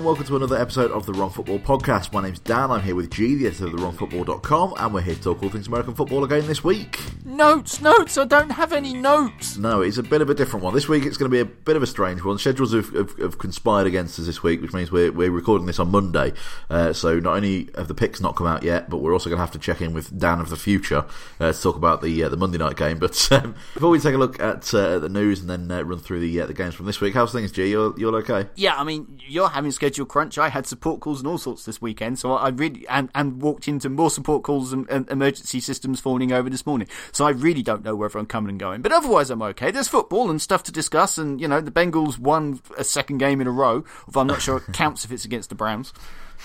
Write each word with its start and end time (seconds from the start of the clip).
and 0.00 0.06
welcome 0.06 0.24
to 0.24 0.34
another 0.34 0.56
episode 0.56 0.90
of 0.92 1.04
the 1.04 1.12
Wrong 1.12 1.28
Football 1.28 1.58
Podcast. 1.58 2.10
My 2.10 2.22
name's 2.22 2.38
Dan, 2.38 2.70
I'm 2.70 2.80
here 2.80 2.94
with 2.94 3.10
G, 3.10 3.34
the 3.34 3.48
editor 3.48 3.66
of 3.66 3.72
TheWrongFootball.com, 3.72 4.74
and 4.78 4.94
we're 4.94 5.02
here 5.02 5.14
to 5.14 5.20
talk 5.20 5.42
all 5.42 5.50
things 5.50 5.66
American 5.66 5.92
football 5.92 6.24
again 6.24 6.46
this 6.46 6.64
week. 6.64 6.98
Notes, 7.22 7.82
notes, 7.82 8.16
I 8.16 8.24
don't 8.24 8.48
have 8.48 8.72
any 8.72 8.94
notes. 8.94 9.58
No, 9.58 9.82
it's 9.82 9.98
a 9.98 10.02
bit 10.02 10.22
of 10.22 10.30
a 10.30 10.34
different 10.34 10.64
one. 10.64 10.72
This 10.72 10.88
week 10.88 11.04
it's 11.04 11.18
going 11.18 11.30
to 11.30 11.34
be 11.34 11.40
a 11.40 11.44
bit 11.44 11.76
of 11.76 11.82
a 11.82 11.86
strange 11.86 12.24
one. 12.24 12.38
Schedules 12.38 12.72
have, 12.72 12.88
have, 12.94 13.18
have 13.18 13.38
conspired 13.38 13.86
against 13.86 14.18
us 14.18 14.24
this 14.24 14.42
week, 14.42 14.62
which 14.62 14.72
means 14.72 14.90
we're, 14.90 15.12
we're 15.12 15.30
recording 15.30 15.66
this 15.66 15.78
on 15.78 15.90
Monday. 15.90 16.32
Uh, 16.70 16.94
so 16.94 17.20
not 17.20 17.36
only 17.36 17.68
have 17.76 17.88
the 17.88 17.94
picks 17.94 18.22
not 18.22 18.36
come 18.36 18.46
out 18.46 18.62
yet, 18.62 18.88
but 18.88 18.98
we're 18.98 19.12
also 19.12 19.28
going 19.28 19.36
to 19.36 19.42
have 19.42 19.52
to 19.52 19.58
check 19.58 19.82
in 19.82 19.92
with 19.92 20.18
Dan 20.18 20.40
of 20.40 20.48
the 20.48 20.56
future 20.56 21.04
uh, 21.40 21.52
to 21.52 21.60
talk 21.60 21.76
about 21.76 22.00
the 22.00 22.24
uh, 22.24 22.30
the 22.30 22.38
Monday 22.38 22.56
night 22.56 22.76
game. 22.76 22.98
But 22.98 23.30
um, 23.32 23.54
before 23.74 23.90
we 23.90 24.00
take 24.00 24.14
a 24.14 24.18
look 24.18 24.40
at 24.40 24.72
uh, 24.72 24.98
the 24.98 25.10
news 25.10 25.40
and 25.40 25.50
then 25.50 25.70
uh, 25.70 25.82
run 25.82 25.98
through 25.98 26.20
the 26.20 26.40
uh, 26.40 26.46
the 26.46 26.54
games 26.54 26.74
from 26.74 26.86
this 26.86 27.02
week, 27.02 27.12
how's 27.12 27.32
things, 27.32 27.52
G? 27.52 27.68
You're, 27.68 27.92
you're 27.98 28.16
okay? 28.16 28.48
Yeah, 28.54 28.76
I 28.76 28.84
mean, 28.84 29.20
you're 29.28 29.50
having 29.50 29.70
schedule 29.70 29.89
crunch. 30.06 30.38
I 30.38 30.48
had 30.48 30.66
support 30.66 31.00
calls 31.00 31.20
and 31.20 31.28
all 31.28 31.38
sorts 31.38 31.64
this 31.64 31.80
weekend, 31.80 32.18
so 32.18 32.32
I 32.32 32.48
really 32.48 32.86
and, 32.88 33.10
and 33.14 33.40
walked 33.40 33.68
into 33.68 33.88
more 33.88 34.10
support 34.10 34.42
calls 34.42 34.72
and, 34.72 34.88
and 34.88 35.08
emergency 35.10 35.60
systems 35.60 36.00
falling 36.00 36.32
over 36.32 36.48
this 36.48 36.66
morning. 36.66 36.88
So 37.12 37.26
I 37.26 37.30
really 37.30 37.62
don't 37.62 37.84
know 37.84 37.96
whether 37.96 38.18
I'm 38.18 38.26
coming 38.26 38.50
and 38.50 38.60
going, 38.60 38.82
but 38.82 38.92
otherwise 38.92 39.30
I'm 39.30 39.42
okay. 39.42 39.70
There's 39.70 39.88
football 39.88 40.30
and 40.30 40.40
stuff 40.40 40.62
to 40.64 40.72
discuss, 40.72 41.18
and 41.18 41.40
you 41.40 41.48
know 41.48 41.60
the 41.60 41.70
Bengals 41.70 42.18
won 42.18 42.60
a 42.78 42.84
second 42.84 43.18
game 43.18 43.40
in 43.40 43.46
a 43.46 43.52
row. 43.52 43.84
Although 44.06 44.20
I'm 44.20 44.26
not 44.26 44.42
sure 44.42 44.58
it 44.58 44.72
counts 44.72 45.04
if 45.04 45.12
it's 45.12 45.24
against 45.24 45.48
the 45.48 45.54
Browns. 45.54 45.92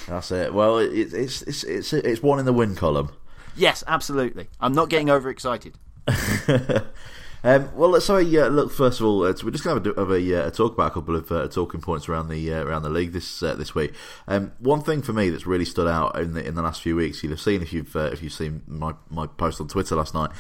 That's 0.08 0.32
it. 0.32 0.54
Well, 0.54 0.80
it, 0.80 1.14
it's 1.14 1.42
it's 1.44 1.64
it's 1.64 1.94
it's 1.94 2.22
one 2.22 2.40
in 2.40 2.46
the 2.46 2.54
win 2.54 2.76
column. 2.76 3.12
Yes, 3.56 3.84
absolutely. 3.88 4.48
I'm 4.60 4.74
not 4.74 4.90
getting 4.90 5.10
overexcited. 5.10 5.78
Um, 7.44 7.70
well, 7.76 7.90
let's 7.90 8.08
have 8.08 8.18
a 8.18 8.46
uh, 8.46 8.50
look. 8.50 8.72
First 8.72 9.00
of 9.00 9.06
all, 9.06 9.24
uh, 9.24 9.34
we're 9.44 9.52
just 9.52 9.64
going 9.64 9.82
to 9.82 9.90
have, 9.90 9.98
a, 9.98 10.02
have 10.02 10.12
a, 10.12 10.48
uh, 10.48 10.52
talk 10.52 10.74
about 10.74 10.92
a 10.92 10.94
couple 10.94 11.16
of 11.16 11.32
uh, 11.32 11.48
talking 11.48 11.82
points 11.82 12.10
around 12.10 12.30
the 12.30 12.52
around 12.52 12.84
the 12.84 12.90
league 12.90 13.12
this 13.12 13.40
this 13.40 13.76
week. 13.76 13.94
Um, 14.28 14.54
one 14.60 14.82
thing 14.82 15.02
for 15.02 15.14
me 15.14 15.30
that's 15.30 15.46
really 15.46 15.66
stood 15.66 15.88
out 15.88 16.20
in 16.20 16.34
the 16.34 16.46
in 16.46 16.56
the 16.56 16.62
last 16.62 16.82
few 16.82 16.96
weeks, 16.96 17.22
you'll 17.24 17.34
have 17.34 17.42
seen 17.42 17.62
if 17.62 17.72
you've 17.72 17.96
if 17.96 18.24
you've 18.24 18.34
seen 18.34 18.64
my 18.68 18.94
my 19.10 19.28
post 19.28 19.62
on 19.62 19.68
Twitter 19.68 19.96
last 19.96 20.14
night. 20.14 20.32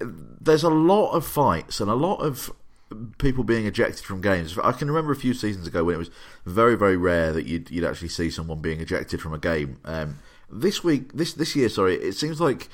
There's 0.00 0.64
a 0.64 0.70
lot 0.70 1.12
of 1.12 1.26
fights 1.26 1.80
and 1.80 1.90
a 1.90 1.94
lot 1.94 2.16
of 2.16 2.50
people 3.18 3.44
being 3.44 3.66
ejected 3.66 4.04
from 4.04 4.20
games. 4.20 4.58
I 4.58 4.72
can 4.72 4.88
remember 4.88 5.12
a 5.12 5.16
few 5.16 5.34
seasons 5.34 5.66
ago 5.66 5.84
when 5.84 5.94
it 5.94 5.98
was 5.98 6.10
very 6.44 6.76
very 6.76 6.96
rare 6.96 7.32
that 7.32 7.46
you'd 7.46 7.70
you'd 7.70 7.84
actually 7.84 8.08
see 8.08 8.30
someone 8.30 8.60
being 8.60 8.80
ejected 8.80 9.20
from 9.20 9.32
a 9.32 9.38
game. 9.38 9.78
Um, 9.84 10.18
this 10.50 10.84
week, 10.84 11.12
this 11.12 11.32
this 11.32 11.56
year, 11.56 11.68
sorry, 11.68 11.96
it 11.96 12.12
seems 12.12 12.40
like 12.40 12.68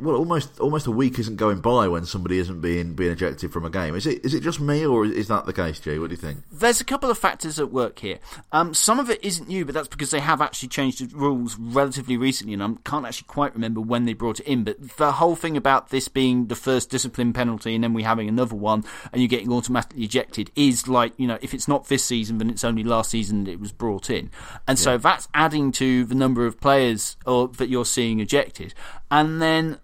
well, 0.00 0.16
almost 0.16 0.58
almost 0.60 0.86
a 0.86 0.90
week 0.90 1.18
isn't 1.18 1.36
going 1.36 1.60
by 1.60 1.88
when 1.88 2.04
somebody 2.04 2.38
isn't 2.38 2.60
being 2.60 2.94
being 2.94 3.12
ejected 3.12 3.52
from 3.52 3.64
a 3.64 3.70
game. 3.70 3.94
Is 3.94 4.06
it 4.06 4.24
is 4.24 4.34
it 4.34 4.42
just 4.42 4.60
me 4.60 4.84
or 4.84 5.04
is 5.04 5.28
that 5.28 5.46
the 5.46 5.52
case, 5.52 5.78
G? 5.78 5.98
What 5.98 6.08
do 6.08 6.14
you 6.14 6.20
think? 6.20 6.42
There's 6.50 6.80
a 6.80 6.84
couple 6.84 7.10
of 7.10 7.18
factors 7.18 7.58
at 7.58 7.70
work 7.70 7.98
here. 8.00 8.18
Um, 8.52 8.74
some 8.74 8.98
of 8.98 9.10
it 9.10 9.24
isn't 9.24 9.48
new, 9.48 9.64
but 9.64 9.74
that's 9.74 9.88
because 9.88 10.10
they 10.10 10.20
have 10.20 10.40
actually 10.40 10.68
changed 10.68 11.00
the 11.00 11.16
rules 11.16 11.56
relatively 11.58 12.16
recently, 12.16 12.54
and 12.54 12.62
I 12.62 12.68
can't 12.84 13.06
actually 13.06 13.26
quite 13.28 13.54
remember 13.54 13.80
when 13.80 14.04
they 14.04 14.12
brought 14.12 14.40
it 14.40 14.46
in. 14.46 14.64
But 14.64 14.96
the 14.96 15.12
whole 15.12 15.36
thing 15.36 15.56
about 15.56 15.90
this 15.90 16.08
being 16.08 16.46
the 16.46 16.56
first 16.56 16.90
discipline 16.90 17.32
penalty 17.32 17.74
and 17.74 17.84
then 17.84 17.94
we 17.94 18.02
having 18.02 18.28
another 18.28 18.56
one 18.56 18.84
and 19.12 19.20
you're 19.20 19.28
getting 19.28 19.52
automatically 19.52 20.04
ejected 20.04 20.50
is 20.56 20.88
like 20.88 21.12
you 21.16 21.26
know 21.26 21.38
if 21.40 21.54
it's 21.54 21.68
not 21.68 21.88
this 21.88 22.04
season, 22.04 22.38
then 22.38 22.50
it's 22.50 22.64
only 22.64 22.82
last 22.82 23.10
season 23.10 23.44
that 23.44 23.52
it 23.52 23.60
was 23.60 23.72
brought 23.72 24.10
in, 24.10 24.30
and 24.66 24.78
so 24.78 24.98
that's 24.98 25.28
adding 25.34 25.72
to 25.72 26.04
the 26.04 26.14
number 26.14 26.46
of 26.46 26.60
players 26.60 27.16
or 27.24 27.48
that 27.48 27.68
you're 27.68 27.84
seeing 27.84 28.20
ejected, 28.20 28.74
and 29.10 29.40
then 29.40 29.78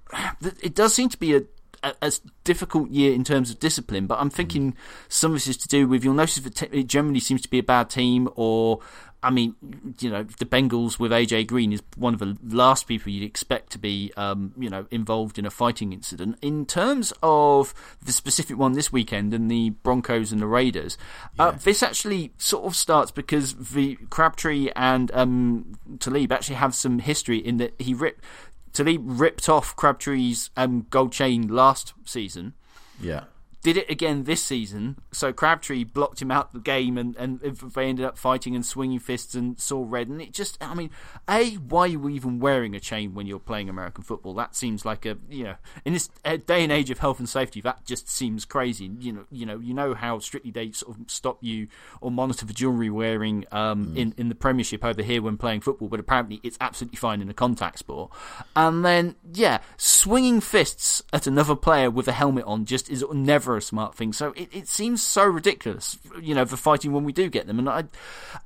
it 0.62 0.74
does 0.74 0.94
seem 0.94 1.08
to 1.08 1.18
be 1.18 1.36
a, 1.36 1.42
a, 1.82 1.94
a, 2.02 2.12
difficult 2.44 2.90
year 2.90 3.12
in 3.12 3.24
terms 3.24 3.50
of 3.50 3.58
discipline, 3.58 4.06
but 4.06 4.18
I'm 4.18 4.30
thinking 4.30 4.76
some 5.08 5.32
of 5.32 5.36
this 5.36 5.48
is 5.48 5.56
to 5.58 5.68
do 5.68 5.86
with 5.86 6.04
you'll 6.04 6.14
notice 6.14 6.36
that 6.36 6.62
it 6.72 6.86
generally 6.86 7.20
seems 7.20 7.42
to 7.42 7.50
be 7.50 7.58
a 7.58 7.62
bad 7.62 7.90
team, 7.90 8.28
or 8.34 8.80
I 9.24 9.30
mean, 9.30 9.54
you 10.00 10.10
know, 10.10 10.24
the 10.24 10.44
Bengals 10.44 10.98
with 10.98 11.12
AJ 11.12 11.46
Green 11.46 11.72
is 11.72 11.80
one 11.96 12.12
of 12.12 12.18
the 12.18 12.36
last 12.42 12.88
people 12.88 13.12
you'd 13.12 13.22
expect 13.22 13.70
to 13.70 13.78
be, 13.78 14.12
um, 14.16 14.52
you 14.58 14.68
know, 14.68 14.86
involved 14.90 15.38
in 15.38 15.46
a 15.46 15.50
fighting 15.50 15.92
incident. 15.92 16.38
In 16.42 16.66
terms 16.66 17.12
of 17.22 17.72
the 18.04 18.10
specific 18.10 18.58
one 18.58 18.72
this 18.72 18.90
weekend 18.90 19.32
and 19.32 19.48
the 19.48 19.70
Broncos 19.70 20.32
and 20.32 20.42
the 20.42 20.48
Raiders, 20.48 20.98
uh, 21.38 21.44
yeah. 21.44 21.44
uh, 21.44 21.50
this 21.52 21.84
actually 21.84 22.32
sort 22.36 22.64
of 22.64 22.74
starts 22.74 23.12
because 23.12 23.54
the 23.54 23.94
Crabtree 24.10 24.70
and 24.74 25.12
um, 25.14 25.78
Talib 26.00 26.32
actually 26.32 26.56
have 26.56 26.74
some 26.74 26.98
history 26.98 27.38
in 27.38 27.58
that 27.58 27.80
he 27.80 27.94
ripped 27.94 28.24
Talib 28.72 29.02
ripped 29.04 29.48
off 29.48 29.76
Crabtree's 29.76 30.50
um, 30.56 30.86
gold 30.90 31.12
chain 31.12 31.48
last 31.48 31.94
season. 32.04 32.54
Yeah 33.00 33.24
did 33.62 33.76
it 33.76 33.88
again 33.88 34.24
this 34.24 34.42
season. 34.42 34.98
So 35.12 35.32
Crabtree 35.32 35.84
blocked 35.84 36.20
him 36.20 36.30
out 36.30 36.52
the 36.52 36.58
game, 36.58 36.98
and, 36.98 37.16
and 37.16 37.40
they 37.40 37.86
ended 37.86 38.04
up 38.04 38.18
fighting 38.18 38.54
and 38.54 38.66
swinging 38.66 38.98
fists 38.98 39.34
and 39.34 39.58
saw 39.58 39.84
red. 39.86 40.08
And 40.08 40.20
it 40.20 40.32
just, 40.32 40.62
I 40.62 40.74
mean, 40.74 40.90
a 41.28 41.54
why 41.54 41.82
are 41.82 41.86
you 41.86 42.08
even 42.08 42.40
wearing 42.40 42.74
a 42.74 42.80
chain 42.80 43.14
when 43.14 43.26
you're 43.26 43.38
playing 43.38 43.68
American 43.68 44.02
football? 44.02 44.34
That 44.34 44.56
seems 44.56 44.84
like 44.84 45.06
a 45.06 45.16
you 45.30 45.44
know 45.44 45.54
in 45.84 45.92
this 45.92 46.08
day 46.24 46.62
and 46.64 46.72
age 46.72 46.90
of 46.90 46.98
health 46.98 47.20
and 47.20 47.28
safety, 47.28 47.60
that 47.60 47.84
just 47.86 48.08
seems 48.08 48.44
crazy. 48.44 48.90
You 48.98 49.12
know, 49.12 49.24
you 49.30 49.46
know, 49.46 49.58
you 49.58 49.74
know 49.74 49.94
how 49.94 50.18
strictly 50.18 50.50
they 50.50 50.72
sort 50.72 50.98
of 50.98 51.10
stop 51.10 51.38
you 51.40 51.68
or 52.00 52.10
monitor 52.10 52.46
for 52.46 52.52
jewellery 52.52 52.90
wearing 52.90 53.44
um, 53.52 53.86
mm. 53.86 53.96
in 53.96 54.14
in 54.18 54.28
the 54.28 54.34
Premiership 54.34 54.84
over 54.84 55.02
here 55.02 55.22
when 55.22 55.36
playing 55.36 55.60
football, 55.60 55.88
but 55.88 56.00
apparently 56.00 56.40
it's 56.42 56.58
absolutely 56.60 56.96
fine 56.96 57.22
in 57.22 57.30
a 57.30 57.34
contact 57.34 57.78
sport. 57.78 58.10
And 58.56 58.84
then 58.84 59.14
yeah, 59.32 59.58
swinging 59.76 60.40
fists 60.40 61.02
at 61.12 61.28
another 61.28 61.54
player 61.54 61.90
with 61.90 62.08
a 62.08 62.12
helmet 62.12 62.44
on 62.44 62.64
just 62.64 62.90
is 62.90 63.04
never 63.12 63.51
never 63.52 63.58
a 63.58 63.62
smart 63.62 63.94
thing. 63.94 64.12
So 64.12 64.32
it, 64.32 64.48
it 64.52 64.68
seems 64.68 65.02
so 65.02 65.24
ridiculous, 65.24 65.98
you 66.20 66.34
know, 66.34 66.46
for 66.46 66.56
fighting 66.56 66.92
when 66.92 67.04
we 67.04 67.12
do 67.12 67.28
get 67.28 67.46
them. 67.46 67.58
And 67.58 67.68
I, 67.68 67.84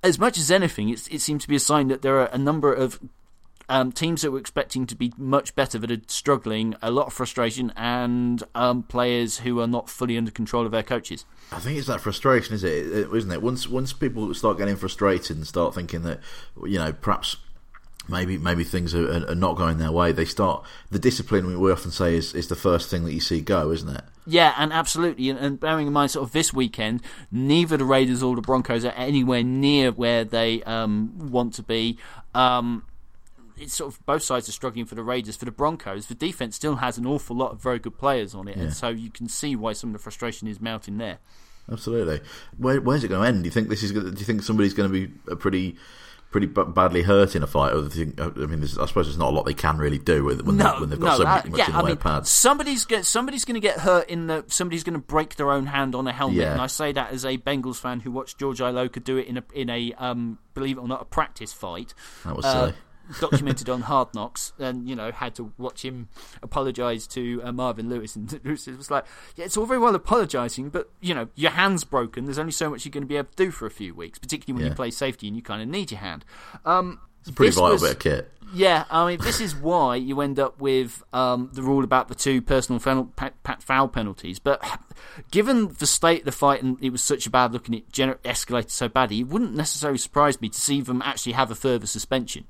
as 0.03 0.19
much 0.19 0.39
as 0.39 0.51
anything, 0.51 0.89
it, 0.89 1.07
it 1.13 1.21
seems 1.21 1.43
to 1.43 1.49
be 1.49 1.57
a 1.57 1.61
sign 1.61 1.89
that 1.89 2.03
there 2.03 2.21
are 2.21 2.27
a 2.27 2.39
number 2.39 2.73
of 2.73 3.01
um, 3.69 3.91
teams 3.91 4.23
that 4.23 4.31
were 4.31 4.39
expecting 4.39 4.87
to 4.87 4.95
be 4.95 5.13
much 5.17 5.55
better 5.55 5.79
that 5.79 5.91
are 5.91 6.03
struggling, 6.07 6.75
a 6.83 6.91
lot 6.91 7.09
of 7.09 7.13
frustration, 7.13 7.73
and 7.77 8.43
um, 8.55 8.83
players 8.85 9.39
who 9.39 9.61
are 9.61 9.67
not 9.67 9.89
fully 9.89 10.17
under 10.17 10.31
control 10.31 10.67
of 10.67 10.73
their 10.73 10.85
coaches. 10.85 11.25
I 11.51 11.59
think 11.59 11.79
it's 11.79 11.89
that 11.89 12.01
frustration, 12.01 12.55
is 12.55 12.63
it? 12.63 12.87
Isn't 13.13 13.33
it? 13.33 13.43
Once 13.43 13.69
once 13.69 13.93
people 13.93 14.33
start 14.35 14.59
getting 14.59 14.77
frustrated 14.77 15.37
and 15.37 15.47
start 15.47 15.75
thinking 15.75 16.03
that 16.03 16.21
you 16.65 16.79
know 16.79 16.93
perhaps 16.93 17.37
maybe 18.09 18.39
maybe 18.39 18.63
things 18.63 18.95
are, 18.95 19.29
are, 19.29 19.35
not 19.35 19.57
going 19.57 19.79
their 19.79 19.91
way, 19.91 20.13
they 20.13 20.25
start 20.25 20.65
the 20.93 21.01
discipline 21.01 21.61
we 21.61 21.73
often 21.73 21.91
say 21.91 22.15
is, 22.17 22.35
is 22.35 22.47
the 22.47 22.55
first 22.55 22.89
thing 22.89 23.05
that 23.05 23.13
you 23.13 23.21
see 23.21 23.41
go, 23.41 23.73
isn't 23.73 23.89
it? 23.97 24.05
Yeah, 24.27 24.55
and 24.59 24.73
absolutely, 24.73 25.31
and, 25.31 25.39
and 25.39 25.61
bearing 25.61 25.87
in 25.87 25.93
mind 25.93 26.11
sort 26.11 26.25
of 26.27 26.33
this 26.33 26.53
weekend, 26.53 27.01
neither 27.31 27.77
the 27.77 27.85
Raiders 27.85 28.23
or 28.23 28.35
the 28.35 28.43
Broncos 28.43 28.85
are 28.85 28.93
anywhere 28.93 29.45
near 29.45 29.93
where 29.93 30.25
they 30.25 30.63
um, 30.65 31.31
want 31.31 31.55
to 31.55 31.63
be. 31.63 31.99
Um, 32.35 32.85
it's 33.57 33.75
sort 33.75 33.93
of 33.93 34.05
both 34.05 34.23
sides 34.23 34.49
are 34.49 34.53
struggling 34.53 34.85
for 34.85 34.97
the 34.97 35.05
Raiders. 35.05 35.37
For 35.37 35.45
the 35.45 35.53
Broncos, 35.53 36.07
the 36.07 36.15
defense 36.15 36.57
still 36.57 36.77
has 36.77 36.99
an 36.99 37.07
awful 37.07 37.37
lot 37.37 37.53
of 37.53 37.63
very 37.63 37.79
good 37.79 37.99
players 37.99 38.35
on 38.35 38.49
it, 38.49 38.57
yeah. 38.57 38.65
and 38.65 38.75
so 38.75 38.89
you 38.89 39.11
can 39.11 39.29
see 39.29 39.55
why 39.55 39.73
some 39.73 39.91
of 39.91 39.93
the 39.95 40.01
frustration 40.01 40.49
is 40.49 40.61
mounting 40.61 40.99
there. 40.99 41.19
Absolutely. 41.71 42.21
Where, 42.59 42.81
where's 42.81 43.03
it 43.03 43.09
going 43.09 43.23
to 43.23 43.29
end? 43.29 43.43
Do 43.43 43.47
you 43.47 43.51
think 43.51 43.69
this 43.69 43.83
is? 43.83 43.93
Do 43.93 44.01
you 44.01 44.13
think 44.13 44.43
somebody's 44.43 44.75
going 44.75 44.91
to 44.91 45.07
be 45.07 45.13
a 45.31 45.37
pretty 45.37 45.77
pretty 46.37 46.53
b- 46.53 46.71
badly 46.75 47.01
hurt 47.01 47.35
in 47.35 47.43
a 47.43 47.47
fight. 47.47 47.73
Think, 47.91 48.21
I 48.21 48.29
mean, 48.29 48.63
I 48.63 48.67
suppose 48.67 49.07
there's 49.07 49.17
not 49.17 49.31
a 49.31 49.35
lot 49.35 49.47
they 49.47 49.55
can 49.55 49.79
really 49.79 49.97
do 49.97 50.25
when, 50.25 50.37
no, 50.37 50.75
they, 50.75 50.81
when 50.81 50.91
they've 50.91 51.01
got 51.01 51.07
no, 51.07 51.17
so 51.17 51.25
that, 51.25 51.49
much 51.49 51.59
yeah, 51.59 51.67
in 51.67 51.73
the 51.73 51.79
I 51.79 51.81
way 51.81 51.87
mean, 51.87 51.97
of 51.97 52.01
pads. 52.01 52.29
Somebody's 52.29 52.85
go, 52.85 53.01
somebody's 53.01 53.47
going 53.47 53.55
to 53.55 53.61
get 53.61 53.79
hurt 53.79 54.11
in 54.11 54.27
the. 54.27 54.45
Somebody's 54.49 54.85
going 54.85 55.01
to 55.01 55.01
break 55.01 55.37
their 55.37 55.51
own 55.51 55.65
hand 55.65 55.95
on 55.95 56.07
a 56.07 56.13
helmet, 56.13 56.37
yeah. 56.37 56.53
and 56.53 56.61
I 56.61 56.67
say 56.67 56.93
that 56.93 57.13
as 57.13 57.25
a 57.25 57.39
Bengals 57.39 57.77
fan 57.77 58.01
who 58.01 58.11
watched 58.11 58.39
George 58.39 58.59
Iloka 58.59 59.03
do 59.03 59.17
it 59.17 59.29
in 59.29 59.39
a 59.39 59.45
in 59.55 59.71
a 59.71 59.95
um, 59.95 60.39
believe 60.53 60.77
it 60.77 60.81
or 60.81 60.89
not 60.89 61.01
a 61.01 61.07
practice 61.07 61.55
fight. 61.55 61.95
That 62.25 62.37
was 62.37 62.45
uh, 62.45 62.53
silly 62.67 62.75
documented 63.21 63.69
on 63.69 63.83
Hard 63.83 64.15
Knocks, 64.15 64.53
and 64.59 64.89
you 64.89 64.97
know 64.97 65.11
had 65.13 65.35
to 65.37 65.53
watch 65.59 65.85
him 65.85 66.09
apologise 66.43 67.07
to 67.09 67.41
uh, 67.45 67.53
Marvin 67.53 67.89
Lewis, 67.89 68.17
and 68.17 68.41
Lewis 68.45 68.67
was 68.67 68.91
like, 68.91 69.05
"Yeah, 69.37 69.45
it's 69.45 69.57
all 69.57 69.67
very 69.67 69.79
well 69.79 69.95
apologising, 69.95 70.71
but 70.71 70.91
you 71.01 71.15
know 71.15 71.29
your 71.35 71.53
hand's 71.53 71.85
broken. 71.85 72.25
There's 72.25 72.39
only 72.39 72.53
so 72.53 72.71
much 72.71 72.85
you're 72.85 72.91
going 72.91 73.05
to 73.05 73.09
be 73.09 73.17
able 73.17 73.31
to 73.31 73.37
do 73.37 73.51
for 73.51 73.67
a 73.67 73.71
few 73.71 73.95
weeks, 73.95 74.19
particularly 74.19 74.57
when 74.57 74.67
yeah. 74.67 74.73
you 74.73 74.77
play 74.77 74.91
safety 74.91 75.27
and 75.29 75.37
you 75.37 75.43
kind 75.43 75.63
of 75.63 75.69
need 75.69 75.91
your 75.91 76.01
hand." 76.01 76.25
Um, 76.65 77.01
it's 77.27 77.33
a 77.33 77.35
pretty 77.35 77.55
vital 77.57 77.73
was, 77.73 77.83
bit 77.83 77.93
of 77.93 77.99
kit. 77.99 78.31
Yeah, 78.55 78.85
I 78.89 79.07
mean, 79.09 79.19
this 79.21 79.41
is 79.41 79.57
why 79.57 79.97
you 79.97 80.21
end 80.21 80.39
up 80.39 80.61
with 80.61 81.03
um, 81.13 81.51
the 81.53 81.63
rule 81.63 81.83
about 81.83 82.07
the 82.07 82.15
two 82.15 82.41
personal 82.41 82.79
foul 82.79 83.89
penalties. 83.89 84.39
But 84.39 84.65
given 85.33 85.75
the 85.79 85.87
state 85.87 86.21
of 86.21 86.25
the 86.27 86.33
fight 86.33 86.63
and 86.63 86.79
it 86.81 86.91
was 86.91 87.03
such 87.03 87.27
a 87.27 87.31
bad 87.31 87.53
look 87.53 87.67
and 87.67 87.75
it 87.75 87.91
gener- 87.91 88.19
escalated 88.19 88.71
so 88.71 88.89
badly, 88.89 89.21
it 89.21 89.27
wouldn't 89.27 89.57
necessarily 89.57 89.99
surprise 89.99 90.41
me 90.41 90.49
to 90.49 90.61
see 90.61 90.81
them 90.81 91.03
actually 91.03 91.33
have 91.33 91.51
a 91.51 91.57
further 91.57 91.87
suspension. 91.87 92.45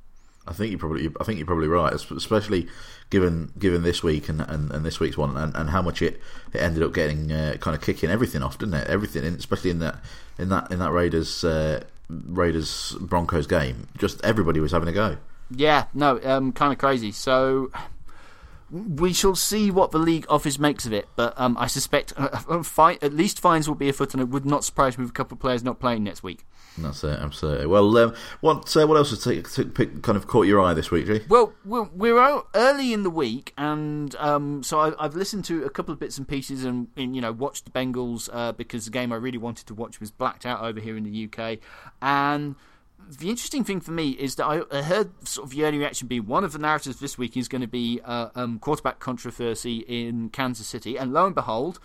I 0.47 0.53
think 0.53 0.71
you 0.71 0.79
probably, 0.79 1.11
I 1.21 1.25
think 1.25 1.39
you're 1.39 1.47
probably 1.47 1.69
right, 1.69 1.93
especially 1.93 2.69
given 3.11 3.53
given 3.59 3.83
this 3.83 4.03
week 4.03 4.29
and, 4.29 4.41
and, 4.41 4.71
and 4.71 4.85
this 4.85 5.01
week's 5.01 5.17
one, 5.17 5.37
and, 5.37 5.55
and 5.57 5.71
how 5.71 5.83
much 5.83 6.03
it, 6.03 6.21
it 6.53 6.59
ended 6.59 6.83
up 6.83 6.93
getting 6.93 7.33
uh, 7.33 7.57
kind 7.61 7.77
of 7.77 7.83
kicking 7.83 8.11
everything 8.11 8.43
off, 8.43 8.59
didn't 8.59 8.75
it? 8.75 8.87
Everything, 8.89 9.25
especially 9.25 9.71
in 9.71 9.79
that 9.81 9.97
in 10.39 10.49
that 10.51 10.71
in 10.71 10.79
that 10.79 10.93
Raiders 10.93 11.45
uh, 11.45 11.83
Raiders 12.09 12.97
Broncos 13.01 13.47
game, 13.47 13.89
just 13.99 14.25
everybody 14.25 14.61
was 14.61 14.73
having 14.73 14.89
a 14.89 14.93
go. 14.93 15.17
Yeah, 15.51 15.87
no, 15.95 16.21
um, 16.25 16.53
kind 16.53 16.73
of 16.73 16.79
crazy. 16.79 17.13
So 17.13 17.71
we 18.71 19.13
shall 19.13 19.37
see 19.37 19.71
what 19.71 19.93
the 19.93 19.99
league 19.99 20.27
office 20.29 20.59
makes 20.59 20.87
of 20.87 20.93
it, 20.93 21.09
but 21.15 21.35
um, 21.37 21.57
I 21.59 21.67
suspect 21.67 22.13
uh, 22.17 22.43
uh 22.49 22.63
fi- 22.63 22.99
at 23.01 23.13
least 23.13 23.41
fines 23.41 23.69
will 23.69 23.77
be 23.77 23.89
afoot, 23.89 24.13
and 24.13 24.21
it 24.21 24.29
would 24.29 24.45
not 24.45 24.65
surprise 24.65 24.99
me 24.99 25.03
with 25.03 25.11
a 25.11 25.15
couple 25.15 25.37
of 25.37 25.41
players 25.41 25.63
not 25.63 25.79
playing 25.79 26.05
next 26.05 26.23
week. 26.23 26.45
That's 26.79 27.05
it, 27.05 27.19
absolutely. 27.19 27.67
Well, 27.67 27.97
um, 27.97 28.15
what 28.41 28.77
uh, 28.77 28.87
what 28.87 28.97
else 28.97 29.11
has 29.11 29.23
t- 29.23 29.43
t- 29.43 29.87
kind 30.03 30.17
of 30.17 30.27
caught 30.27 30.47
your 30.47 30.61
eye 30.61 30.75
this 30.75 30.91
week, 30.91 31.07
G? 31.07 31.21
Well, 31.29 31.55
we're, 31.65 31.89
we're 31.95 32.43
early 32.55 32.93
in 32.93 33.03
the 33.03 33.11
week, 33.11 33.55
and 33.57 34.15
um, 34.17 34.63
so 34.63 34.81
I, 34.81 35.03
have 35.03 35.15
listened 35.15 35.45
to 35.47 35.65
a 35.65 35.71
couple 35.71 35.93
of 35.93 36.01
bits 36.01 36.19
and 36.19 36.27
pieces, 36.27 36.65
and, 36.65 36.89
and 36.97 37.15
you 37.15 37.23
know 37.23 37.33
watched 37.33 37.65
the 37.65 37.71
Bengals 37.71 38.29
uh, 38.33 38.53
because 38.53 38.85
the 38.85 38.91
game 38.91 39.13
I 39.13 39.17
really 39.17 39.39
wanted 39.39 39.67
to 39.69 39.75
watch 39.75 40.01
was 40.01 40.11
blacked 40.11 40.45
out 40.45 40.63
over 40.63 40.81
here 40.81 40.97
in 40.97 41.05
the 41.05 41.25
UK, 41.25 41.59
and 42.03 42.57
the 43.09 43.31
interesting 43.31 43.65
thing 43.65 43.81
for 43.81 43.93
me 43.93 44.11
is 44.11 44.35
that 44.37 44.47
I 44.47 44.83
heard 44.83 45.11
sort 45.27 45.47
of 45.47 45.51
the 45.51 45.65
early 45.65 45.79
reaction 45.79 46.09
be 46.09 46.21
one 46.21 46.45
of 46.45 46.53
the 46.53 46.59
narratives 46.59 46.99
this 46.99 47.17
week 47.17 47.37
is 47.37 47.49
going 47.49 47.63
to 47.63 47.69
be 47.69 48.01
uh, 48.05 48.29
um, 48.35 48.59
quarterback 48.59 48.99
controversy 48.99 49.79
in 49.79 50.31
Kansas 50.31 50.67
City, 50.67 50.97
and 50.97 51.13
lo 51.13 51.27
and 51.27 51.35
behold, 51.35 51.79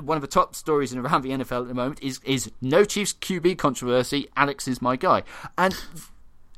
one 0.00 0.16
of 0.16 0.22
the 0.22 0.28
top 0.28 0.54
stories 0.54 0.92
in 0.92 0.98
around 0.98 1.22
the 1.22 1.30
NFL 1.30 1.62
at 1.62 1.68
the 1.68 1.74
moment 1.74 2.02
is 2.02 2.20
is 2.24 2.50
no 2.60 2.84
Chiefs 2.84 3.12
QB 3.12 3.58
controversy. 3.58 4.28
Alex 4.36 4.66
is 4.66 4.80
my 4.80 4.96
guy, 4.96 5.22
and 5.58 5.76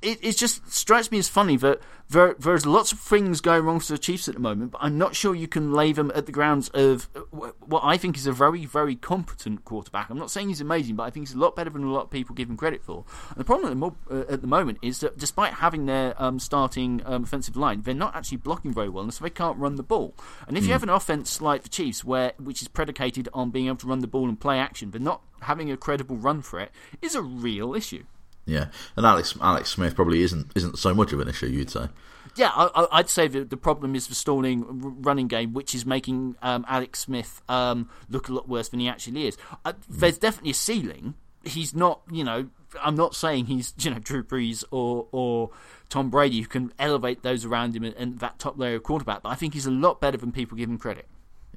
it, 0.05 0.19
it 0.23 0.37
just 0.37 0.71
strikes 0.73 1.11
me 1.11 1.19
as 1.19 1.29
funny 1.29 1.57
that 1.57 1.81
there, 2.11 2.35
there's 2.39 2.67
lots 2.67 2.93
of 2.93 3.01
things 3.01 3.41
going 3.41 3.65
wrong 3.65 3.81
for 3.81 3.93
the 3.93 3.99
Chiefs 3.99 4.29
at 4.29 4.35
the 4.35 4.41
moment, 4.41 4.73
but 4.73 4.79
I'm 4.83 4.99
not 4.99 5.17
sure 5.17 5.35
you 5.35 5.49
can 5.49 5.73
lay 5.73 5.93
them 5.93 6.13
at 6.15 6.27
the 6.27 6.33
grounds 6.33 6.69
of 6.71 7.09
what 7.31 7.83
I 7.83 7.97
think 7.97 8.17
is 8.17 8.27
a 8.27 8.33
very, 8.33 8.67
very 8.67 8.95
competent 8.95 9.65
quarterback. 9.65 10.11
I'm 10.11 10.19
not 10.19 10.31
saying 10.31 10.49
he's 10.49 10.61
amazing, 10.61 10.97
but 10.97 11.05
I 11.05 11.11
think 11.11 11.27
he's 11.27 11.35
a 11.35 11.39
lot 11.39 11.57
better 11.57 11.71
than 11.71 11.83
a 11.83 11.93
lot 11.93 12.05
of 12.05 12.11
people 12.11 12.35
give 12.35 12.51
him 12.51 12.57
credit 12.57 12.83
for. 12.85 13.05
And 13.31 13.39
the 13.39 13.45
problem 13.45 13.83
at 13.83 13.93
the, 14.09 14.15
uh, 14.15 14.33
at 14.33 14.41
the 14.43 14.47
moment 14.47 14.79
is 14.83 15.01
that 15.01 15.17
despite 15.17 15.55
having 15.55 15.87
their 15.87 16.21
um, 16.23 16.39
starting 16.39 17.01
um, 17.07 17.25
offensive 17.25 17.57
line, 17.57 17.83
they're 17.83 17.95
not 17.95 18.15
actually 18.15 18.39
blocking 18.39 18.73
very 18.73 18.91
well, 18.91 19.05
and 19.05 19.15
so 19.15 19.25
they 19.25 19.31
can't 19.31 19.59
run 19.59 19.77
the 19.77 19.83
ball. 19.83 20.15
And 20.47 20.57
if 20.57 20.65
mm. 20.65 20.67
you 20.67 20.71
hmm. 20.71 20.73
have 20.73 20.83
an 20.83 20.91
offense 20.91 21.41
like 21.41 21.63
the 21.63 21.69
Chiefs, 21.69 22.05
where 22.05 22.33
which 22.39 22.61
is 22.61 22.69
predicated 22.69 23.29
on 23.33 23.51
being 23.51 23.67
able 23.67 23.77
to 23.79 23.87
run 23.87 24.01
the 24.01 24.07
ball 24.07 24.29
and 24.29 24.39
play 24.39 24.59
action, 24.59 24.91
but 24.91 25.01
not 25.01 25.23
having 25.43 25.71
a 25.71 25.77
credible 25.77 26.17
run 26.17 26.43
for 26.43 26.61
it, 26.61 26.71
is 27.01 27.15
a 27.15 27.23
real 27.23 27.75
issue. 27.75 28.05
Yeah, 28.47 28.67
and 28.97 29.07
Alex 29.07 29.37
Alex 29.41 29.71
Smith 29.71 29.95
probably 29.95 30.23
isn't 30.23 30.53
isn't 30.55 30.79
so 30.79 30.95
much 30.95 31.13
of 31.13 31.21
an 31.21 31.29
issue. 31.29 31.47
You'd 31.47 31.71
say. 31.71 31.89
Yeah, 32.37 32.51
I, 32.55 32.97
would 32.97 33.09
say 33.09 33.29
that 33.29 33.51
the 33.51 33.57
problem 33.57 33.95
is 33.95 34.09
the 34.09 34.15
stalling 34.15 34.65
running 35.03 35.29
game, 35.29 35.53
which 35.53 35.73
is 35.75 35.87
making 35.87 36.35
um, 36.43 36.65
Alex 36.69 37.01
Smith 37.01 37.41
um, 37.49 37.89
look 38.09 38.29
a 38.29 38.33
lot 38.33 38.49
worse 38.49 38.69
than 38.71 38.81
he 38.81 38.89
actually 38.89 39.29
is. 39.29 39.37
Uh, 39.65 39.75
there's 39.89 40.19
definitely 40.19 40.51
a 40.51 40.55
ceiling. 40.55 41.15
He's 41.45 41.75
not, 41.75 42.01
you 42.11 42.25
know, 42.25 42.49
I'm 42.83 42.97
not 42.97 43.15
saying 43.15 43.47
he's, 43.47 43.73
you 43.79 43.91
know, 43.91 43.99
Drew 44.01 44.25
Brees 44.25 44.65
or 44.73 45.07
or 45.13 45.51
Tom 45.89 46.11
Brady 46.11 46.41
who 46.41 46.49
can 46.49 46.73
elevate 46.79 47.23
those 47.23 47.45
around 47.45 47.77
him 47.77 47.85
and, 47.85 47.95
and 47.95 48.19
that 48.19 48.41
top 48.41 48.59
layer 48.59 48.77
of 48.77 48.83
quarterback, 48.83 49.23
but 49.23 49.29
I 49.29 49.37
think 49.37 49.55
he's 49.55 49.67
a 49.67 49.71
lot 49.71 50.01
better 50.01 50.17
than 50.17 50.33
people 50.33 50.57
give 50.57 50.69
him 50.69 50.79
credit. 50.79 51.07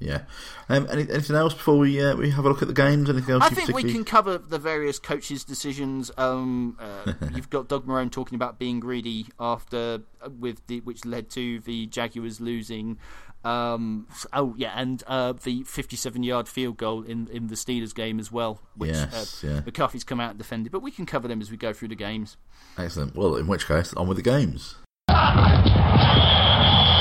Yeah. 0.00 0.22
Um, 0.68 0.86
any, 0.90 1.10
anything 1.10 1.36
else 1.36 1.54
before 1.54 1.78
we 1.78 2.00
uh, 2.00 2.14
we 2.14 2.30
have 2.30 2.44
a 2.44 2.48
look 2.48 2.62
at 2.62 2.68
the 2.68 2.74
games? 2.74 3.10
Anything 3.10 3.34
else? 3.34 3.42
I 3.42 3.48
think 3.48 3.60
particularly... 3.66 3.84
we 3.86 3.92
can 3.92 4.04
cover 4.04 4.38
the 4.38 4.58
various 4.58 4.98
coaches' 4.98 5.44
decisions. 5.44 6.10
Um, 6.16 6.78
uh, 6.78 7.12
you've 7.34 7.50
got 7.50 7.68
Doug 7.68 7.86
Marrone 7.86 8.10
talking 8.10 8.36
about 8.36 8.58
being 8.58 8.80
greedy 8.80 9.26
after 9.40 10.02
uh, 10.22 10.30
with 10.30 10.66
the, 10.66 10.80
which 10.80 11.04
led 11.04 11.30
to 11.30 11.60
the 11.60 11.86
Jaguars 11.86 12.40
losing. 12.40 12.98
Um, 13.44 14.08
oh 14.32 14.54
yeah, 14.56 14.72
and 14.74 15.02
uh, 15.06 15.32
the 15.32 15.62
57-yard 15.62 16.48
field 16.48 16.76
goal 16.76 17.02
in 17.02 17.28
in 17.28 17.46
the 17.46 17.54
Steelers 17.54 17.94
game 17.94 18.18
as 18.18 18.30
well, 18.30 18.60
which 18.76 18.90
yes, 18.90 19.44
uh, 19.44 19.46
yeah. 19.46 19.60
McCarthy's 19.64 20.04
come 20.04 20.20
out 20.20 20.30
and 20.30 20.38
defended. 20.38 20.72
But 20.72 20.82
we 20.82 20.90
can 20.90 21.06
cover 21.06 21.28
them 21.28 21.40
as 21.40 21.50
we 21.50 21.56
go 21.56 21.72
through 21.72 21.88
the 21.88 21.94
games. 21.94 22.36
Excellent. 22.76 23.14
Well, 23.14 23.36
in 23.36 23.46
which 23.46 23.66
case, 23.66 23.94
on 23.94 24.08
with 24.08 24.16
the 24.16 24.22
games. 24.22 24.76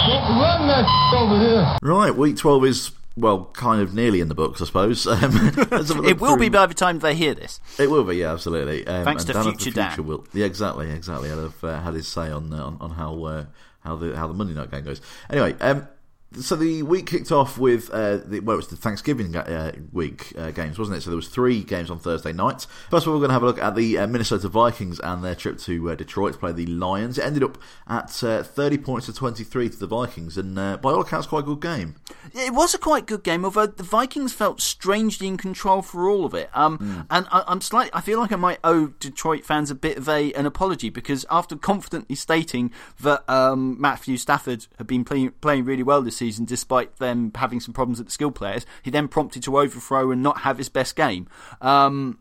Run 0.08 0.68
that 0.68 1.14
over 1.16 1.40
here. 1.40 1.78
Right, 1.82 2.16
week 2.16 2.38
12 2.38 2.66
is 2.66 2.92
well, 3.18 3.46
kind 3.54 3.82
of 3.82 3.94
nearly 3.94 4.22
in 4.22 4.28
the 4.28 4.36
books, 4.36 4.62
I 4.62 4.66
suppose. 4.66 5.08
Um, 5.18 5.36
it 6.06 6.20
will 6.20 6.36
through... 6.36 6.38
be 6.38 6.50
by 6.50 6.68
the 6.68 6.74
time 6.76 7.00
they 7.00 7.16
hear 7.16 7.34
this. 7.34 7.60
It 7.80 7.90
will 7.90 8.04
be, 8.04 8.18
yeah, 8.18 8.34
absolutely. 8.34 8.86
Um, 8.86 9.04
Thanks 9.04 9.24
to 9.26 9.34
Dan 9.34 9.44
future, 9.44 9.60
future 9.60 9.76
Dan. 9.76 10.06
Will, 10.06 10.26
yeah, 10.32 10.46
exactly, 10.46 10.92
exactly. 10.92 11.32
I'd 11.32 11.40
have 11.40 11.64
uh, 11.64 11.82
had 11.82 11.96
his 11.96 12.08
say 12.08 12.30
on, 12.30 12.54
uh, 12.54 12.64
on 12.64 12.78
on 12.80 12.92
how 12.92 13.24
uh, 13.24 13.46
how 13.80 13.96
the 13.96 14.16
how 14.16 14.28
the 14.28 14.34
Monday 14.36 14.54
night 14.54 14.70
game 14.70 14.84
goes. 14.84 15.02
Anyway, 15.30 15.56
um, 15.60 15.88
so 16.34 16.56
the 16.56 16.84
week 16.84 17.08
kicked 17.08 17.32
off 17.32 17.58
with 17.58 17.90
uh, 17.90 18.18
the, 18.18 18.42
well, 18.42 18.56
it 18.56 18.58
was 18.58 18.68
the 18.68 18.76
Thanksgiving 18.76 19.36
uh, 19.36 19.72
week 19.94 20.34
uh, 20.38 20.52
games, 20.52 20.78
wasn't 20.78 20.98
it? 20.98 21.02
So 21.02 21.10
there 21.10 21.16
was 21.16 21.30
three 21.30 21.64
games 21.64 21.90
on 21.90 22.00
Thursday 22.00 22.34
night. 22.34 22.68
First 22.90 23.06
of 23.06 23.08
all, 23.08 23.16
we're 23.16 23.28
going 23.28 23.30
to 23.30 23.34
have 23.34 23.44
a 23.44 23.46
look 23.46 23.62
at 23.62 23.76
the 23.76 23.98
uh, 23.98 24.08
Minnesota 24.08 24.50
Vikings 24.50 25.00
and 25.00 25.24
their 25.24 25.36
trip 25.36 25.58
to 25.60 25.92
uh, 25.92 25.96
Detroit 25.96 26.34
to 26.34 26.40
play 26.40 26.52
the 26.52 26.66
Lions. 26.66 27.18
It 27.18 27.26
ended 27.26 27.44
up 27.44 27.58
at 27.88 28.24
uh, 28.24 28.44
thirty 28.44 28.78
points 28.78 29.06
to 29.06 29.14
twenty 29.14 29.44
three 29.44 29.70
to 29.70 29.78
the 29.78 29.88
Vikings, 29.88 30.38
and 30.38 30.56
by 30.56 30.92
all 30.92 31.02
accounts, 31.02 31.28
quite 31.28 31.40
a 31.40 31.44
good 31.44 31.62
game. 31.62 31.96
It 32.34 32.54
was 32.54 32.74
a 32.74 32.78
quite 32.78 33.06
good 33.06 33.24
game, 33.24 33.46
although 33.46 33.66
the 33.66 33.84
Vikings 33.84 34.34
felt 34.34 34.60
strangely 34.62 35.28
in 35.28 35.38
control 35.38 35.82
for 35.82 36.10
all 36.10 36.26
of 36.26 36.34
it. 36.34 36.50
Um, 36.54 36.78
mm. 36.78 37.06
and 37.10 37.26
I, 37.32 37.44
am 37.48 37.62
slightly, 37.62 37.92
I 37.94 38.02
feel 38.02 38.20
like 38.20 38.34
I 38.34 38.36
might 38.36 38.60
owe 38.64 38.88
Detroit 39.00 39.46
fans 39.46 39.72
a 39.72 39.76
bit 39.76 39.98
of 39.98 40.10
a 40.10 40.34
an 40.34 40.46
apology 40.46 40.90
because 40.90 41.26
after 41.30 41.56
confidently 41.56 42.16
stating 42.16 42.72
that 43.00 43.28
um, 43.30 43.80
Matthew 43.80 44.18
Stafford 44.18 44.68
had 44.78 44.88
been 44.88 45.06
play, 45.06 45.30
playing 45.30 45.64
really 45.64 45.84
well 45.84 46.02
this 46.02 46.17
season, 46.18 46.46
despite 46.46 46.98
them 46.98 47.32
having 47.36 47.60
some 47.60 47.74
problems 47.74 48.00
at 48.00 48.08
the 48.08 48.12
skill 48.12 48.32
players. 48.32 48.66
He 48.84 48.92
then 48.92 49.08
prompted 49.08 49.44
to 49.44 49.60
overthrow 49.60 50.12
and 50.12 50.22
not 50.22 50.40
have 50.42 50.58
his 50.58 50.70
best 50.70 50.96
game. 50.96 51.28
Um, 51.62 52.20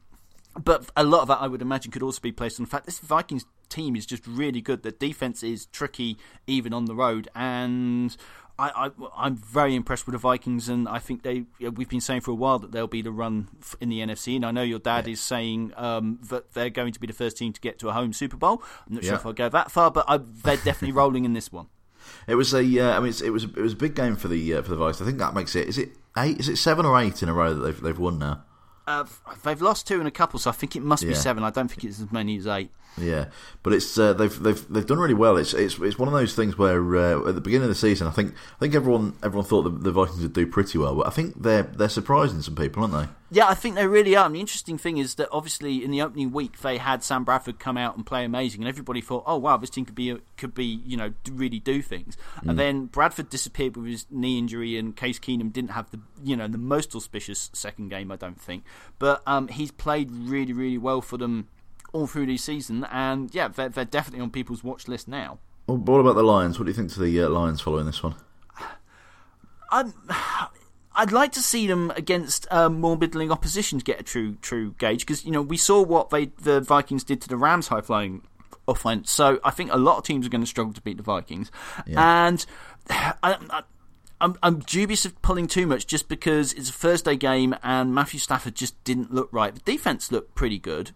but 0.62 0.90
a 0.96 1.04
lot 1.04 1.22
of 1.22 1.28
that, 1.28 1.40
I 1.40 1.48
would 1.48 1.62
imagine, 1.62 1.92
could 1.92 2.02
also 2.02 2.20
be 2.20 2.32
placed 2.32 2.58
on 2.58 2.64
the 2.64 2.70
fact 2.70 2.86
this 2.86 2.98
Vikings 2.98 3.44
team 3.68 3.96
is 3.96 4.06
just 4.06 4.26
really 4.26 4.60
good. 4.60 4.82
The 4.82 4.92
defense 4.92 5.42
is 5.42 5.66
tricky, 5.66 6.16
even 6.46 6.72
on 6.72 6.86
the 6.86 6.94
road, 6.94 7.28
and 7.34 8.16
I, 8.58 8.90
am 9.18 9.36
very 9.36 9.74
impressed 9.74 10.06
with 10.06 10.14
the 10.14 10.18
Vikings, 10.18 10.68
and 10.68 10.88
I 10.88 10.98
think 10.98 11.22
they. 11.22 11.44
We've 11.60 11.88
been 11.88 12.00
saying 12.00 12.22
for 12.22 12.30
a 12.30 12.34
while 12.34 12.58
that 12.60 12.72
they'll 12.72 12.86
be 12.86 13.02
the 13.02 13.12
run 13.12 13.48
in 13.80 13.90
the 13.90 14.00
NFC, 14.00 14.36
and 14.36 14.46
I 14.46 14.50
know 14.50 14.62
your 14.62 14.78
dad 14.78 15.06
yeah. 15.06 15.12
is 15.12 15.20
saying 15.20 15.72
um, 15.76 16.20
that 16.30 16.54
they're 16.54 16.70
going 16.70 16.92
to 16.92 17.00
be 17.00 17.06
the 17.06 17.12
first 17.12 17.36
team 17.36 17.52
to 17.52 17.60
get 17.60 17.78
to 17.80 17.90
a 17.90 17.92
home 17.92 18.14
Super 18.14 18.36
Bowl. 18.36 18.62
I'm 18.86 18.94
not 18.94 19.02
yeah. 19.02 19.10
sure 19.10 19.18
if 19.18 19.26
I'll 19.26 19.32
go 19.34 19.48
that 19.50 19.70
far, 19.70 19.90
but 19.90 20.06
I, 20.08 20.18
they're 20.18 20.56
definitely 20.56 20.92
rolling 20.92 21.26
in 21.26 21.34
this 21.34 21.52
one. 21.52 21.66
It 22.26 22.34
was 22.34 22.52
a, 22.54 22.58
uh, 22.58 22.96
I 22.96 23.00
mean, 23.00 23.12
it 23.24 23.30
was 23.30 23.44
it 23.44 23.56
was 23.56 23.72
a 23.72 23.76
big 23.76 23.94
game 23.94 24.16
for 24.16 24.28
the 24.28 24.54
uh, 24.54 24.62
for 24.62 24.70
the 24.70 24.76
Vikes. 24.76 25.00
I 25.00 25.04
think 25.04 25.18
that 25.18 25.34
makes 25.34 25.54
it. 25.54 25.68
Is 25.68 25.78
it 25.78 25.90
eight? 26.18 26.40
Is 26.40 26.48
it 26.48 26.56
seven 26.56 26.86
or 26.86 26.98
eight 27.00 27.22
in 27.22 27.28
a 27.28 27.34
row 27.34 27.54
that 27.54 27.60
they've 27.60 27.80
they've 27.80 27.98
won 27.98 28.18
now? 28.18 28.44
Uh, 28.86 29.04
they've 29.42 29.60
lost 29.60 29.86
two 29.88 30.00
in 30.00 30.06
a 30.06 30.12
couple, 30.12 30.38
so 30.38 30.50
I 30.50 30.52
think 30.52 30.76
it 30.76 30.82
must 30.82 31.02
yeah. 31.02 31.08
be 31.08 31.14
seven. 31.14 31.42
I 31.42 31.50
don't 31.50 31.68
think 31.68 31.82
it's 31.82 32.00
as 32.00 32.12
many 32.12 32.36
as 32.36 32.46
eight. 32.46 32.70
Yeah, 32.98 33.26
but 33.62 33.72
it's 33.72 33.98
uh, 33.98 34.12
they've 34.12 34.42
they've 34.42 34.68
they've 34.68 34.86
done 34.86 34.98
really 34.98 35.14
well. 35.14 35.36
It's 35.36 35.52
it's 35.52 35.78
it's 35.78 35.98
one 35.98 36.08
of 36.08 36.14
those 36.14 36.34
things 36.34 36.56
where 36.56 36.96
uh, 36.96 37.28
at 37.28 37.34
the 37.34 37.40
beginning 37.40 37.64
of 37.64 37.68
the 37.68 37.74
season, 37.74 38.06
I 38.06 38.10
think 38.10 38.32
I 38.32 38.58
think 38.60 38.74
everyone 38.74 39.14
everyone 39.22 39.44
thought 39.44 39.62
the, 39.62 39.70
the 39.70 39.92
Vikings 39.92 40.22
would 40.22 40.32
do 40.32 40.46
pretty 40.46 40.78
well, 40.78 40.94
but 40.94 41.06
I 41.06 41.10
think 41.10 41.42
they're 41.42 41.64
they're 41.64 41.88
surprising 41.88 42.40
some 42.42 42.54
people, 42.54 42.82
aren't 42.82 42.94
they? 42.94 43.08
Yeah, 43.30 43.48
I 43.48 43.54
think 43.54 43.74
they 43.74 43.86
really 43.86 44.14
are. 44.14 44.26
And 44.26 44.34
the 44.34 44.40
interesting 44.40 44.78
thing 44.78 44.98
is 44.98 45.16
that 45.16 45.28
obviously 45.32 45.84
in 45.84 45.90
the 45.90 46.00
opening 46.00 46.30
week 46.30 46.60
they 46.60 46.78
had 46.78 47.02
Sam 47.02 47.24
Bradford 47.24 47.58
come 47.58 47.76
out 47.76 47.96
and 47.96 48.06
play 48.06 48.24
amazing, 48.24 48.60
and 48.60 48.68
everybody 48.68 49.00
thought, 49.00 49.24
oh 49.26 49.36
wow, 49.36 49.56
this 49.56 49.70
team 49.70 49.84
could 49.84 49.94
be 49.94 50.16
could 50.36 50.54
be 50.54 50.80
you 50.84 50.96
know 50.96 51.12
really 51.30 51.58
do 51.58 51.82
things. 51.82 52.16
Mm. 52.42 52.50
And 52.50 52.58
then 52.58 52.86
Bradford 52.86 53.28
disappeared 53.28 53.76
with 53.76 53.86
his 53.86 54.06
knee 54.10 54.38
injury, 54.38 54.76
and 54.78 54.94
Case 54.96 55.18
Keenum 55.18 55.52
didn't 55.52 55.70
have 55.72 55.90
the 55.90 56.00
you 56.22 56.36
know 56.36 56.46
the 56.46 56.58
most 56.58 56.94
auspicious 56.94 57.50
second 57.52 57.88
game, 57.88 58.12
I 58.12 58.16
don't 58.16 58.40
think. 58.40 58.64
But 58.98 59.22
um, 59.26 59.48
he's 59.48 59.72
played 59.72 60.10
really 60.10 60.52
really 60.52 60.78
well 60.78 61.00
for 61.00 61.16
them 61.16 61.48
all 61.92 62.06
through 62.06 62.26
the 62.26 62.36
season, 62.36 62.84
and 62.92 63.34
yeah, 63.34 63.48
they're, 63.48 63.68
they're 63.68 63.84
definitely 63.84 64.20
on 64.20 64.30
people's 64.30 64.62
watch 64.62 64.86
list 64.86 65.08
now. 65.08 65.38
Well, 65.66 65.78
what 65.78 65.98
about 65.98 66.14
the 66.14 66.22
Lions? 66.22 66.58
What 66.58 66.66
do 66.66 66.70
you 66.70 66.76
think 66.76 66.92
to 66.92 67.00
the 67.00 67.22
uh, 67.22 67.28
Lions 67.28 67.60
following 67.60 67.86
this 67.86 68.02
one? 68.02 68.14
I'm. 69.70 69.92
I'd 70.96 71.12
like 71.12 71.32
to 71.32 71.42
see 71.42 71.66
them 71.66 71.92
against 71.94 72.50
um, 72.50 72.80
more 72.80 72.96
middling 72.96 73.30
opposition 73.30 73.78
to 73.78 73.84
get 73.84 74.00
a 74.00 74.02
true 74.02 74.36
true 74.40 74.74
gauge 74.78 75.00
because 75.00 75.24
you 75.24 75.30
know 75.30 75.42
we 75.42 75.56
saw 75.56 75.82
what 75.82 76.10
they 76.10 76.26
the 76.26 76.60
Vikings 76.60 77.04
did 77.04 77.20
to 77.20 77.28
the 77.28 77.36
Rams 77.36 77.68
high 77.68 77.82
flying 77.82 78.22
offense. 78.66 79.10
So 79.10 79.38
I 79.44 79.50
think 79.50 79.72
a 79.72 79.76
lot 79.76 79.98
of 79.98 80.04
teams 80.04 80.26
are 80.26 80.30
going 80.30 80.40
to 80.40 80.46
struggle 80.46 80.72
to 80.72 80.80
beat 80.80 80.96
the 80.96 81.02
Vikings, 81.02 81.50
yeah. 81.86 82.26
and 82.26 82.44
I, 82.90 83.36
I, 83.50 83.62
I'm, 84.20 84.36
I'm 84.42 84.60
dubious 84.60 85.04
of 85.04 85.20
pulling 85.20 85.46
too 85.46 85.66
much 85.66 85.86
just 85.86 86.08
because 86.08 86.52
it's 86.54 86.70
a 86.70 86.72
Thursday 86.72 87.16
game 87.16 87.54
and 87.62 87.94
Matthew 87.94 88.18
Stafford 88.18 88.54
just 88.54 88.82
didn't 88.84 89.12
look 89.12 89.28
right. 89.30 89.54
The 89.54 89.60
defense 89.60 90.10
looked 90.10 90.34
pretty 90.34 90.58
good, 90.58 90.92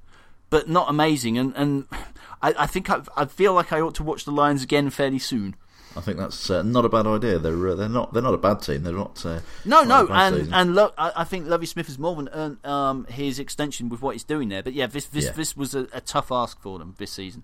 but 0.49 0.69
not 0.69 0.89
amazing. 0.89 1.37
And 1.37 1.55
and 1.57 1.87
I, 2.43 2.55
I 2.61 2.67
think 2.67 2.89
I, 2.89 3.03
I 3.17 3.27
feel 3.27 3.53
like 3.53 3.73
I 3.73 3.81
ought 3.81 3.95
to 3.97 4.03
watch 4.03 4.25
the 4.25 4.33
Lions 4.33 4.63
again 4.63 4.89
fairly 4.89 5.19
soon. 5.19 5.57
I 5.97 6.01
think 6.01 6.19
that's 6.19 6.51
uh, 6.51 6.63
not 6.63 6.85
a 6.85 6.89
bad 6.89 7.07
idea. 7.07 7.39
They're 7.39 7.69
uh, 7.69 7.75
they're 7.75 7.89
not 7.89 8.13
they're 8.13 8.23
not 8.23 8.35
a 8.35 8.39
bad 8.39 8.61
team. 8.63 8.85
They're 8.85 8.93
not. 8.93 9.25
Uh, 9.27 9.41
no, 9.65 9.83
no, 9.83 10.07
and 10.09 10.37
season. 10.37 10.55
and 10.55 10.75
Lo- 10.75 10.93
I 10.97 11.25
think 11.25 11.49
Lovie 11.49 11.67
Smith 11.67 11.87
has 11.87 11.99
more 11.99 12.15
than 12.15 12.29
earned 12.33 12.65
um, 12.65 13.05
his 13.07 13.41
extension 13.41 13.89
with 13.89 14.01
what 14.01 14.15
he's 14.15 14.25
doing 14.25 14.49
there. 14.51 14.63
But 14.63 14.75
yeah, 14.75 14.87
this 14.87 15.07
this 15.07 15.27
yeah. 15.27 15.33
this 15.33 15.57
was 15.57 15.75
a, 15.75 15.89
a, 15.93 16.01
tough 16.01 16.31
ask 16.31 16.61
for 16.61 16.79
them 16.79 16.95
this 16.99 17.11
season. 17.11 17.43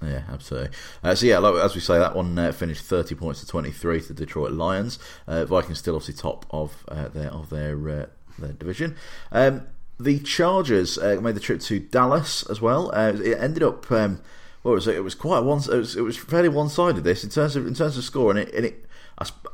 Yeah, 0.00 0.22
absolutely. 0.30 0.70
Uh, 1.02 1.14
so 1.14 1.26
yeah, 1.26 1.38
like, 1.38 1.62
as 1.62 1.74
we 1.74 1.80
say, 1.80 1.98
that 1.98 2.14
one 2.14 2.38
uh, 2.38 2.52
finished 2.52 2.84
thirty 2.84 3.16
points 3.16 3.40
to 3.40 3.46
twenty 3.46 3.72
three 3.72 4.00
to 4.00 4.08
the 4.08 4.14
Detroit 4.14 4.52
Lions. 4.52 5.00
Uh, 5.26 5.44
Vikings 5.44 5.78
still 5.78 5.96
obviously 5.96 6.14
top 6.14 6.46
of 6.50 6.84
their 6.88 7.30
of 7.30 7.50
their 7.50 8.08
their 8.38 8.52
division. 8.52 8.96
Um, 9.32 9.66
the 9.98 10.20
Chargers 10.20 10.96
made 10.98 11.34
the 11.34 11.40
trip 11.40 11.60
to 11.62 11.80
Dallas 11.80 12.48
as 12.48 12.60
well. 12.60 12.90
it 12.92 13.36
ended 13.38 13.64
up. 13.64 13.90
Um, 13.90 14.20
well, 14.62 14.72
it 14.72 14.76
was 14.76 14.86
it 14.88 15.04
was 15.04 15.14
quite 15.14 15.40
one. 15.40 15.58
It 15.58 15.68
was, 15.68 15.96
it 15.96 16.02
was 16.02 16.16
fairly 16.16 16.48
one 16.48 16.68
sided. 16.68 17.04
This 17.04 17.24
in 17.24 17.30
terms 17.30 17.56
of 17.56 17.66
in 17.66 17.74
terms 17.74 17.96
of 17.96 18.04
score, 18.04 18.30
and 18.30 18.38
it 18.38 18.54
and 18.54 18.66
it 18.66 18.86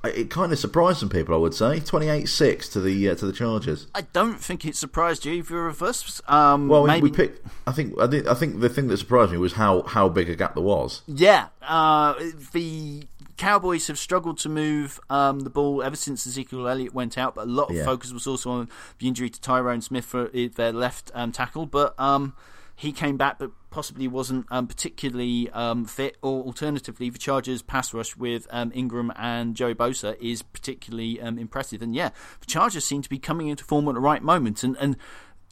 it 0.04 0.30
kind 0.30 0.52
of 0.52 0.58
surprised 0.58 0.98
some 0.98 1.08
people. 1.08 1.34
I 1.34 1.38
would 1.38 1.54
say 1.54 1.80
28-6 1.80 2.72
to 2.72 2.80
the 2.80 3.10
uh, 3.10 3.14
to 3.16 3.26
the 3.26 3.32
Chargers. 3.32 3.88
I 3.94 4.02
don't 4.02 4.40
think 4.40 4.64
it 4.64 4.76
surprised 4.76 5.24
you 5.24 5.40
if 5.40 5.50
you're 5.50 5.68
a 5.68 5.74
first. 5.74 6.20
Um, 6.30 6.68
well, 6.68 6.86
maybe... 6.86 7.02
we 7.02 7.10
picked. 7.10 7.46
I 7.66 7.72
think 7.72 7.98
I 8.00 8.06
think 8.06 8.26
I 8.26 8.34
think 8.34 8.60
the 8.60 8.68
thing 8.68 8.88
that 8.88 8.96
surprised 8.98 9.32
me 9.32 9.38
was 9.38 9.54
how 9.54 9.82
how 9.82 10.08
big 10.08 10.28
a 10.28 10.36
gap 10.36 10.54
there 10.54 10.62
was. 10.62 11.02
Yeah, 11.06 11.48
uh, 11.62 12.14
the 12.52 13.04
Cowboys 13.36 13.86
have 13.88 13.98
struggled 13.98 14.38
to 14.38 14.48
move 14.48 15.00
um, 15.10 15.40
the 15.40 15.50
ball 15.50 15.82
ever 15.82 15.96
since 15.96 16.26
Ezekiel 16.26 16.68
Elliott 16.68 16.94
went 16.94 17.18
out, 17.18 17.34
but 17.34 17.46
a 17.46 17.50
lot 17.50 17.70
of 17.70 17.76
yeah. 17.76 17.84
focus 17.84 18.12
was 18.12 18.26
also 18.26 18.50
on 18.50 18.68
the 18.98 19.08
injury 19.08 19.30
to 19.30 19.40
Tyron 19.40 19.82
Smith 19.82 20.04
for 20.04 20.28
their 20.28 20.72
left 20.72 21.10
um, 21.14 21.32
tackle. 21.32 21.66
But 21.66 21.98
um, 21.98 22.34
he 22.76 22.92
came 22.92 23.16
back, 23.16 23.38
but 23.38 23.50
possibly 23.76 24.08
wasn't 24.08 24.46
um, 24.50 24.66
particularly 24.66 25.50
um, 25.50 25.84
fit. 25.84 26.16
Or 26.22 26.42
alternatively, 26.44 27.10
the 27.10 27.18
Chargers' 27.18 27.60
pass 27.60 27.92
rush 27.92 28.16
with 28.16 28.46
um, 28.48 28.72
Ingram 28.74 29.12
and 29.16 29.54
Joey 29.54 29.74
Bosa 29.74 30.16
is 30.18 30.40
particularly 30.40 31.20
um, 31.20 31.38
impressive. 31.38 31.82
And 31.82 31.94
yeah, 31.94 32.08
the 32.40 32.46
Chargers 32.46 32.86
seem 32.86 33.02
to 33.02 33.08
be 33.10 33.18
coming 33.18 33.48
into 33.48 33.64
form 33.64 33.86
at 33.88 33.92
the 33.92 34.00
right 34.00 34.22
moment. 34.22 34.64
And, 34.64 34.78
and 34.80 34.96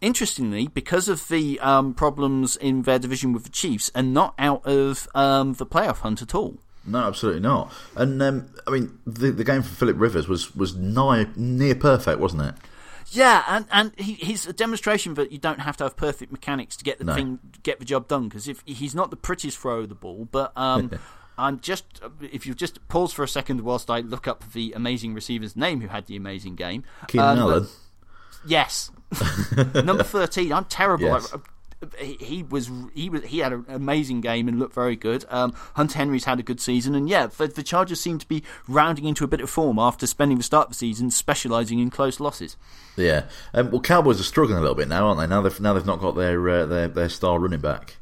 interestingly, 0.01 0.69
because 0.69 1.07
of 1.07 1.29
the 1.29 1.61
um, 1.61 1.93
problems 1.93 2.57
in 2.57 2.81
their 2.85 2.99
division 2.99 3.35
with 3.35 3.45
the 3.45 3.51
Chiefs, 3.51 3.91
and 3.95 4.15
not 4.15 4.33
out 4.39 4.65
of 4.65 5.07
the 5.13 5.67
playoff 5.67 5.99
hunt 5.99 6.23
at 6.23 6.35
all. 6.35 6.57
No, 6.87 7.01
absolutely 7.01 7.43
not. 7.43 7.71
And 7.95 8.23
I 8.23 8.71
mean, 8.71 8.99
the 9.07 9.33
the 9.33 9.45
game 9.45 9.61
for 9.61 9.75
Philip 9.75 9.97
Rivers 9.99 10.29
was 10.29 10.57
was 10.57 10.75
nigh 10.75 11.27
near 11.37 11.75
perfect, 11.75 12.21
wasn't 12.21 12.43
it? 12.43 12.55
Yeah, 13.15 13.45
and 13.49 13.67
and 13.71 13.93
he, 13.99 14.15
he's 14.15 14.47
a 14.47 14.53
demonstration 14.53 15.15
that 15.15 15.33
you 15.33 15.39
don't 15.39 15.61
have 15.61 15.77
to 15.79 15.85
have 15.85 15.97
perfect 15.97 16.33
mechanics 16.33 16.77
to 16.77 16.85
get 16.85 16.99
the 16.99 17.05
no. 17.05 17.15
thing 17.15 17.39
get 17.63 17.79
the 17.79 17.85
job 17.85 18.09
done. 18.09 18.29
Because 18.29 18.49
if 18.49 18.63
he's 18.67 18.95
not 18.95 19.11
the 19.11 19.17
prettiest 19.17 19.59
thrower 19.59 19.81
of 19.81 19.89
the 19.89 19.95
ball, 19.95 20.29
but 20.31 20.53
um, 20.57 20.91
I'm 21.39 21.61
just 21.61 22.01
if 22.21 22.47
you 22.47 22.55
just 22.55 22.87
pause 22.89 23.13
for 23.13 23.23
a 23.23 23.29
second 23.29 23.61
whilst 23.61 23.91
I 23.91 24.01
look 24.01 24.27
up 24.27 24.53
the 24.53 24.73
amazing 24.73 25.15
receiver's 25.15 25.57
name 25.57 25.81
who 25.81 25.89
had 25.89 26.07
the 26.07 26.17
amazing 26.17 26.57
game. 26.57 26.85
Keenan 27.09 27.39
um, 27.39 27.39
Allen. 27.39 27.67
Yes, 28.47 28.91
number 29.75 30.03
thirteen. 30.03 30.53
I'm 30.53 30.65
terrible. 30.67 31.07
Yes. 31.07 31.33
I, 31.33 31.39
he, 31.99 32.43
was 32.43 32.71
he 32.95 33.11
was 33.11 33.25
he 33.25 33.39
had 33.39 33.53
an 33.53 33.65
amazing 33.69 34.21
game 34.21 34.49
and 34.49 34.59
looked 34.59 34.75
very 34.75 34.97
good. 34.97 35.25
Um, 35.29 35.53
Hunter 35.75 35.99
Henry's 35.99 36.25
had 36.25 36.41
a 36.41 36.43
good 36.43 36.61
season, 36.61 36.95
and 36.95 37.09
yeah, 37.09 37.27
the, 37.27 37.47
the, 37.47 37.63
Chargers 37.63 38.01
seem 38.01 38.19
to 38.19 38.29
be 38.29 38.43
rounding 38.69 39.05
into 39.05 39.25
a 39.25 39.27
bit 39.27 39.41
of 39.41 39.51
form 39.51 39.79
after 39.79 40.07
spending 40.07 40.39
the 40.39 40.45
start 40.45 40.67
of 40.67 40.71
the 40.73 40.77
season 40.77 41.11
specialising 41.11 41.79
in 41.79 41.91
close 41.91 42.21
losses. 42.21 42.57
Yeah, 42.97 43.25
um, 43.53 43.71
well, 43.71 43.81
Cowboys 43.81 44.21
are 44.21 44.25
struggling 44.25 44.59
a 44.59 44.61
little 44.61 44.77
bit 44.77 44.89
now, 44.89 45.07
aren't 45.07 45.21
they? 45.21 45.27
Now 45.27 45.43
they've 45.43 45.61
now 45.61 45.73
they've 45.73 45.87
not 45.87 46.01
got 46.01 46.13
their 46.13 46.49
uh, 46.49 46.67
their 46.67 46.89
their 46.89 47.09
star 47.09 47.39
running 47.39 47.61
back. 47.61 47.97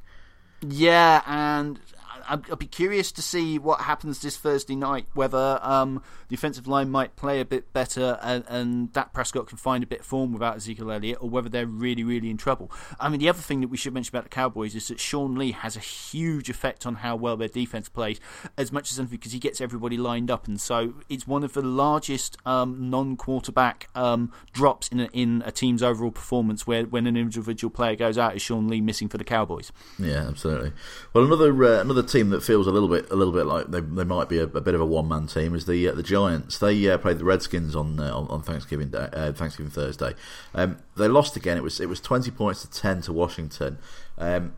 Yeah, 0.61 1.23
and 1.27 1.81
I'd, 2.29 2.59
be 2.59 2.67
curious 2.67 3.13
to 3.13 3.23
see 3.23 3.59
what 3.59 3.81
happens 3.81 4.21
this 4.21 4.37
Thursday 4.37 4.77
night. 4.77 5.07
Whether 5.15 5.59
um, 5.63 6.03
the 6.33 6.37
offensive 6.37 6.67
line 6.67 6.89
might 6.89 7.15
play 7.15 7.41
a 7.41 7.45
bit 7.45 7.75
better 7.75 8.19
and, 8.23 8.43
and 8.49 8.91
Dak 8.91 9.13
Prescott 9.13 9.49
can 9.49 9.59
find 9.59 9.85
a 9.85 9.87
bit 9.87 10.01
of 10.01 10.07
form 10.07 10.33
without 10.33 10.57
Ezekiel 10.57 10.91
Elliott, 10.91 11.19
or 11.21 11.29
whether 11.29 11.51
they're 11.51 11.67
really, 11.67 12.03
really 12.03 12.31
in 12.31 12.39
trouble. 12.39 12.73
I 12.99 13.11
mean, 13.11 13.21
the 13.21 13.29
other 13.29 13.43
thing 13.43 13.61
that 13.61 13.69
we 13.69 13.77
should 13.77 13.93
mention 13.93 14.17
about 14.17 14.25
the 14.25 14.31
Cowboys 14.31 14.75
is 14.75 14.89
that 14.89 14.99
Sean 14.99 15.35
Lee 15.35 15.53
has 15.53 15.77
a 15.77 15.81
huge 15.81 16.49
effect 16.49 16.87
on 16.87 16.95
how 16.95 17.17
well 17.17 17.37
their 17.37 17.49
defense 17.49 17.91
plays, 17.91 18.19
as 18.57 18.73
much 18.73 18.91
as 18.91 18.99
anything 18.99 19.19
because 19.19 19.33
he 19.33 19.39
gets 19.39 19.61
everybody 19.61 19.99
lined 19.99 20.31
up, 20.31 20.49
and 20.49 20.59
so 20.59 20.95
it's 21.11 21.27
one 21.27 21.45
of 21.45 21.53
the 21.53 21.61
largest 21.61 22.39
um, 22.47 22.89
non-quarterback 22.89 23.91
um, 23.95 24.33
drops 24.55 24.89
in 24.89 25.01
a, 25.01 25.09
in 25.13 25.43
a 25.45 25.53
team's 25.53 25.83
overall 25.83 26.13
performance. 26.13 26.67
Where 26.67 26.85
when 26.85 27.07
an 27.07 27.15
individual 27.15 27.71
player 27.71 27.95
goes 27.95 28.17
out, 28.17 28.35
is 28.35 28.41
Sean 28.41 28.69
Lee 28.69 28.81
missing 28.81 29.11
for 29.11 29.19
the 29.19 29.25
Cowboys? 29.25 29.71
Yeah, 29.99 30.29
absolutely. 30.29 30.73
Well, 31.13 31.27
another 31.27 31.53
uh, 31.63 31.83
another 31.83 32.03
team 32.03 32.31
that 32.31 32.43
feels 32.43 32.67
a 32.67 32.71
little 32.71 32.89
bit 32.89 33.11
a 33.11 33.17
little 33.17 33.35
bit 33.35 33.45
like 33.45 33.71
they, 33.71 33.81
they 33.81 34.05
might 34.05 34.31
be 34.31 34.39
a, 34.39 34.45
a 34.45 34.63
bit 34.63 34.75
of 34.75 34.81
a 34.81 34.87
one 34.87 35.09
man 35.09 35.27
team 35.27 35.55
is 35.55 35.67
the 35.67 35.89
uh, 35.89 35.93
the 35.93 36.03
Giants. 36.03 36.22
They 36.61 36.91
uh, 36.91 36.99
played 36.99 37.19
the 37.19 37.25
Redskins 37.25 37.75
on 37.77 37.99
uh, 37.99 38.15
on, 38.15 38.43
Thanksgiving 38.43 38.91
Day, 38.91 39.09
uh, 39.13 39.33
Thanksgiving 39.33 39.71
Thursday. 39.71 40.15
Um, 40.55 40.79
they 40.97 41.09
lost 41.09 41.37
again. 41.37 41.57
It 41.57 41.63
was 41.63 41.81
it 41.81 41.89
was 41.89 42.01
twenty 42.01 42.31
points 42.31 42.63
to 42.63 42.71
ten 42.71 43.01
to 43.03 43.13
Washington. 43.13 43.79
Um, 44.19 44.55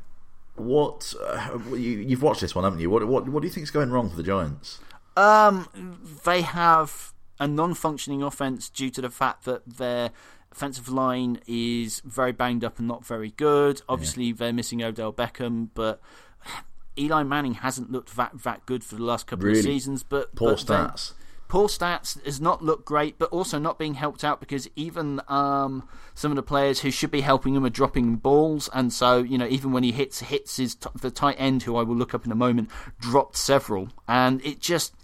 what 0.57 1.15
uh, 1.21 1.59
you, 1.75 2.09
have 2.11 2.23
watched 2.23 2.41
this 2.41 2.55
one, 2.55 2.65
haven't 2.65 2.81
you? 2.81 2.91
What, 2.91 3.07
what 3.07 3.29
what 3.29 3.41
do 3.41 3.47
you 3.49 3.53
think 3.53 3.65
is 3.65 3.71
going 3.71 3.91
wrong 3.91 4.11
for 4.11 4.17
the 4.17 4.23
Giants? 4.23 4.81
Um, 5.17 6.19
they 6.25 6.43
have 6.43 7.13
a 7.39 7.47
non-functioning 7.47 8.23
offense 8.23 8.69
due 8.69 8.91
to 8.91 9.01
the 9.01 9.11
fact 9.11 9.45
that 9.45 9.63
their 9.67 10.11
offensive 10.51 10.89
line 10.89 11.41
is 11.47 12.01
very 12.05 12.33
banged 12.33 12.65
up 12.65 12.79
and 12.79 12.87
not 12.87 13.05
very 13.05 13.31
good. 13.31 13.83
Obviously, 13.89 14.27
yeah. 14.27 14.35
they're 14.37 14.53
missing 14.53 14.83
Odell 14.83 15.13
Beckham, 15.13 15.69
but 15.75 16.01
Eli 16.99 17.25
Manning 17.25 17.55
hasn't 17.55 17.91
looked 17.91 18.17
that 18.17 18.43
that 18.43 18.65
good 18.67 18.85
for 18.85 18.95
the 18.95 19.03
last 19.03 19.27
couple 19.27 19.47
really? 19.47 19.59
of 19.59 19.65
seasons, 19.65 20.03
but 20.03 20.35
poor 20.35 20.53
but 20.53 20.59
stats. 20.59 21.13
Poor 21.55 21.69
stats 21.69 22.21
has 22.25 22.41
not 22.41 22.65
looked 22.65 22.85
great, 22.85 23.17
but 23.17 23.31
also 23.31 23.61
not 23.61 23.79
being 23.79 23.95
helped 23.95 24.25
out 24.25 24.41
because 24.41 24.69
even 24.75 25.21
um, 25.29 25.89
some 26.13 26.33
of 26.33 26.35
the 26.35 26.43
players 26.43 26.81
who 26.81 26.91
should 26.91 27.13
be 27.13 27.21
helping 27.21 27.55
him 27.55 27.65
are 27.65 27.71
dropping 27.71 28.17
balls, 28.17 28.69
and 28.75 28.93
so 28.93 29.19
you 29.19 29.39
know 29.39 29.47
even 29.47 29.71
when 29.71 29.85
he 29.85 29.93
hits 29.93 30.19
hits 30.19 30.57
his 30.57 30.75
t- 30.75 30.91
the 31.01 31.13
tight 31.13 31.37
end, 31.39 31.63
who 31.63 31.77
I 31.77 31.85
will 31.85 31.95
look 31.95 32.13
up 32.13 32.27
in 32.27 32.33
a 32.33 32.35
moment, 32.35 32.71
dropped 32.99 33.37
several, 33.37 33.91
and 34.09 34.45
it 34.45 34.59
just 34.59 34.97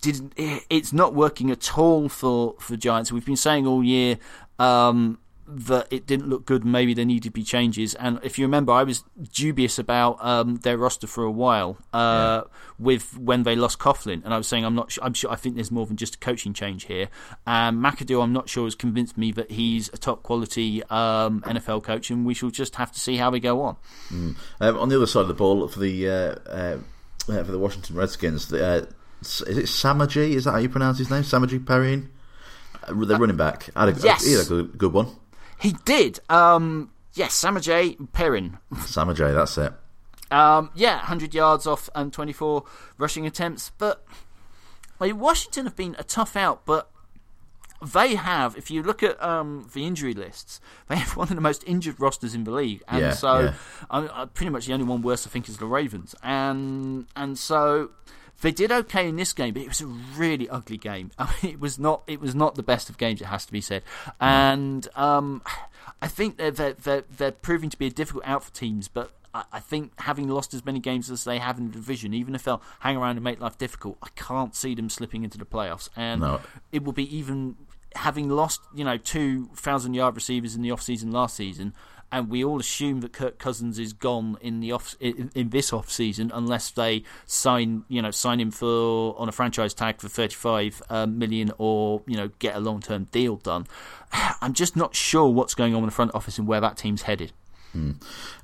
didn't. 0.00 0.32
It's 0.36 0.92
not 0.92 1.12
working 1.12 1.50
at 1.50 1.76
all 1.76 2.08
for 2.08 2.54
for 2.60 2.76
Giants. 2.76 3.10
We've 3.10 3.26
been 3.26 3.34
saying 3.34 3.66
all 3.66 3.82
year. 3.82 4.18
Um, 4.60 5.18
that 5.50 5.86
it 5.90 6.06
didn't 6.06 6.28
look 6.28 6.44
good. 6.44 6.64
Maybe 6.64 6.92
there 6.92 7.06
needed 7.06 7.24
to 7.24 7.30
be 7.30 7.42
changes. 7.42 7.94
And 7.94 8.20
if 8.22 8.38
you 8.38 8.44
remember, 8.44 8.72
I 8.72 8.82
was 8.82 9.02
dubious 9.32 9.78
about 9.78 10.22
um, 10.24 10.56
their 10.56 10.76
roster 10.76 11.06
for 11.06 11.24
a 11.24 11.30
while 11.30 11.78
uh, 11.92 12.42
yeah. 12.44 12.50
with 12.78 13.16
when 13.16 13.44
they 13.44 13.56
lost 13.56 13.78
Coughlin, 13.78 14.24
and 14.24 14.34
I 14.34 14.36
was 14.36 14.46
saying 14.46 14.64
I'm 14.64 14.74
not. 14.74 14.96
I'm 15.00 15.14
sure. 15.14 15.30
I 15.30 15.36
think 15.36 15.54
there's 15.54 15.70
more 15.70 15.86
than 15.86 15.96
just 15.96 16.16
a 16.16 16.18
coaching 16.18 16.52
change 16.52 16.84
here. 16.84 17.08
And 17.46 17.78
McAdoo, 17.78 18.22
I'm 18.22 18.32
not 18.32 18.48
sure, 18.48 18.64
has 18.64 18.74
convinced 18.74 19.16
me 19.16 19.32
that 19.32 19.50
he's 19.50 19.88
a 19.88 19.96
top 19.96 20.22
quality 20.22 20.82
um, 20.84 21.40
NFL 21.42 21.82
coach, 21.82 22.10
and 22.10 22.26
we 22.26 22.34
shall 22.34 22.50
just 22.50 22.76
have 22.76 22.92
to 22.92 23.00
see 23.00 23.16
how 23.16 23.30
we 23.30 23.40
go 23.40 23.62
on. 23.62 23.76
Mm. 24.10 24.36
Um, 24.60 24.78
on 24.78 24.88
the 24.90 24.96
other 24.96 25.06
side 25.06 25.22
of 25.22 25.28
the 25.28 25.34
ball, 25.34 25.66
for 25.68 25.80
the 25.80 26.08
uh, 26.08 26.12
uh, 26.50 26.78
for 27.24 27.42
the 27.42 27.58
Washington 27.58 27.96
Redskins, 27.96 28.48
the, 28.48 28.66
uh, 28.66 28.86
is 29.22 29.40
it 29.46 29.64
Samaje? 29.64 30.30
Is 30.30 30.44
that 30.44 30.52
how 30.52 30.58
you 30.58 30.68
pronounce 30.68 30.98
his 30.98 31.10
name? 31.10 31.22
Samaje 31.22 31.58
Perine? 31.64 32.08
Uh, 32.84 32.92
the 32.92 33.16
running 33.16 33.36
back. 33.36 33.70
Had 33.74 33.88
a, 33.88 34.00
yes. 34.00 34.24
he 34.24 34.32
had 34.32 34.42
a 34.42 34.48
good, 34.48 34.78
good 34.78 34.92
one. 34.92 35.08
He 35.58 35.74
did. 35.84 36.20
Um, 36.28 36.90
yes, 37.14 37.40
Samaje 37.40 37.96
Perine. 38.12 38.58
Samaje, 38.74 39.34
that's 39.34 39.58
it. 39.58 39.72
Um, 40.30 40.70
yeah, 40.74 40.96
100 40.98 41.34
yards 41.34 41.66
off 41.66 41.88
and 41.94 42.12
24 42.12 42.64
rushing 42.98 43.26
attempts. 43.26 43.72
But 43.78 44.04
like, 45.00 45.16
Washington 45.16 45.64
have 45.64 45.76
been 45.76 45.96
a 45.98 46.04
tough 46.04 46.36
out, 46.36 46.64
but 46.64 46.90
they 47.80 48.16
have, 48.16 48.56
if 48.56 48.70
you 48.70 48.82
look 48.82 49.02
at 49.02 49.22
um, 49.22 49.68
the 49.72 49.86
injury 49.86 50.14
lists, 50.14 50.60
they 50.88 50.96
have 50.96 51.16
one 51.16 51.28
of 51.28 51.34
the 51.34 51.40
most 51.40 51.62
injured 51.66 52.00
rosters 52.00 52.34
in 52.34 52.44
the 52.44 52.50
league, 52.50 52.82
and 52.88 53.00
yeah, 53.00 53.12
so 53.12 53.38
yeah. 53.40 53.54
I, 53.90 54.22
I, 54.22 54.24
pretty 54.24 54.50
much 54.50 54.66
the 54.66 54.72
only 54.72 54.84
one 54.84 55.02
worse, 55.02 55.26
I 55.26 55.30
think, 55.30 55.48
is 55.48 55.58
the 55.58 55.66
Ravens, 55.66 56.14
and 56.22 57.06
and 57.14 57.38
so 57.38 57.90
they 58.40 58.52
did 58.52 58.70
okay 58.70 59.08
in 59.08 59.16
this 59.16 59.32
game, 59.32 59.54
but 59.54 59.62
it 59.62 59.68
was 59.68 59.80
a 59.80 59.86
really 59.86 60.48
ugly 60.48 60.76
game. 60.76 61.10
I 61.18 61.34
mean, 61.42 61.52
it 61.52 61.60
was 61.60 61.78
not 61.78 62.02
it 62.06 62.20
was 62.20 62.34
not 62.34 62.54
the 62.54 62.62
best 62.62 62.88
of 62.88 62.98
games. 62.98 63.20
It 63.20 63.26
has 63.26 63.46
to 63.46 63.52
be 63.52 63.60
said, 63.60 63.82
and 64.20 64.86
um, 64.94 65.42
I 66.00 66.08
think 66.08 66.36
they're, 66.36 66.50
they're, 66.50 66.74
they're 66.74 67.04
they're 67.10 67.32
proving 67.32 67.70
to 67.70 67.78
be 67.78 67.86
a 67.86 67.90
difficult 67.90 68.24
out 68.26 68.44
for 68.44 68.52
teams, 68.52 68.88
but 68.88 69.12
I 69.34 69.60
think 69.60 69.92
having 70.00 70.28
lost 70.28 70.54
as 70.54 70.64
many 70.64 70.80
games 70.80 71.10
as 71.10 71.24
they 71.24 71.38
have 71.38 71.58
in 71.58 71.66
the 71.66 71.72
division, 71.72 72.14
even 72.14 72.34
if 72.34 72.44
they'll 72.44 72.62
hang 72.80 72.96
around 72.96 73.16
and 73.16 73.24
make 73.24 73.40
life 73.40 73.58
difficult, 73.58 73.98
I 74.02 74.08
can't 74.16 74.54
see 74.54 74.74
them 74.74 74.88
slipping 74.88 75.22
into 75.22 75.38
the 75.38 75.44
playoffs. 75.44 75.90
And 75.94 76.22
no. 76.22 76.40
it 76.72 76.82
will 76.82 76.94
be 76.94 77.14
even 77.14 77.56
having 77.94 78.30
lost, 78.30 78.62
you 78.74 78.84
know, 78.84 78.96
two 78.96 79.50
thousand 79.54 79.94
yard 79.94 80.14
receivers 80.14 80.54
in 80.54 80.62
the 80.62 80.70
off 80.70 80.82
season 80.82 81.12
last 81.12 81.36
season 81.36 81.74
and 82.10 82.30
we 82.30 82.44
all 82.44 82.58
assume 82.58 83.00
that 83.00 83.12
Kirk 83.12 83.38
Cousins 83.38 83.78
is 83.78 83.92
gone 83.92 84.38
in 84.40 84.60
the 84.60 84.72
off 84.72 84.96
in, 85.00 85.30
in, 85.34 85.50
this 85.50 85.72
off 85.72 85.90
season 85.90 86.30
unless 86.34 86.70
they 86.70 87.02
sign 87.26 87.84
you 87.88 88.00
know 88.00 88.10
sign 88.10 88.40
him 88.40 88.50
for 88.50 89.18
on 89.18 89.28
a 89.28 89.32
franchise 89.32 89.74
tag 89.74 90.00
for 90.00 90.08
35 90.08 90.82
uh, 90.88 91.06
million 91.06 91.52
or 91.58 92.02
you 92.06 92.16
know 92.16 92.30
get 92.38 92.56
a 92.56 92.60
long 92.60 92.80
term 92.80 93.04
deal 93.04 93.36
done. 93.36 93.66
I'm 94.40 94.54
just 94.54 94.76
not 94.76 94.94
sure 94.94 95.28
what's 95.28 95.54
going 95.54 95.74
on 95.74 95.80
in 95.80 95.86
the 95.86 95.92
front 95.92 96.14
office 96.14 96.38
and 96.38 96.46
where 96.46 96.60
that 96.60 96.76
team's 96.76 97.02
headed. 97.02 97.32
Hmm. 97.72 97.92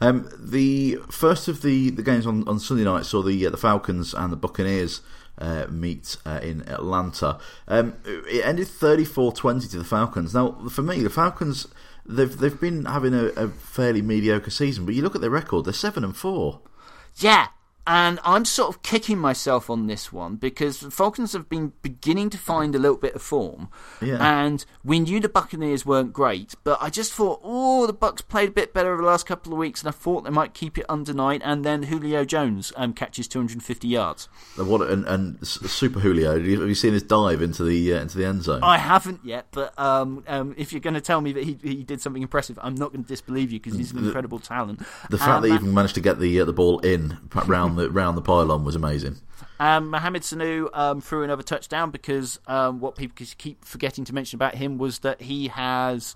Um, 0.01 0.29
the 0.39 0.99
first 1.11 1.49
of 1.49 1.63
the, 1.63 1.89
the 1.89 2.03
games 2.03 2.27
on, 2.27 2.47
on 2.47 2.61
Sunday 2.61 2.85
night 2.85 3.07
saw 3.07 3.23
the 3.23 3.47
uh, 3.47 3.51
the 3.51 3.57
Falcons 3.57 4.13
and 4.13 4.31
the 4.31 4.37
Buccaneers 4.37 5.01
uh, 5.39 5.67
meet 5.71 6.17
uh, 6.27 6.41
in 6.43 6.69
Atlanta. 6.69 7.39
Um, 7.67 7.95
it 8.05 8.45
ended 8.45 8.69
34-20 8.69 9.71
to 9.71 9.79
the 9.79 9.85
Falcons. 9.85 10.35
Now, 10.35 10.53
for 10.69 10.83
me, 10.83 11.03
the 11.03 11.11
Falcons 11.11 11.67
they've 12.07 12.37
they've 12.37 12.61
been 12.61 12.85
having 12.85 13.15
a, 13.15 13.27
a, 13.37 13.49
fairly 13.49 14.03
mediocre 14.03 14.51
season, 14.51 14.85
but 14.85 14.95
you 14.95 15.03
look 15.03 15.15
at 15.15 15.21
their 15.21 15.31
record; 15.31 15.65
they're 15.65 15.73
seven 15.73 16.05
and 16.05 16.17
four. 16.17 16.61
Yeah, 17.17 17.49
and 17.87 18.19
I'm 18.25 18.47
sort 18.47 18.75
of 18.75 18.83
kicking 18.83 19.19
myself 19.19 19.69
on 19.69 19.87
this 19.87 20.11
one 20.13 20.37
because 20.37 20.81
the 20.81 20.91
Falcons 20.91 21.35
have 21.35 21.51
been 21.51 21.73
beginning 21.83 22.31
to 22.31 22.39
find 22.39 22.75
a 22.75 22.79
little 22.79 22.97
bit 22.97 23.15
of 23.15 23.21
form. 23.21 23.69
Yeah. 24.01 24.17
And 24.21 24.65
we 24.83 25.01
knew 25.01 25.21
the 25.21 25.29
Buccaneers 25.29 25.85
weren't 25.85 26.13
great, 26.13 26.55
but 26.65 26.79
I 26.81 26.89
just 26.89 27.13
thought, 27.13 27.41
oh, 27.43 27.87
the 27.87 27.93
Bucks 27.93 28.23
played 28.23 28.51
a 28.51 28.53
bit 28.53 28.73
better 28.73 28.93
over 28.93 29.03
the 29.03 29.09
last 29.09 29.27
couple 29.27 29.53
of 29.53 29.59
weeks, 29.59 29.83
and 29.83 29.89
I 29.89 29.93
thought 29.93 30.25
they 30.25 30.31
might 30.31 30.55
keep 30.55 30.79
it 30.79 30.87
under 30.89 31.13
nine. 31.13 31.43
And 31.43 31.63
then 31.63 31.85
Julio 31.85 32.25
Jones 32.25 32.73
um, 32.77 32.95
catches 32.95 33.29
250 33.29 33.87
yards. 33.87 34.29
What 34.57 34.81
and, 34.89 35.05
and 35.07 35.47
Super 35.47 36.01
Julio? 36.01 36.33
Have 36.33 36.47
you, 36.47 36.75
seen 36.75 36.95
his 36.95 37.03
dive 37.03 37.43
into 37.43 37.65
the 37.65 37.95
uh, 37.95 38.01
into 38.01 38.17
the 38.17 38.25
end 38.25 38.43
zone? 38.43 38.61
I 38.63 38.79
haven't 38.79 39.21
yet, 39.25 39.49
but 39.51 39.79
um, 39.79 40.25
um, 40.27 40.55
if 40.57 40.73
you're 40.73 40.81
going 40.81 40.95
to 40.95 41.01
tell 41.01 41.21
me 41.21 41.33
that 41.33 41.45
he, 41.45 41.59
he 41.63 41.85
did 41.85 42.01
something 42.01 42.23
impressive, 42.23 42.59
I'm 42.63 42.75
not 42.75 42.93
going 42.93 43.05
to 43.05 43.09
disbelieve 43.09 43.53
you 43.53 43.61
because 43.61 43.77
he's 43.77 43.93
an 43.93 44.05
incredible 44.05 44.39
talent. 44.39 44.81
The 45.11 45.19
fact 45.19 45.31
um, 45.31 45.43
that 45.43 45.49
he 45.49 45.55
even 45.55 45.75
managed 45.75 45.95
to 45.97 46.01
get 46.01 46.19
the 46.19 46.41
uh, 46.41 46.45
the 46.45 46.53
ball 46.53 46.79
in 46.81 47.19
round 47.47 47.74
the 47.77 47.91
round 47.91 48.17
the 48.17 48.23
pylon 48.23 48.65
was 48.65 48.75
amazing. 48.77 49.17
Um, 49.61 49.91
Mohamed 49.91 50.23
Sanu 50.23 50.69
um, 50.73 51.01
threw 51.01 51.23
another 51.23 51.43
touchdown 51.43 51.91
because 51.91 52.41
um, 52.47 52.81
what 52.81 52.97
people 52.97 53.27
keep 53.39 53.65
forgetting 53.65 54.05
to 54.07 54.15
mention 54.15 54.37
about 54.37 54.55
him 54.55 54.79
was 54.79 55.01
that 55.01 55.23
he 55.23 55.49
has 55.49 56.15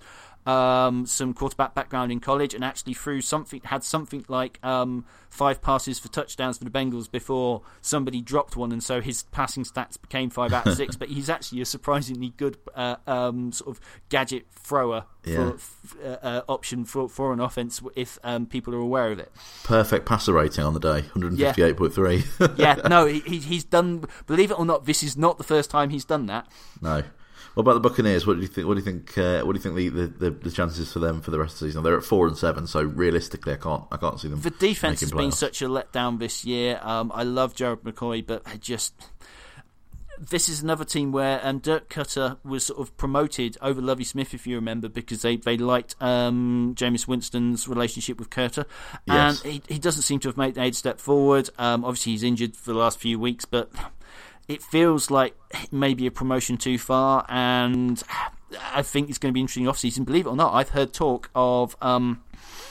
um, 0.49 1.05
some 1.05 1.33
quarterback 1.33 1.75
background 1.75 2.11
in 2.11 2.19
college 2.19 2.55
and 2.55 2.63
actually 2.63 2.95
threw 2.95 3.21
something 3.21 3.61
had 3.65 3.83
something 3.83 4.25
like 4.27 4.57
um, 4.63 5.05
five 5.29 5.61
passes 5.61 5.99
for 5.99 6.07
touchdowns 6.07 6.57
for 6.57 6.63
the 6.63 6.71
Bengals 6.71 7.09
before 7.09 7.61
somebody 7.81 8.19
dropped 8.19 8.55
one, 8.55 8.71
and 8.71 8.83
so 8.83 8.99
his 8.99 9.23
passing 9.23 9.63
stats 9.63 10.01
became 10.01 10.29
five 10.29 10.51
out 10.51 10.65
of 10.65 10.75
six. 10.75 10.95
but 10.95 11.09
he's 11.09 11.29
actually 11.29 11.61
a 11.61 11.65
surprisingly 11.65 12.33
good 12.37 12.57
uh, 12.73 12.95
um, 13.05 13.51
sort 13.51 13.69
of 13.69 13.81
gadget 14.09 14.47
thrower 14.51 15.05
yeah. 15.23 15.51
for, 15.57 16.03
uh, 16.03 16.17
uh, 16.23 16.41
option 16.49 16.83
for 16.83 17.07
for 17.07 17.31
an 17.31 17.39
offense 17.39 17.81
if 17.95 18.17
um, 18.23 18.47
people 18.47 18.73
are 18.73 18.79
aware 18.79 19.11
of 19.11 19.19
it. 19.19 19.31
Perfect 19.63 20.07
passer 20.07 20.33
rating 20.33 20.63
on 20.63 20.73
the 20.73 20.79
day, 20.79 21.01
one 21.01 21.21
hundred 21.21 21.37
fifty 21.37 21.61
eight 21.61 21.77
point 21.77 21.93
three. 21.93 22.23
yeah, 22.55 22.75
no, 22.89 23.05
he, 23.05 23.19
he's 23.19 23.63
done. 23.63 24.05
Believe 24.25 24.49
it 24.49 24.57
or 24.57 24.65
not, 24.65 24.85
this 24.85 25.03
is 25.03 25.15
not 25.15 25.37
the 25.37 25.43
first 25.43 25.69
time 25.69 25.91
he's 25.91 26.05
done 26.05 26.25
that. 26.25 26.47
No. 26.81 27.03
What 27.59 27.63
about 27.63 27.83
the 27.83 27.89
Buccaneers? 27.89 28.25
What 28.25 28.35
do 28.35 28.41
you 28.41 28.47
think? 28.47 28.67
What 28.67 28.75
do 28.75 28.79
you 28.79 28.85
think? 28.85 29.17
Uh, 29.17 29.41
what 29.41 29.51
do 29.51 29.57
you 29.57 29.61
think 29.61 29.75
the, 29.75 30.05
the, 30.05 30.29
the, 30.29 30.49
chances 30.49 30.93
for 30.93 30.99
them 30.99 31.19
for 31.19 31.29
the 31.29 31.37
rest 31.37 31.55
of 31.55 31.59
the 31.59 31.65
season? 31.65 31.83
They're 31.83 31.97
at 31.97 32.05
four 32.05 32.25
and 32.25 32.37
seven, 32.37 32.67
so 32.67 32.81
realistically, 32.81 33.51
I 33.51 33.57
can't 33.57 33.83
I 33.91 33.97
can't 33.97 34.17
see 34.17 34.29
them. 34.29 34.39
The 34.39 34.49
defense 34.49 35.01
has 35.01 35.11
been 35.11 35.33
such 35.33 35.61
a 35.61 35.65
letdown 35.65 36.19
this 36.19 36.45
year. 36.45 36.79
Um, 36.81 37.11
I 37.13 37.23
love 37.23 37.55
Gerald 37.55 37.83
McCoy, 37.83 38.25
but 38.25 38.43
I 38.45 38.55
just 38.55 38.93
this 40.17 40.47
is 40.47 40.63
another 40.63 40.85
team 40.85 41.11
where 41.11 41.41
um, 41.43 41.59
Dirk 41.59 41.89
Koetter 41.89 42.37
was 42.45 42.67
sort 42.67 42.79
of 42.79 42.95
promoted 42.95 43.57
over 43.61 43.81
Lovie 43.81 44.05
Smith, 44.05 44.33
if 44.33 44.47
you 44.47 44.55
remember, 44.55 44.87
because 44.87 45.21
they, 45.21 45.35
they 45.35 45.57
liked 45.57 45.95
um, 46.01 46.75
Jameis 46.77 47.09
Winston's 47.09 47.67
relationship 47.67 48.19
with. 48.19 48.29
Yes. 48.37 48.55
And 49.05 49.37
he, 49.39 49.61
he 49.67 49.79
doesn't 49.79 50.03
seem 50.03 50.19
to 50.21 50.29
have 50.29 50.37
made 50.37 50.57
a 50.57 50.71
step 50.71 51.01
forward. 51.01 51.49
Um, 51.57 51.83
obviously, 51.83 52.13
he's 52.13 52.23
injured 52.23 52.55
for 52.55 52.71
the 52.71 52.79
last 52.79 52.99
few 52.99 53.19
weeks, 53.19 53.43
but 53.43 53.69
it 54.49 54.63
feels 54.63 55.11
like 55.11 55.35
maybe 55.71 56.07
a 56.07 56.11
promotion 56.11 56.57
too 56.57 56.79
far, 56.79 57.23
and 57.29 58.01
I 58.73 58.81
think 58.81 59.07
it's 59.07 59.19
going 59.19 59.31
to 59.31 59.33
be 59.33 59.39
interesting 59.39 59.67
off 59.67 59.77
season. 59.77 60.03
Believe 60.03 60.25
it 60.25 60.29
or 60.29 60.35
not, 60.35 60.53
I've 60.53 60.69
heard 60.69 60.91
talk 60.91 61.29
of. 61.35 61.77
Um, 61.81 62.23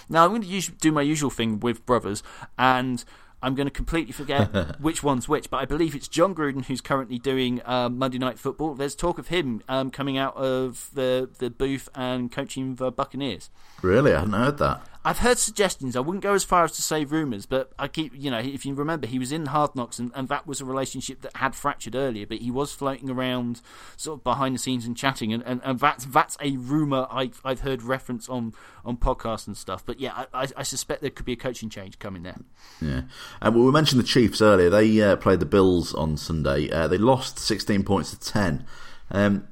now 0.09 0.25
I'm 0.25 0.31
going 0.31 0.43
to 0.43 0.73
do 0.73 0.91
my 0.91 1.03
usual 1.03 1.31
thing 1.31 1.61
with 1.61 1.87
brothers, 1.87 2.25
and 2.59 3.05
I'm 3.41 3.55
going 3.55 3.69
to 3.69 3.73
completely 3.73 4.13
forget 4.13 4.81
which 4.81 5.05
one's 5.05 5.29
which, 5.29 5.51
but 5.51 5.59
I 5.59 5.67
believe 5.67 5.95
it's 5.95 6.09
Jon 6.09 6.35
Gruden 6.35 6.65
who's 6.65 6.81
currently 6.81 7.19
doing 7.19 7.63
um, 7.65 7.97
Monday 7.97 8.19
Night 8.19 8.41
Football. 8.41 8.75
There's 8.75 8.97
talk 8.97 9.19
of 9.19 9.29
him 9.29 9.63
um, 9.69 9.93
coming 9.93 10.19
out 10.19 10.37
of 10.37 10.91
the 10.95 11.31
the 11.39 11.49
booth 11.49 11.89
and 11.95 12.33
coaching 12.33 12.75
the 12.75 12.91
Buccaneers. 12.91 13.51
Really, 13.83 14.15
I 14.15 14.19
hadn't 14.19 14.35
heard 14.35 14.59
that. 14.59 14.85
I've 15.09 15.21
heard 15.21 15.39
suggestions. 15.39 15.97
I 15.97 16.01
wouldn't 16.01 16.23
go 16.23 16.35
as 16.35 16.45
far 16.45 16.65
as 16.65 16.73
to 16.73 16.83
say 16.83 17.07
rumours, 17.07 17.47
but 17.47 17.73
I 17.79 17.89
keep, 17.89 18.13
you 18.15 18.31
know, 18.31 18.41
if 18.41 18.67
you 18.67 18.75
remember, 18.75 19.07
he 19.07 19.19
was 19.19 19.33
in 19.33 19.47
Hard 19.47 19.75
Knocks, 19.75 19.99
and, 19.99 20.13
and 20.15 20.29
that 20.29 20.47
was 20.47 20.61
a 20.61 20.67
relationship 20.67 21.23
that 21.23 21.35
had 21.35 21.55
fractured 21.55 21.95
earlier, 21.95 22.27
but 22.27 22.41
he 22.41 22.51
was 22.51 22.75
floating 22.75 23.09
around 23.09 23.63
sort 23.97 24.21
of 24.21 24.25
behind 24.25 24.55
the 24.55 24.59
scenes 24.59 24.85
and 24.85 24.95
chatting, 24.95 25.33
and, 25.33 25.43
and, 25.47 25.63
and 25.65 25.81
that's 25.81 26.05
that's 26.05 26.37
a 26.43 26.59
rumour 26.59 27.07
I've, 27.11 27.41
I've 27.43 27.61
heard 27.61 27.83
reference 27.83 28.29
on, 28.29 28.53
on 28.85 28.99
podcasts 28.99 29.47
and 29.47 29.57
stuff. 29.57 29.83
But 29.83 29.99
yeah, 29.99 30.27
I, 30.35 30.49
I 30.55 30.63
suspect 30.63 31.01
there 31.01 31.09
could 31.09 31.25
be 31.25 31.33
a 31.33 31.37
coaching 31.37 31.71
change 31.71 31.99
coming 31.99 32.23
there. 32.23 32.37
Yeah. 32.83 33.03
Um, 33.41 33.55
well, 33.55 33.65
we 33.65 33.73
mentioned 33.73 34.03
the 34.03 34.07
Chiefs 34.07 34.43
earlier. 34.43 34.69
They 34.69 35.01
uh, 35.01 35.17
played 35.17 35.41
the 35.41 35.47
Bills 35.47 35.95
on 35.95 36.19
Sunday. 36.19 36.71
Uh, 36.71 36.87
they 36.87 36.99
lost 36.99 37.39
16 37.39 37.83
points 37.83 38.11
to 38.11 38.21
10. 38.21 38.67
Um, 39.11 39.49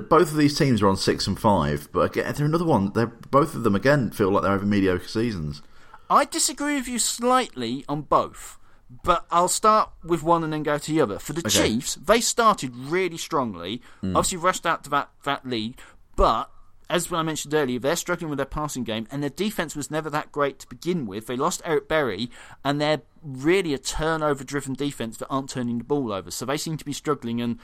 both 0.00 0.30
of 0.30 0.36
these 0.36 0.58
teams 0.58 0.82
are 0.82 0.88
on 0.88 0.96
six 0.96 1.26
and 1.26 1.38
five, 1.38 1.88
but 1.92 2.00
again, 2.10 2.34
they're 2.34 2.46
another 2.46 2.64
one. 2.64 2.92
They're 2.92 3.06
both 3.06 3.54
of 3.54 3.62
them 3.62 3.74
again 3.74 4.10
feel 4.10 4.30
like 4.30 4.42
they're 4.42 4.52
having 4.52 4.70
mediocre 4.70 5.08
seasons. 5.08 5.62
I 6.10 6.24
disagree 6.24 6.74
with 6.76 6.88
you 6.88 6.98
slightly 6.98 7.84
on 7.88 8.02
both, 8.02 8.58
but 9.04 9.26
I'll 9.30 9.48
start 9.48 9.90
with 10.02 10.22
one 10.22 10.42
and 10.44 10.52
then 10.52 10.62
go 10.62 10.78
to 10.78 10.92
the 10.92 11.00
other. 11.00 11.18
For 11.18 11.32
the 11.32 11.46
okay. 11.46 11.68
Chiefs, 11.68 11.96
they 11.96 12.20
started 12.20 12.74
really 12.74 13.18
strongly. 13.18 13.82
Mm. 14.02 14.16
Obviously, 14.16 14.38
rushed 14.38 14.66
out 14.66 14.84
to 14.84 14.90
that 14.90 15.10
that 15.24 15.46
lead, 15.46 15.76
but 16.16 16.50
as 16.90 17.12
I 17.12 17.22
mentioned 17.22 17.52
earlier, 17.52 17.78
they're 17.78 17.96
struggling 17.96 18.30
with 18.30 18.38
their 18.38 18.46
passing 18.46 18.82
game, 18.82 19.06
and 19.10 19.22
their 19.22 19.28
defense 19.28 19.76
was 19.76 19.90
never 19.90 20.08
that 20.08 20.32
great 20.32 20.58
to 20.60 20.66
begin 20.66 21.04
with. 21.04 21.26
They 21.26 21.36
lost 21.36 21.60
Eric 21.64 21.86
Berry, 21.86 22.30
and 22.64 22.80
they're 22.80 23.02
really 23.22 23.74
a 23.74 23.78
turnover-driven 23.78 24.72
defense 24.72 25.18
that 25.18 25.28
aren't 25.28 25.50
turning 25.50 25.78
the 25.78 25.84
ball 25.84 26.12
over. 26.12 26.30
So 26.30 26.46
they 26.46 26.56
seem 26.56 26.78
to 26.78 26.84
be 26.86 26.94
struggling 26.94 27.42
and 27.42 27.58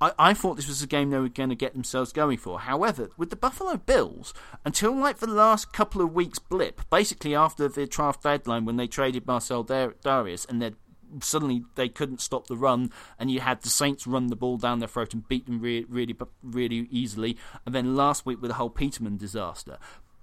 I, 0.00 0.12
I 0.18 0.34
thought 0.34 0.56
this 0.56 0.68
was 0.68 0.82
a 0.82 0.86
game 0.86 1.10
they 1.10 1.18
were 1.18 1.28
going 1.28 1.50
to 1.50 1.54
get 1.54 1.74
themselves 1.74 2.12
going 2.12 2.38
for. 2.38 2.60
However, 2.60 3.10
with 3.16 3.30
the 3.30 3.36
Buffalo 3.36 3.76
Bills, 3.76 4.32
until 4.64 4.94
like 4.96 5.18
the 5.18 5.26
last 5.26 5.72
couple 5.72 6.00
of 6.00 6.14
weeks 6.14 6.38
blip, 6.38 6.82
basically 6.90 7.34
after 7.34 7.68
the 7.68 7.86
draft 7.86 8.22
deadline 8.22 8.64
when 8.64 8.76
they 8.76 8.86
traded 8.86 9.26
Marcell 9.26 9.64
Dareus 9.64 10.48
and 10.48 10.62
they 10.62 10.72
suddenly 11.20 11.64
they 11.74 11.88
couldn't 11.88 12.20
stop 12.20 12.46
the 12.46 12.56
run, 12.56 12.90
and 13.18 13.30
you 13.30 13.40
had 13.40 13.62
the 13.62 13.68
Saints 13.68 14.06
run 14.06 14.28
the 14.28 14.36
ball 14.36 14.56
down 14.56 14.78
their 14.78 14.88
throat 14.88 15.12
and 15.12 15.26
beat 15.28 15.46
them 15.46 15.60
really, 15.60 15.84
really, 15.84 16.16
really 16.42 16.86
easily. 16.90 17.36
And 17.66 17.74
then 17.74 17.96
last 17.96 18.24
week 18.24 18.40
with 18.40 18.50
the 18.50 18.54
whole 18.54 18.70
Peterman 18.70 19.16
disaster. 19.16 19.78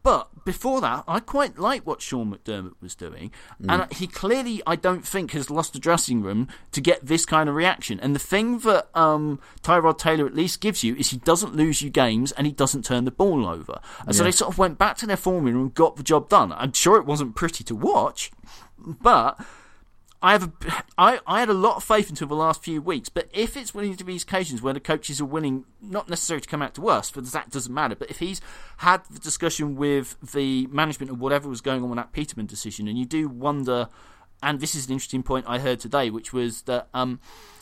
But 0.07 0.45
before 0.45 0.79
that, 0.79 1.03
I 1.05 1.19
quite 1.19 1.59
like 1.59 1.85
what 1.85 2.01
Sean 2.01 2.33
McDermott 2.33 2.75
was 2.81 2.95
doing. 2.95 3.29
Mm. 3.61 3.73
And 3.73 3.93
he 3.93 4.07
clearly, 4.07 4.61
I 4.65 4.77
don't 4.77 5.05
think, 5.05 5.31
has 5.31 5.49
lost 5.49 5.73
the 5.73 5.79
dressing 5.79 6.21
room 6.21 6.47
to 6.71 6.79
get 6.79 7.05
this 7.05 7.25
kind 7.25 7.49
of 7.49 7.55
reaction. 7.55 7.99
And 7.99 8.15
the 8.15 8.19
thing 8.19 8.59
that 8.59 8.87
um, 8.97 9.41
Tyrod 9.63 9.97
Taylor 9.97 10.25
at 10.25 10.33
least 10.33 10.61
gives 10.61 10.81
you 10.81 10.95
is 10.95 11.09
he 11.09 11.17
doesn't 11.17 11.57
lose 11.57 11.81
you 11.81 11.89
games 11.89 12.31
and 12.31 12.47
he 12.47 12.53
doesn't 12.53 12.85
turn 12.85 13.03
the 13.03 13.11
ball 13.11 13.45
over. 13.45 13.81
And 13.99 14.07
yeah. 14.07 14.11
so 14.13 14.23
they 14.23 14.31
sort 14.31 14.49
of 14.49 14.57
went 14.57 14.77
back 14.77 14.95
to 14.99 15.05
their 15.05 15.17
formula 15.17 15.59
and 15.59 15.73
got 15.73 15.97
the 15.97 16.03
job 16.03 16.29
done. 16.29 16.53
I'm 16.53 16.71
sure 16.71 16.95
it 16.95 17.05
wasn't 17.05 17.35
pretty 17.35 17.65
to 17.65 17.75
watch, 17.75 18.31
but 18.77 19.37
I 20.21 20.31
have 20.31 20.43
a, 20.43 20.51
I, 20.97 21.19
I 21.27 21.39
had 21.39 21.49
a 21.49 21.53
lot 21.53 21.77
of 21.77 21.83
faith 21.83 22.09
until 22.09 22.27
the 22.27 22.35
last 22.35 22.63
few 22.63 22.81
weeks, 22.81 23.07
but 23.09 23.29
if 23.33 23.55
it's 23.55 23.73
one 23.73 23.85
of 23.85 23.97
these 23.97 24.23
occasions 24.23 24.61
where 24.61 24.73
the 24.73 24.79
coaches 24.79 25.21
are 25.21 25.25
willing, 25.25 25.65
not 25.81 26.09
necessarily 26.09 26.41
to 26.41 26.49
come 26.49 26.61
out 26.61 26.73
to 26.75 26.89
us, 26.89 27.11
but 27.11 27.25
that 27.31 27.51
doesn't 27.51 27.73
matter, 27.73 27.95
but 27.95 28.09
if 28.09 28.19
he's 28.19 28.41
had 28.77 29.03
the 29.11 29.19
discussion 29.19 29.75
with 29.75 30.17
the 30.33 30.65
management 30.67 31.11
of 31.11 31.19
whatever 31.19 31.47
was 31.47 31.61
going 31.61 31.83
on 31.83 31.89
with 31.89 31.97
that 31.97 32.13
Peterman 32.13 32.47
decision, 32.47 32.87
and 32.87 32.97
you 32.97 33.05
do 33.05 33.29
wonder, 33.29 33.89
and 34.41 34.59
this 34.59 34.73
is 34.73 34.87
an 34.87 34.93
interesting 34.93 35.21
point 35.21 35.45
I 35.47 35.59
heard 35.59 35.79
today, 35.79 36.09
which 36.09 36.33
was 36.33 36.63
that 36.63 36.87
um, 36.95 37.19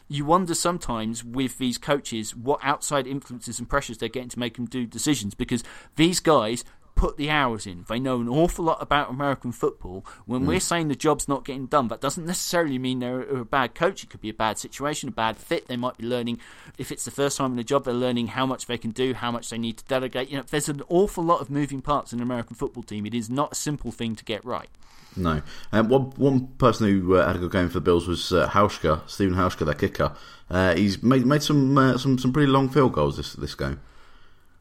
you 0.07 0.23
wonder 0.23 0.53
sometimes 0.53 1.23
with 1.23 1.57
these 1.57 1.77
coaches 1.77 2.35
what 2.35 2.59
outside 2.63 3.05
influences 3.05 3.59
and 3.59 3.69
pressures 3.69 3.97
they're 3.97 4.07
getting 4.07 4.29
to 4.29 4.39
make 4.39 4.55
them 4.55 4.65
do 4.65 4.85
decisions 4.85 5.33
because 5.33 5.63
these 5.95 6.19
guys 6.19 6.63
put 6.95 7.17
the 7.17 7.29
hours 7.29 7.67
in. 7.67 7.86
They 7.88 7.99
know 7.99 8.19
an 8.19 8.29
awful 8.29 8.65
lot 8.65 8.81
about 8.81 9.10
American 9.10 9.51
football. 9.51 10.05
When 10.25 10.43
mm. 10.43 10.47
we're 10.47 10.60
saying 10.60 10.88
the 10.88 10.95
job's 10.95 11.27
not 11.27 11.45
getting 11.45 11.67
done, 11.67 11.89
that 11.89 12.01
doesn't 12.01 12.25
necessarily 12.25 12.79
mean 12.79 12.99
they're 12.99 13.21
a 13.21 13.45
bad 13.45 13.75
coach. 13.75 14.03
It 14.03 14.10
could 14.10 14.21
be 14.21 14.29
a 14.29 14.34
bad 14.34 14.58
situation, 14.58 15.10
a 15.10 15.12
bad 15.12 15.38
fit. 15.38 15.67
They 15.67 15.77
might 15.77 15.97
be 15.97 16.05
learning, 16.05 16.39
if 16.77 16.91
it's 16.91 17.05
the 17.05 17.12
first 17.12 17.38
time 17.38 17.51
in 17.51 17.58
the 17.58 17.63
job, 17.63 17.86
they're 17.86 17.93
learning 17.93 18.27
how 18.27 18.45
much 18.45 18.65
they 18.65 18.77
can 18.77 18.91
do, 18.91 19.13
how 19.13 19.31
much 19.31 19.49
they 19.49 19.58
need 19.58 19.77
to 19.77 19.86
delegate. 19.86 20.29
You 20.29 20.38
know, 20.38 20.43
there's 20.49 20.69
an 20.69 20.81
awful 20.89 21.23
lot 21.23 21.41
of 21.41 21.49
moving 21.49 21.81
parts 21.81 22.13
in 22.13 22.19
an 22.19 22.23
American 22.23 22.55
football 22.55 22.84
team. 22.84 23.05
It 23.05 23.13
is 23.13 23.29
not 23.29 23.51
a 23.51 23.55
simple 23.55 23.91
thing 23.91 24.15
to 24.15 24.23
get 24.23 24.43
right. 24.45 24.69
No. 25.17 25.41
Um, 25.71 25.89
one, 25.89 26.01
one 26.17 26.47
person 26.58 26.88
who 26.88 27.15
uh, 27.15 27.27
had 27.27 27.38
a 27.38 27.39
good 27.39 27.51
game 27.51 27.67
for 27.67 27.75
the 27.75 27.81
Bills 27.81 28.08
was 28.08 28.31
uh, 28.34 28.49
Hauschka, 28.49 29.08
Stephen 29.10 29.36
Hauschka, 29.36 29.65
their 29.65 29.75
kicker. 29.75 30.15
Uh, 30.49 30.75
he's 30.75 31.01
made 31.01 31.25
made 31.25 31.41
some 31.41 31.77
uh, 31.77 31.97
some 31.97 32.17
some 32.17 32.34
pretty 32.34 32.51
long 32.51 32.69
field 32.69 32.93
goals 32.93 33.17
this 33.17 33.34
this 33.34 33.55
game. 33.55 33.79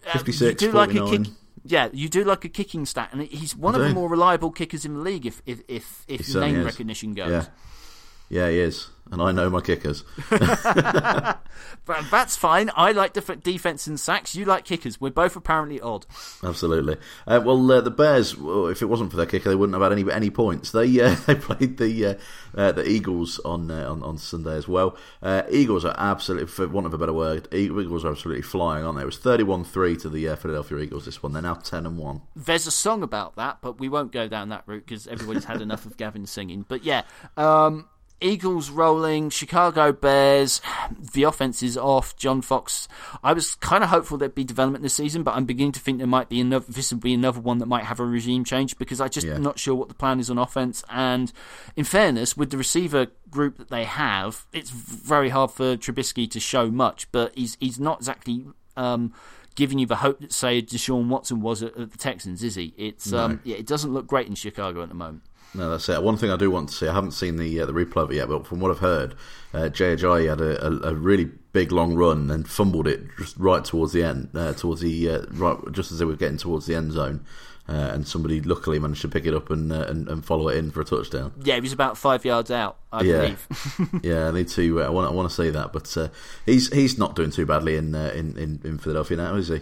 Uh, 0.06 0.12
56, 0.12 0.62
you 0.62 0.68
do 0.68 0.72
49. 0.72 1.02
like 1.02 1.12
a 1.12 1.18
kick, 1.18 1.34
yeah, 1.64 1.88
you 1.92 2.08
do 2.08 2.24
like 2.24 2.44
a 2.44 2.48
kicking 2.48 2.84
stat, 2.86 3.10
and 3.12 3.22
he's 3.22 3.56
one 3.56 3.74
of 3.74 3.80
the 3.80 3.90
more 3.90 4.08
reliable 4.08 4.50
kickers 4.50 4.84
in 4.84 4.94
the 4.94 5.00
league 5.00 5.26
if 5.26 5.42
if 5.46 5.62
if, 5.68 6.04
if 6.08 6.34
name 6.34 6.56
is. 6.56 6.64
recognition 6.64 7.14
goes. 7.14 7.30
Yeah. 7.30 7.46
Yeah, 8.34 8.48
he 8.50 8.58
is 8.58 8.90
and 9.10 9.22
I 9.22 9.32
know 9.32 9.50
my 9.50 9.60
kickers. 9.60 10.04
but 10.30 11.40
that's 12.10 12.36
fine. 12.36 12.70
I 12.74 12.92
like 12.92 13.12
defense 13.12 13.86
and 13.86 13.98
sacks. 13.98 14.34
You 14.34 14.44
like 14.44 14.64
kickers. 14.64 15.00
We're 15.00 15.10
both 15.10 15.36
apparently 15.36 15.80
odd. 15.80 16.06
Absolutely. 16.42 16.96
Uh, 17.26 17.40
well, 17.44 17.70
uh, 17.70 17.80
the 17.80 17.90
Bears, 17.90 18.36
well, 18.36 18.66
if 18.66 18.82
it 18.82 18.86
wasn't 18.86 19.10
for 19.10 19.16
their 19.16 19.26
kicker, 19.26 19.48
they 19.48 19.54
wouldn't 19.54 19.74
have 19.74 19.82
had 19.82 19.96
any 19.96 20.10
any 20.10 20.30
points. 20.30 20.72
They 20.72 21.00
uh, 21.00 21.14
they 21.26 21.34
played 21.34 21.76
the 21.76 22.06
uh, 22.06 22.14
uh, 22.56 22.72
the 22.72 22.88
Eagles 22.88 23.38
on, 23.44 23.70
uh, 23.70 23.90
on 23.90 24.02
on 24.02 24.18
Sunday 24.18 24.56
as 24.56 24.66
well. 24.66 24.96
Eagles 25.50 25.84
are 25.84 25.94
absolutely, 25.96 26.48
for 26.48 26.66
want 26.68 26.86
of 26.86 26.94
a 26.94 26.98
better 26.98 27.12
word, 27.12 27.48
Eagles 27.52 28.04
are 28.04 28.10
absolutely 28.10 28.42
flying, 28.42 28.84
aren't 28.84 28.96
they? 28.96 29.02
It 29.02 29.06
was 29.06 29.18
thirty 29.18 29.44
one 29.44 29.64
three 29.64 29.96
to 29.98 30.08
the 30.08 30.34
Philadelphia 30.36 30.78
Eagles. 30.78 31.04
This 31.04 31.22
one, 31.22 31.32
they're 31.32 31.42
now 31.42 31.54
ten 31.54 31.86
and 31.86 31.98
one. 31.98 32.22
There's 32.34 32.66
a 32.66 32.72
song 32.72 33.02
about 33.02 33.36
that, 33.36 33.58
but 33.60 33.78
we 33.78 33.88
won't 33.88 34.12
go 34.12 34.28
down 34.28 34.48
that 34.48 34.64
route 34.66 34.84
because 34.86 35.06
everybody's 35.06 35.44
had 35.44 35.60
enough 35.60 35.86
of 35.86 35.96
Gavin 35.96 36.26
singing. 36.26 36.64
But 36.66 36.84
yeah. 36.84 37.02
Um, 37.36 37.88
Eagles 38.20 38.70
rolling, 38.70 39.28
Chicago 39.30 39.92
Bears. 39.92 40.60
The 41.12 41.24
offense 41.24 41.62
is 41.62 41.76
off. 41.76 42.16
John 42.16 42.40
Fox. 42.40 42.88
I 43.22 43.32
was 43.32 43.54
kind 43.56 43.84
of 43.84 43.90
hopeful 43.90 44.16
there'd 44.16 44.34
be 44.34 44.44
development 44.44 44.82
this 44.82 44.94
season, 44.94 45.22
but 45.22 45.34
I'm 45.34 45.44
beginning 45.44 45.72
to 45.72 45.80
think 45.80 45.98
there 45.98 46.06
might 46.06 46.28
be 46.28 46.40
another. 46.40 46.64
This 46.68 46.90
would 46.92 47.02
be 47.02 47.12
another 47.14 47.40
one 47.40 47.58
that 47.58 47.66
might 47.66 47.84
have 47.84 48.00
a 48.00 48.04
regime 48.06 48.44
change 48.44 48.78
because 48.78 49.00
I 49.00 49.08
just 49.08 49.26
Yeah. 49.26 49.38
not 49.38 49.58
sure 49.58 49.74
what 49.74 49.88
the 49.88 49.94
plan 49.94 50.20
is 50.20 50.30
on 50.30 50.38
offense. 50.38 50.82
And 50.88 51.32
in 51.76 51.84
fairness, 51.84 52.36
with 52.36 52.50
the 52.50 52.56
receiver 52.56 53.08
group 53.30 53.58
that 53.58 53.68
they 53.68 53.84
have, 53.84 54.46
it's 54.52 54.70
very 54.70 55.28
hard 55.28 55.50
for 55.50 55.76
Trubisky 55.76 56.30
to 56.30 56.40
show 56.40 56.70
much. 56.70 57.10
But 57.12 57.32
he's 57.36 57.56
he's 57.60 57.78
not 57.78 57.98
exactly. 57.98 58.46
Um, 58.76 59.12
Giving 59.56 59.78
you 59.78 59.86
the 59.86 59.94
hope 59.94 60.18
that, 60.18 60.32
say, 60.32 60.60
Deshaun 60.60 61.06
Watson 61.06 61.40
was 61.40 61.62
at, 61.62 61.76
at 61.76 61.92
the 61.92 61.96
Texans, 61.96 62.42
is 62.42 62.56
he? 62.56 62.74
It's 62.76 63.12
um, 63.12 63.38
yeah, 63.44 63.54
it 63.54 63.68
doesn't 63.68 63.92
look 63.94 64.04
great 64.08 64.26
in 64.26 64.34
Chicago 64.34 64.82
at 64.82 64.88
the 64.88 64.96
moment. 64.96 65.22
No, 65.54 65.70
that's 65.70 65.88
it. 65.88 66.02
One 66.02 66.16
thing 66.16 66.30
I 66.30 66.36
do 66.36 66.50
want 66.50 66.68
to 66.70 66.74
see, 66.74 66.88
I 66.88 66.94
haven't 66.94 67.12
seen 67.12 67.36
the 67.36 67.60
uh, 67.60 67.66
the 67.66 67.72
replay 67.72 68.02
of 68.02 68.10
it 68.10 68.16
yet, 68.16 68.28
but 68.28 68.46
from 68.46 68.60
what 68.60 68.70
I've 68.70 68.78
heard, 68.80 69.14
uh, 69.52 69.58
Ajayi 69.68 70.28
had 70.28 70.40
a, 70.40 70.66
a, 70.66 70.90
a 70.90 70.94
really 70.94 71.26
big 71.52 71.70
long 71.70 71.94
run 71.94 72.30
and 72.30 72.48
fumbled 72.48 72.88
it 72.88 73.02
just 73.18 73.36
right 73.36 73.64
towards 73.64 73.92
the 73.92 74.02
end, 74.02 74.30
uh, 74.34 74.52
towards 74.54 74.80
the 74.80 75.08
uh, 75.10 75.22
right 75.32 75.56
just 75.72 75.92
as 75.92 75.98
they 76.00 76.04
were 76.04 76.16
getting 76.16 76.38
towards 76.38 76.66
the 76.66 76.74
end 76.74 76.90
zone, 76.90 77.24
uh, 77.68 77.72
and 77.92 78.08
somebody 78.08 78.40
luckily 78.40 78.80
managed 78.80 79.02
to 79.02 79.08
pick 79.08 79.26
it 79.26 79.32
up 79.34 79.48
and, 79.48 79.72
uh, 79.72 79.84
and 79.88 80.08
and 80.08 80.24
follow 80.26 80.48
it 80.48 80.56
in 80.56 80.72
for 80.72 80.80
a 80.80 80.84
touchdown. 80.84 81.32
Yeah, 81.42 81.54
he 81.54 81.60
was 81.60 81.72
about 81.72 81.96
five 81.96 82.24
yards 82.24 82.50
out, 82.50 82.76
I 82.92 83.02
Yeah. 83.02 83.20
believe. 83.20 84.00
yeah, 84.02 84.28
I 84.28 84.30
need 84.32 84.48
to. 84.48 84.82
Uh, 84.82 84.86
I 84.86 84.90
want. 84.90 85.08
I 85.08 85.14
want 85.14 85.28
to 85.28 85.34
see 85.36 85.50
that, 85.50 85.72
but 85.72 85.96
uh, 85.96 86.08
he's 86.46 86.72
he's 86.72 86.98
not 86.98 87.14
doing 87.14 87.30
too 87.30 87.46
badly 87.46 87.76
in, 87.76 87.94
uh, 87.94 88.12
in 88.14 88.36
in 88.36 88.60
in 88.64 88.78
Philadelphia 88.78 89.16
now, 89.18 89.36
is 89.36 89.48
he? 89.48 89.60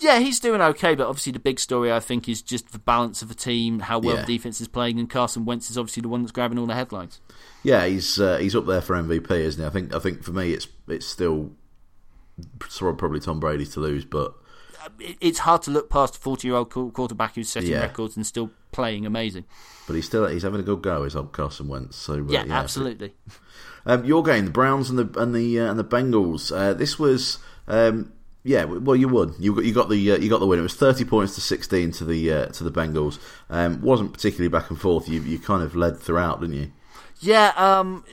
Yeah, 0.00 0.18
he's 0.18 0.40
doing 0.40 0.60
okay, 0.60 0.94
but 0.94 1.06
obviously 1.06 1.32
the 1.32 1.38
big 1.38 1.60
story 1.60 1.92
I 1.92 2.00
think 2.00 2.28
is 2.28 2.42
just 2.42 2.72
the 2.72 2.78
balance 2.78 3.22
of 3.22 3.28
the 3.28 3.34
team, 3.34 3.78
how 3.80 3.98
well 4.00 4.16
Yeah. 4.16 4.24
the 4.24 4.36
defense 4.36 4.60
is 4.60 4.68
playing, 4.68 4.98
and 4.98 5.08
Carson 5.08 5.44
Wentz 5.44 5.70
is 5.70 5.78
obviously 5.78 6.00
the 6.02 6.08
one 6.08 6.22
that's 6.22 6.32
grabbing 6.32 6.58
all 6.58 6.66
the 6.66 6.74
headlines. 6.74 7.20
Yeah, 7.62 7.86
he's 7.86 8.20
uh, 8.20 8.38
he's 8.38 8.56
up 8.56 8.66
there 8.66 8.80
for 8.82 8.96
MVP, 8.96 9.30
isn't 9.30 9.60
he? 9.62 9.66
I 9.66 9.70
think 9.70 9.94
I 9.94 9.98
think 10.00 10.22
for 10.24 10.32
me, 10.32 10.52
it's 10.52 10.66
it's 10.88 11.06
still 11.06 11.52
probably 12.58 13.20
Tom 13.20 13.40
Brady 13.40 13.64
to 13.66 13.80
lose, 13.80 14.04
but 14.04 14.34
It's 14.98 15.38
hard 15.40 15.62
to 15.62 15.70
look 15.70 15.88
past 15.88 16.16
a 16.16 16.18
forty-year-old 16.18 16.70
quarterback 16.70 17.36
who's 17.36 17.48
setting 17.48 17.70
Yeah. 17.70 17.80
records 17.80 18.16
and 18.16 18.26
still 18.26 18.50
playing 18.72 19.06
amazing. 19.06 19.44
but 19.86 19.94
he's 19.94 20.04
still 20.06 20.26
he's 20.26 20.42
having 20.42 20.60
a 20.60 20.64
good 20.64 20.82
go, 20.82 21.04
is 21.04 21.14
old 21.16 21.32
Carson 21.32 21.68
Wentz. 21.68 21.96
So 21.96 22.14
uh, 22.14 22.26
Yeah, 22.28 22.44
absolutely. 22.48 23.14
Um, 23.86 24.02
your 24.06 24.22
game, 24.22 24.46
the 24.46 24.50
Browns 24.50 24.88
and 24.88 24.98
the 24.98 25.20
and 25.20 25.34
the 25.34 25.60
uh, 25.60 25.70
and 25.70 25.78
the 25.78 25.84
Bengals. 25.84 26.50
Uh, 26.50 26.72
this 26.72 26.98
was. 26.98 27.36
Um, 27.68 28.12
yeah, 28.44 28.64
well, 28.64 28.94
you 28.94 29.08
won. 29.08 29.34
You 29.38 29.54
got 29.54 29.64
you 29.64 29.72
got 29.72 29.88
the 29.88 30.12
uh, 30.12 30.18
you 30.18 30.28
got 30.28 30.38
the 30.38 30.46
win. 30.46 30.58
It 30.58 30.62
was 30.62 30.74
thirty 30.74 31.04
points 31.04 31.34
to 31.36 31.40
sixteen 31.40 31.90
to 31.92 32.04
the 32.04 32.30
uh, 32.30 32.46
to 32.48 32.62
the 32.62 32.70
Bengals. 32.70 33.18
Um, 33.48 33.80
wasn't 33.80 34.12
particularly 34.12 34.48
back 34.48 34.68
and 34.68 34.78
forth. 34.78 35.08
You 35.08 35.22
you 35.22 35.38
kind 35.38 35.62
of 35.62 35.74
led 35.74 35.98
throughout, 35.98 36.42
didn't 36.42 36.56
you? 36.56 36.72
Yeah, 37.20 37.52
um, 37.56 38.04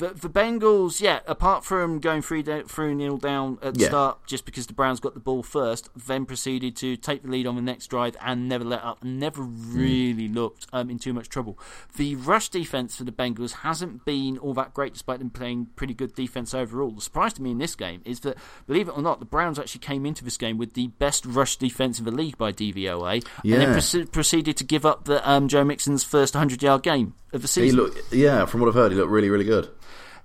the 0.00 0.08
the 0.08 0.28
Bengals. 0.28 1.00
Yeah, 1.00 1.20
apart 1.26 1.64
from 1.64 2.00
going 2.00 2.22
three 2.22 2.42
da- 2.42 2.62
three 2.64 2.94
nil 2.94 3.16
down 3.16 3.58
at 3.62 3.74
the 3.74 3.80
Yeah. 3.80 3.88
start, 3.88 4.26
just 4.26 4.44
because 4.44 4.66
the 4.66 4.72
Browns 4.72 4.98
got 4.98 5.14
the 5.14 5.20
ball 5.20 5.42
first, 5.42 5.88
then 5.94 6.26
proceeded 6.26 6.74
to 6.76 6.96
take 6.96 7.22
the 7.22 7.28
lead 7.30 7.46
on 7.46 7.54
the 7.56 7.62
next 7.62 7.86
drive 7.86 8.16
and 8.20 8.48
never 8.48 8.64
let 8.64 8.82
up, 8.82 9.02
and 9.02 9.20
never 9.20 9.42
really 9.42 10.26
looked 10.28 10.66
um, 10.72 10.90
in 10.90 10.98
too 10.98 11.12
much 11.12 11.28
trouble. 11.28 11.58
The 11.96 12.16
rush 12.16 12.48
defense 12.48 12.96
for 12.96 13.04
the 13.04 13.12
Bengals 13.12 13.52
hasn't 13.52 14.04
been 14.04 14.38
all 14.38 14.54
that 14.54 14.74
great, 14.74 14.92
despite 14.94 15.18
them 15.20 15.30
playing 15.30 15.68
pretty 15.76 15.94
good 15.94 16.14
defense 16.14 16.52
overall. 16.54 16.90
The 16.90 17.00
surprise 17.00 17.32
to 17.34 17.42
me 17.42 17.52
in 17.52 17.58
this 17.58 17.74
game 17.74 18.02
is 18.04 18.20
that, 18.20 18.36
believe 18.66 18.88
it 18.88 18.96
or 18.96 19.02
not, 19.02 19.20
the 19.20 19.26
Browns 19.26 19.58
actually 19.58 19.80
came 19.80 20.04
into 20.06 20.24
this 20.24 20.36
game 20.36 20.58
with 20.58 20.74
the 20.74 20.88
best 20.88 21.24
rush 21.26 21.56
defense 21.56 21.98
in 21.98 22.04
the 22.04 22.10
league 22.10 22.38
by 22.38 22.50
DVOA, 22.52 23.22
and 23.44 23.52
then 23.52 23.74
proce- 23.74 24.10
proceeded 24.10 24.56
to 24.56 24.64
give 24.64 24.84
up 24.86 25.04
the 25.04 25.28
um, 25.30 25.46
Joe 25.48 25.64
Mixon's 25.64 26.02
first 26.04 26.34
100 26.34 26.62
yard 26.62 26.82
game 26.82 27.14
of 27.32 27.42
the 27.42 27.48
season. 27.48 27.78
He 27.78 27.82
looked, 27.82 28.12
yeah. 28.12 28.44
From 28.46 28.60
what 28.60 28.68
I've 28.68 28.74
heard, 28.74 28.92
he 28.92 28.98
looked 28.98 29.10
really 29.10 29.30
really 29.30 29.44
good. 29.44 29.68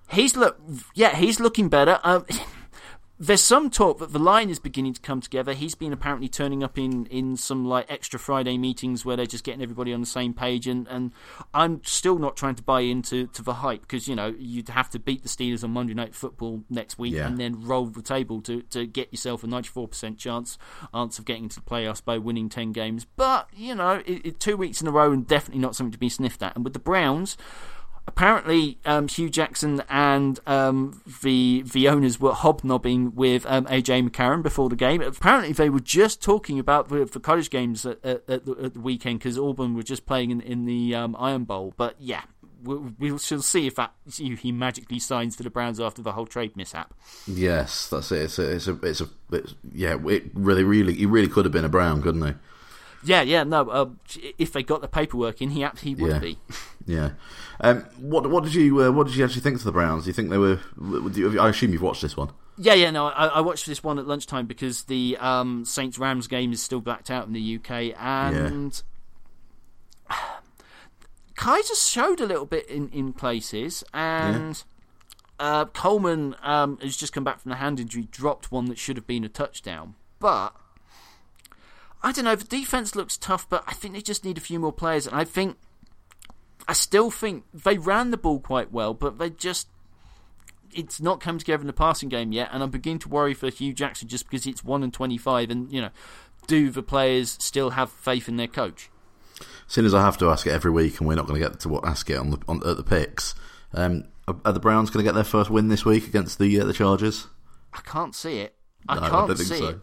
He's 0.09 0.35
look, 0.35 0.59
yeah, 0.93 1.15
he's 1.15 1.39
looking 1.39 1.69
better. 1.69 1.99
Um, 2.03 2.25
there's 3.17 3.41
some 3.41 3.69
talk 3.69 3.99
that 3.99 4.11
the 4.11 4.19
line 4.19 4.49
is 4.49 4.59
beginning 4.59 4.93
to 4.93 4.99
come 4.99 5.21
together. 5.21 5.53
He's 5.53 5.73
been 5.73 5.93
apparently 5.93 6.27
turning 6.27 6.63
up 6.63 6.77
in, 6.77 7.05
in 7.05 7.37
some 7.37 7.65
like 7.65 7.85
extra 7.89 8.19
Friday 8.19 8.57
meetings 8.57 9.05
where 9.05 9.15
they're 9.15 9.25
just 9.25 9.45
getting 9.45 9.61
everybody 9.61 9.93
on 9.93 10.01
the 10.01 10.05
same 10.05 10.33
page, 10.33 10.67
and, 10.67 10.85
and 10.89 11.11
I'm 11.53 11.81
still 11.85 12.19
not 12.19 12.35
trying 12.35 12.55
to 12.55 12.63
buy 12.63 12.81
into 12.81 13.27
to 13.27 13.41
the 13.41 13.53
hype 13.55 13.81
because 13.81 14.07
you 14.09 14.15
know 14.15 14.35
you'd 14.37 14.67
have 14.69 14.89
to 14.89 14.99
beat 14.99 15.23
the 15.23 15.29
Steelers 15.29 15.63
on 15.63 15.71
Monday 15.71 15.93
Night 15.93 16.13
Football 16.13 16.63
next 16.69 16.99
week 16.99 17.13
Yeah. 17.13 17.27
and 17.27 17.37
then 17.37 17.65
roll 17.65 17.85
the 17.85 18.01
table 18.01 18.41
to, 18.41 18.61
to 18.63 18.85
get 18.85 19.13
yourself 19.13 19.43
a 19.43 19.47
94% 19.47 20.17
chance 20.17 20.57
chance 20.93 21.19
of 21.19 21.25
getting 21.25 21.43
into 21.43 21.55
the 21.61 21.65
playoffs 21.65 22.03
by 22.03 22.17
winning 22.17 22.49
10 22.49 22.73
games. 22.73 23.05
But 23.15 23.47
you 23.55 23.75
know, 23.75 24.03
it, 24.05 24.25
it, 24.25 24.39
two 24.39 24.57
weeks 24.57 24.81
in 24.81 24.87
a 24.87 24.91
row 24.91 25.11
and 25.13 25.25
definitely 25.25 25.61
not 25.61 25.75
something 25.75 25.91
to 25.93 25.97
be 25.97 26.09
sniffed 26.09 26.43
at. 26.43 26.55
And 26.55 26.63
with 26.65 26.73
the 26.73 26.79
Browns 26.79 27.37
apparently 28.07 28.77
um, 28.85 29.07
Hue 29.07 29.29
Jackson 29.29 29.81
and 29.89 30.39
um, 30.47 31.01
the 31.21 31.63
the 31.65 31.87
owners 31.87 32.19
were 32.19 32.33
hobnobbing 32.33 33.15
with 33.15 33.45
um, 33.45 33.65
AJ 33.65 34.09
McCarron 34.09 34.43
before 34.43 34.69
the 34.69 34.75
game. 34.75 35.01
Apparently, 35.01 35.53
they 35.53 35.69
were 35.69 35.79
just 35.79 36.21
talking 36.21 36.59
about 36.59 36.89
the, 36.89 37.05
the 37.05 37.19
college 37.19 37.49
games 37.49 37.85
at, 37.85 38.03
at, 38.05 38.27
the, 38.27 38.57
at 38.63 38.73
the 38.73 38.79
weekend 38.79 39.19
because 39.19 39.37
Auburn 39.37 39.75
were 39.75 39.83
just 39.83 40.05
playing 40.05 40.31
in, 40.31 40.41
in 40.41 40.65
the 40.65 40.95
um, 40.95 41.15
Iron 41.19 41.43
Bowl. 41.43 41.73
But 41.77 41.95
yeah. 41.99 42.21
We 42.63 42.77
we 43.11 43.17
shall 43.19 43.43
see 43.43 43.67
if 43.67 43.75
that 43.75 43.93
if 44.07 44.39
he 44.39 44.51
magically 44.51 44.97
signs 44.97 45.35
for 45.35 45.43
the 45.43 45.51
Browns 45.51 45.79
after 45.79 46.01
the 46.01 46.13
whole 46.13 46.25
trade 46.25 46.57
mishap. 46.57 46.95
Yes, 47.27 47.89
that's 47.89 48.11
it. 48.11 48.23
It's 48.23 48.39
a, 48.39 48.55
it's 48.55 48.67
a, 48.67 48.73
it's 48.81 49.01
a, 49.01 49.09
it's, 49.31 49.53
yeah. 49.71 49.97
It 50.07 50.31
really, 50.33 50.63
really, 50.63 50.95
he 50.95 51.05
really 51.05 51.27
could 51.27 51.45
have 51.45 51.51
been 51.51 51.65
a 51.65 51.69
Brown, 51.69 52.01
couldn't 52.01 52.25
he? 52.25 52.33
Yeah, 53.05 53.21
yeah, 53.21 53.43
no. 53.43 53.69
Uh, 53.69 53.89
if 54.37 54.51
they 54.51 54.63
got 54.63 54.81
the 54.81 54.87
paperwork 54.87 55.41
in, 55.41 55.51
he 55.51 55.65
he 55.81 55.95
would 55.95 56.11
Yeah. 56.11 56.19
be. 56.19 56.37
Yeah. 56.87 57.11
Um, 57.61 57.81
what 57.97 58.29
what 58.29 58.43
did 58.43 58.53
you 58.53 58.83
uh, 58.83 58.91
what 58.91 59.07
did 59.07 59.15
you 59.15 59.25
actually 59.25 59.41
think 59.41 59.57
to 59.57 59.65
the 59.65 59.71
Browns? 59.71 60.03
Do 60.03 60.09
you 60.09 60.13
think 60.13 60.29
they 60.29 60.37
were? 60.37 60.59
do 60.77 61.11
you- 61.15 61.39
I 61.39 61.49
assume 61.49 61.71
you've 61.73 61.81
watched 61.81 62.03
this 62.03 62.15
one. 62.15 62.29
Yeah, 62.59 62.75
yeah, 62.75 62.91
no, 62.91 63.07
I, 63.07 63.25
I 63.25 63.39
watched 63.41 63.65
this 63.65 63.83
one 63.83 63.97
at 63.97 64.05
lunchtime 64.05 64.45
because 64.45 64.83
the 64.83 65.17
um, 65.19 65.65
Saints 65.65 65.97
Rams 65.97 66.27
game 66.27 66.51
is 66.53 66.61
still 66.61 66.79
blacked 66.81 67.09
out 67.09 67.25
in 67.25 67.33
the 67.33 67.55
UK, 67.57 67.95
and 67.99 68.83
Kizer 71.35 71.75
showed 71.91 72.21
a 72.21 72.25
little 72.25 72.45
bit 72.45 72.67
in, 72.69 72.89
in 72.89 73.11
places, 73.13 73.83
and 73.93 74.63
uh, 75.39 75.65
Coleman 75.65 76.35
um, 76.43 76.77
has 76.81 76.95
just 76.95 77.11
come 77.13 77.23
back 77.23 77.39
from 77.41 77.49
the 77.49 77.57
hand 77.57 77.79
injury, 77.79 78.07
dropped 78.09 78.51
one 78.51 78.65
that 78.67 78.77
should 78.77 78.95
have 78.95 79.07
been 79.07 79.23
a 79.23 79.29
touchdown, 79.29 79.95
but. 80.19 80.55
I 82.05 82.11
don't 82.11 82.25
know. 82.25 82.35
The 82.35 82.45
defense 82.45 82.95
looks 82.95 83.17
tough, 83.17 83.49
but 83.49 83.63
I 83.67 83.73
think 83.73 83.95
they 83.95 84.01
just 84.01 84.23
need 84.23 84.37
a 84.37 84.41
few 84.41 84.59
more 84.59 84.71
players. 84.71 85.07
And 85.07 85.15
I 85.15 85.23
think, 85.23 85.57
I 86.67 86.73
still 86.73 87.09
think 87.09 87.45
they 87.51 87.79
ran 87.79 88.11
the 88.11 88.17
ball 88.17 88.39
quite 88.39 88.71
well, 88.71 88.93
but 88.93 89.17
they 89.17 89.31
just 89.31 89.67
it's 90.71 91.01
not 91.01 91.19
come 91.21 91.37
together 91.39 91.61
in 91.61 91.67
the 91.67 91.73
passing 91.73 92.09
game 92.09 92.31
yet, 92.31 92.49
and 92.51 92.61
I'm 92.61 92.69
beginning 92.69 92.99
to 92.99 93.09
worry 93.09 93.33
for 93.33 93.49
Hue 93.49 93.73
Jackson 93.73 94.07
just 94.07 94.25
because 94.25 94.45
it's 94.45 94.63
one 94.63 94.83
and 94.83 94.93
twenty-five, 94.93 95.49
and 95.49 95.71
you 95.71 95.81
know, 95.81 95.89
do 96.47 96.69
the 96.69 96.83
players 96.83 97.37
still 97.39 97.71
have 97.71 97.89
faith 97.89 98.27
in 98.27 98.37
their 98.37 98.47
coach? 98.47 98.89
Seeing 99.67 99.85
as 99.85 99.93
I 99.93 100.01
have 100.01 100.17
to 100.19 100.29
ask 100.29 100.45
it 100.45 100.51
every 100.51 100.71
week, 100.71 100.99
and 100.99 101.07
we're 101.07 101.15
not 101.15 101.27
going 101.27 101.41
to 101.41 101.49
get 101.49 101.59
to 101.61 101.69
what 101.69 101.85
ask 101.85 102.09
it 102.09 102.17
on 102.17 102.31
the 102.31 102.39
on, 102.47 102.57
at 102.67 102.77
the 102.77 102.83
picks. 102.83 103.33
Um, 103.73 104.05
are, 104.27 104.35
are 104.45 104.53
the 104.53 104.59
Browns 104.59 104.89
going 104.89 105.03
to 105.03 105.07
get 105.07 105.15
their 105.15 105.23
first 105.23 105.49
win 105.49 105.69
this 105.69 105.85
week 105.85 106.07
against 106.07 106.39
the 106.39 106.59
uh, 106.59 106.65
the 106.65 106.73
Chargers? 106.73 107.27
I 107.73 107.79
can't 107.81 108.13
see 108.13 108.39
it. 108.39 108.53
I 108.87 108.95
No, 108.95 109.01
can't 109.01 109.13
I 109.13 109.27
don't 109.27 109.37
think 109.37 109.49
see 109.49 109.57
so. 109.57 109.67
it. 109.69 109.79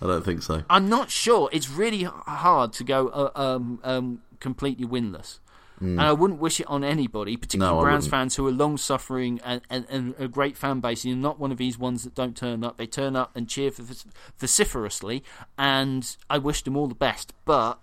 I 0.00 0.06
don't 0.06 0.24
think 0.24 0.42
so. 0.42 0.62
I'm 0.68 0.88
not 0.88 1.10
sure. 1.10 1.48
It's 1.52 1.70
really 1.70 2.02
hard 2.04 2.72
to 2.74 2.84
go 2.84 3.08
uh, 3.08 3.30
um, 3.34 3.80
um, 3.82 4.22
completely 4.40 4.86
winless. 4.86 5.38
And 5.78 6.00
I 6.00 6.12
wouldn't 6.12 6.40
wish 6.40 6.58
it 6.58 6.66
on 6.68 6.82
anybody, 6.82 7.36
particularly. 7.36 7.76
No, 7.76 7.82
Browns 7.82 8.08
fans 8.08 8.36
who 8.36 8.46
are 8.46 8.52
long 8.52 8.78
suffering 8.78 9.40
and, 9.44 9.60
and, 9.68 9.86
and 9.90 10.14
a 10.18 10.26
great 10.26 10.56
fan 10.56 10.80
base. 10.80 11.04
You're 11.04 11.16
not 11.16 11.38
one 11.38 11.52
of 11.52 11.58
these 11.58 11.78
ones 11.78 12.04
that 12.04 12.14
don't 12.14 12.34
turn 12.34 12.64
up. 12.64 12.78
They 12.78 12.86
turn 12.86 13.14
up 13.14 13.36
and 13.36 13.46
cheer 13.46 13.70
vociferously, 14.38 15.22
and 15.58 16.16
I 16.30 16.38
wish 16.38 16.62
them 16.62 16.78
all 16.78 16.86
the 16.86 16.94
best. 16.94 17.34
But 17.44 17.78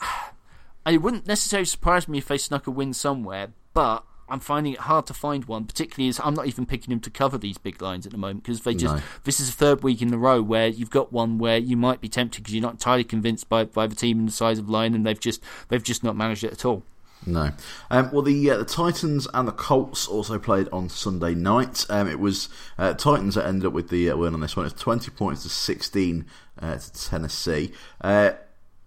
it 0.86 1.00
wouldn't 1.00 1.26
necessarily 1.26 1.64
surprise 1.64 2.08
me 2.08 2.18
if 2.18 2.28
they 2.28 2.36
snuck 2.36 2.66
a 2.66 2.70
win 2.70 2.92
somewhere. 2.92 3.48
But 3.72 4.04
I'm 4.30 4.40
finding 4.40 4.72
it 4.74 4.80
hard 4.80 5.06
to 5.06 5.14
find 5.14 5.44
one, 5.46 5.64
particularly 5.64 6.08
as 6.08 6.20
I'm 6.22 6.34
not 6.34 6.46
even 6.46 6.66
picking 6.66 6.90
them 6.90 7.00
to 7.00 7.10
cover 7.10 7.36
these 7.38 7.58
big 7.58 7.82
lines 7.82 8.06
at 8.06 8.12
the 8.12 8.18
moment 8.18 8.44
because 8.44 8.60
they 8.62 8.74
just 8.74 8.94
No. 8.96 9.02
this 9.24 9.40
is 9.40 9.50
the 9.50 9.56
third 9.56 9.82
week 9.82 10.00
in 10.02 10.12
a 10.14 10.18
row 10.18 10.40
where 10.40 10.68
you've 10.68 10.90
got 10.90 11.12
one 11.12 11.38
where 11.38 11.58
you 11.58 11.76
might 11.76 12.00
be 12.00 12.08
tempted 12.08 12.42
because 12.42 12.54
you're 12.54 12.62
not 12.62 12.72
entirely 12.74 13.04
convinced 13.04 13.48
by, 13.48 13.64
by 13.64 13.86
the 13.86 13.94
team 13.94 14.18
and 14.18 14.28
the 14.28 14.32
size 14.32 14.58
of 14.58 14.68
line, 14.68 14.94
and 14.94 15.04
they've 15.06 15.20
just 15.20 15.42
they've 15.68 15.82
just 15.82 16.04
not 16.04 16.16
managed 16.16 16.44
it 16.44 16.52
at 16.52 16.64
all. 16.64 16.82
No. 17.26 17.50
Um, 17.90 18.10
well, 18.12 18.22
the 18.22 18.50
uh, 18.50 18.56
the 18.56 18.64
Titans 18.64 19.28
and 19.34 19.46
the 19.46 19.52
Colts 19.52 20.08
also 20.08 20.38
played 20.38 20.68
on 20.72 20.88
Sunday 20.88 21.34
night. 21.34 21.84
Um, 21.90 22.08
it 22.08 22.18
was 22.18 22.48
uh, 22.78 22.94
Titans 22.94 23.34
that 23.34 23.46
ended 23.46 23.66
up 23.66 23.74
with 23.74 23.90
the 23.90 24.10
uh, 24.10 24.16
win 24.16 24.32
on 24.32 24.40
this 24.40 24.56
one. 24.56 24.64
It's 24.64 24.80
twenty 24.80 25.10
points 25.10 25.42
to 25.42 25.50
sixteen 25.50 26.24
uh, 26.58 26.78
to 26.78 26.92
Tennessee. 26.92 27.72
Uh, 28.00 28.30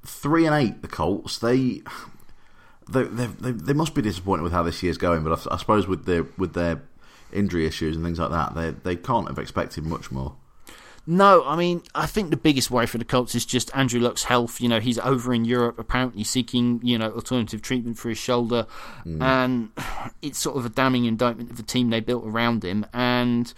three 0.04 0.48
and 0.48 0.56
eight. 0.56 0.82
The 0.82 0.88
Colts. 0.88 1.38
They. 1.38 1.82
They, 2.94 3.04
they, 3.04 3.26
they, 3.26 3.52
they 3.52 3.74
must 3.74 3.94
be 3.94 4.02
disappointed 4.02 4.44
with 4.44 4.54
how 4.54 4.64
this 4.64 4.82
year's 4.84 4.98
going, 4.98 5.24
but 5.24 5.48
I, 5.48 5.56
I 5.56 5.58
suppose 5.58 5.88
with 5.88 6.06
their 6.06 6.24
with 6.38 6.54
their 6.54 6.82
injury 7.32 7.66
issues 7.66 7.96
and 7.96 8.06
things 8.06 8.20
like 8.20 8.32
that, 8.32 8.56
they 8.56 8.72
they 8.72 8.96
can't 8.96 9.28
have 9.28 9.40
expected 9.40 9.86
much 9.86 10.12
more. 10.12 10.36
No, 11.06 11.44
I 11.46 11.58
mean, 11.58 11.84
I 11.94 12.06
think 12.06 12.30
the 12.30 12.38
biggest 12.38 12.72
worry 12.72 12.88
for 12.88 12.98
the 12.98 13.04
Colts 13.04 13.36
is 13.36 13.46
just 13.46 13.76
Andrew 13.76 14.00
Luck's 14.00 14.24
health. 14.24 14.62
You 14.62 14.70
know, 14.70 14.80
he's 14.80 14.98
over 15.00 15.34
in 15.34 15.44
Europe 15.44 15.78
apparently 15.78 16.24
seeking, 16.24 16.80
you 16.82 16.98
know, 16.98 17.12
alternative 17.12 17.62
treatment 17.62 17.98
for 17.98 18.08
his 18.08 18.18
shoulder. 18.18 18.68
Mm. 19.06 19.22
And 19.22 19.70
it's 20.22 20.40
sort 20.40 20.56
of 20.56 20.66
a 20.66 20.70
damning 20.70 21.04
indictment 21.04 21.52
of 21.52 21.58
the 21.58 21.64
team 21.64 21.90
they 21.90 22.00
built 22.00 22.26
around 22.26 22.64
him. 22.64 22.86
And 22.94 23.54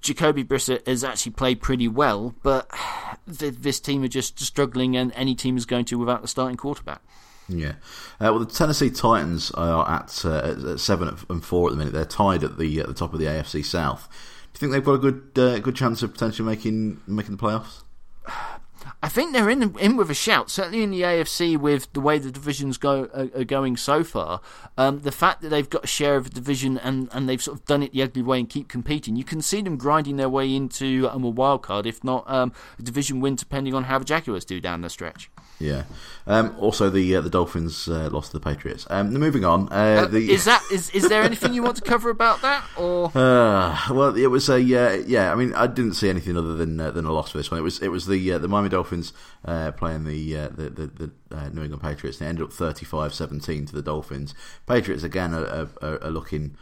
Jacoby 0.00 0.44
Brissett 0.44 0.86
has 0.86 1.04
actually 1.04 1.32
played 1.32 1.60
pretty 1.60 1.88
well, 1.88 2.34
but 2.42 2.70
this 3.26 3.78
team 3.78 4.02
are 4.02 4.08
just 4.08 4.40
struggling, 4.40 4.96
and 4.96 5.12
any 5.14 5.34
team 5.34 5.58
is 5.58 5.66
going 5.66 5.84
to 5.86 5.98
without 5.98 6.22
the 6.22 6.28
starting 6.28 6.56
quarterback. 6.56 7.02
Yeah, 7.48 7.72
uh, 8.20 8.32
well, 8.32 8.40
the 8.40 8.46
Tennessee 8.46 8.90
Titans 8.90 9.50
are 9.52 9.88
at, 9.88 10.22
uh, 10.24 10.72
at 10.72 10.80
seven 10.80 11.16
and 11.30 11.44
four 11.44 11.68
at 11.68 11.72
the 11.72 11.78
minute. 11.78 11.94
They're 11.94 12.04
tied 12.04 12.44
at 12.44 12.58
the 12.58 12.80
at 12.80 12.86
the 12.86 12.94
top 12.94 13.14
of 13.14 13.20
the 13.20 13.26
AFC 13.26 13.64
South. 13.64 14.08
Do 14.52 14.56
you 14.56 14.60
think 14.60 14.72
they've 14.72 14.84
got 14.84 14.94
a 14.94 14.98
good 14.98 15.38
uh, 15.38 15.58
good 15.58 15.74
chance 15.74 16.02
of 16.02 16.12
potentially 16.12 16.46
making 16.46 17.00
making 17.06 17.36
the 17.36 17.42
playoffs? 17.42 17.82
I 19.02 19.08
think 19.08 19.32
they're 19.32 19.50
in 19.50 19.76
in 19.78 19.96
with 19.96 20.10
a 20.10 20.14
shout. 20.14 20.50
Certainly 20.50 20.82
in 20.82 20.90
the 20.90 21.02
AFC, 21.02 21.56
with 21.56 21.92
the 21.92 22.00
way 22.00 22.18
the 22.18 22.30
divisions 22.30 22.78
go 22.78 23.08
are, 23.14 23.40
are 23.40 23.44
going 23.44 23.76
so 23.76 24.04
far, 24.04 24.40
um, 24.76 25.00
the 25.00 25.12
fact 25.12 25.40
that 25.42 25.48
they've 25.48 25.68
got 25.68 25.84
a 25.84 25.88
share 25.88 26.16
of 26.16 26.24
the 26.24 26.30
division 26.30 26.78
and, 26.78 27.08
and 27.12 27.28
they've 27.28 27.42
sort 27.42 27.58
of 27.58 27.64
done 27.66 27.82
it 27.82 27.92
the 27.92 28.02
ugly 28.02 28.22
way 28.22 28.40
and 28.40 28.48
keep 28.48 28.68
competing, 28.68 29.16
you 29.16 29.24
can 29.24 29.42
see 29.42 29.60
them 29.60 29.76
grinding 29.76 30.16
their 30.16 30.28
way 30.28 30.54
into 30.54 31.08
um, 31.10 31.24
a 31.24 31.28
wild 31.28 31.62
card, 31.62 31.86
if 31.86 32.02
not 32.02 32.28
um, 32.30 32.52
a 32.78 32.82
division 32.82 33.20
win, 33.20 33.34
depending 33.34 33.74
on 33.74 33.84
how 33.84 33.98
the 33.98 34.04
Jaguars 34.04 34.44
do 34.44 34.60
down 34.60 34.82
the 34.82 34.90
stretch. 34.90 35.30
Yeah. 35.60 35.84
Um, 36.26 36.54
also, 36.60 36.88
the 36.88 37.16
uh, 37.16 37.20
the 37.20 37.30
Dolphins 37.30 37.88
uh, 37.88 38.08
lost 38.12 38.30
to 38.30 38.38
the 38.38 38.44
Patriots. 38.44 38.86
Um, 38.90 39.12
moving 39.12 39.44
on. 39.44 39.68
Uh, 39.72 40.04
uh, 40.04 40.06
the... 40.06 40.30
Is 40.30 40.44
that 40.44 40.62
is 40.70 40.90
is 40.90 41.08
there 41.08 41.22
anything 41.22 41.52
you 41.52 41.62
want 41.62 41.76
to 41.76 41.82
cover 41.82 42.10
about 42.10 42.42
that? 42.42 42.64
Or 42.76 43.06
uh, 43.14 43.76
well, 43.90 44.14
it 44.14 44.28
was 44.28 44.48
a 44.48 44.60
yeah. 44.60 45.32
I 45.32 45.34
mean, 45.34 45.54
I 45.54 45.66
didn't 45.66 45.94
see 45.94 46.08
anything 46.08 46.36
other 46.36 46.54
than 46.54 46.78
uh, 46.78 46.90
than 46.92 47.06
a 47.06 47.12
loss 47.12 47.30
for 47.32 47.38
this 47.38 47.50
one. 47.50 47.58
It 47.58 47.64
was 47.64 47.80
it 47.80 47.88
was 47.88 48.06
the 48.06 48.38
the 48.38 48.46
Miami 48.46 48.68
Dolphins 48.68 48.77
playing 48.84 50.04
the 50.04 50.34
the 50.34 50.70
the, 50.70 51.10
the 51.28 51.50
New 51.50 51.62
England 51.62 51.82
Patriots, 51.82 52.18
They 52.18 52.26
ended 52.26 52.44
up 52.44 52.50
35-17 52.50 53.68
to 53.68 53.74
the 53.74 53.82
Dolphins. 53.82 54.34
Patriots 54.66 55.02
again 55.02 55.34
are, 55.34 55.68
are, 55.82 56.02
are 56.02 56.10
looking 56.10 56.56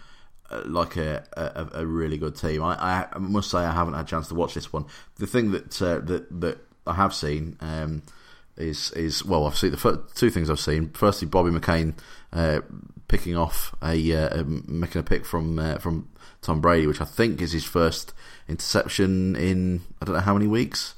like 0.65 0.97
a, 0.97 1.25
a, 1.37 1.81
a 1.81 1.87
really 1.87 2.19
good 2.19 2.37
team. 2.37 2.63
I, 2.63 3.07
I 3.13 3.19
must 3.19 3.51
say 3.51 3.59
I 3.59 3.73
haven't 3.73 3.95
had 3.95 4.07
a 4.07 4.09
chance 4.09 4.29
to 4.29 4.35
watch 4.35 4.55
this 4.55 4.73
one. 4.73 4.87
The 5.17 5.27
thing 5.27 5.51
that 5.53 5.71
that 5.71 6.27
that 6.41 6.59
I 6.87 6.95
have 6.95 7.15
seen. 7.15 7.57
Um, 7.61 8.03
is 8.57 8.91
is 8.93 9.25
well, 9.25 9.47
I've 9.47 9.57
seen 9.57 9.71
the 9.71 9.77
first, 9.77 10.17
two 10.17 10.31
things 10.31 10.49
I've 10.49 10.61
seen. 10.61 10.91
Firstly, 10.91 11.29
Bobby 11.29 11.51
McCain 11.51 11.95
uh, 12.33 12.61
picking 13.09 13.37
off 13.37 13.75
a 13.83 14.13
uh, 14.13 14.45
making 14.45 15.01
a 15.01 15.05
pick 15.05 15.25
from 15.25 15.59
uh, 15.59 15.79
from 15.79 16.09
Tom 16.43 16.61
Brady, 16.61 16.87
which 16.87 17.01
I 17.01 17.05
think 17.05 17.41
is 17.41 17.53
his 17.53 17.65
first 17.65 18.15
interception 18.49 19.37
in 19.37 19.83
I 20.01 20.05
don't 20.07 20.15
know 20.15 20.21
how 20.21 20.35
many 20.35 20.47
weeks. 20.47 20.95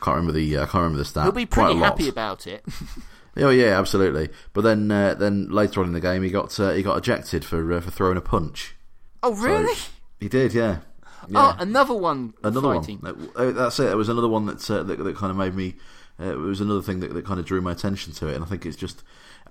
I 0.00 0.04
can't 0.04 0.16
remember 0.16 0.32
the 0.32 0.56
uh, 0.56 0.62
I 0.62 0.64
can't 0.64 0.74
remember 0.74 0.98
the 0.98 1.04
stat. 1.04 1.24
He'll 1.24 1.32
be 1.32 1.46
pretty 1.46 1.76
happy 1.76 2.08
about 2.08 2.46
it. 2.46 2.64
oh 3.36 3.50
yeah, 3.50 3.78
absolutely. 3.78 4.30
But 4.52 4.62
then 4.62 4.90
uh, 4.90 5.14
then 5.14 5.50
later 5.50 5.80
on 5.80 5.86
in 5.86 5.92
the 5.92 6.00
game, 6.00 6.22
he 6.22 6.30
got 6.30 6.58
uh, 6.58 6.72
he 6.72 6.82
got 6.82 6.98
ejected 6.98 7.44
for 7.44 7.80
for 7.80 7.90
throwing 7.90 8.16
a 8.16 8.22
punch. 8.22 8.76
Oh 9.22 9.34
really? 9.34 9.74
So 9.74 9.90
he 10.18 10.28
did, 10.28 10.54
yeah. 10.54 10.78
Oh, 11.04 11.26
yeah. 11.28 11.54
Oh, 11.58 11.62
another 11.62 11.94
one. 11.94 12.34
Another 12.42 12.74
fighting. 12.74 12.98
one. 12.98 13.54
That's 13.54 13.78
it. 13.78 13.84
There 13.84 13.96
was 13.96 14.08
another 14.08 14.28
one 14.28 14.46
that, 14.46 14.58
that 14.58 14.86
that 14.86 15.16
kind 15.16 15.30
of 15.30 15.36
made 15.36 15.54
me 15.54 15.74
uh, 16.20 16.32
it 16.32 16.38
was 16.38 16.60
another 16.60 16.82
thing 16.82 17.00
that, 17.00 17.14
that 17.14 17.24
kind 17.24 17.40
of 17.40 17.46
drew 17.46 17.60
my 17.60 17.72
attention 17.72 18.12
to 18.12 18.28
it, 18.28 18.34
and 18.34 18.44
I 18.44 18.46
think 18.46 18.66
it's 18.66 18.76
just, 18.76 19.02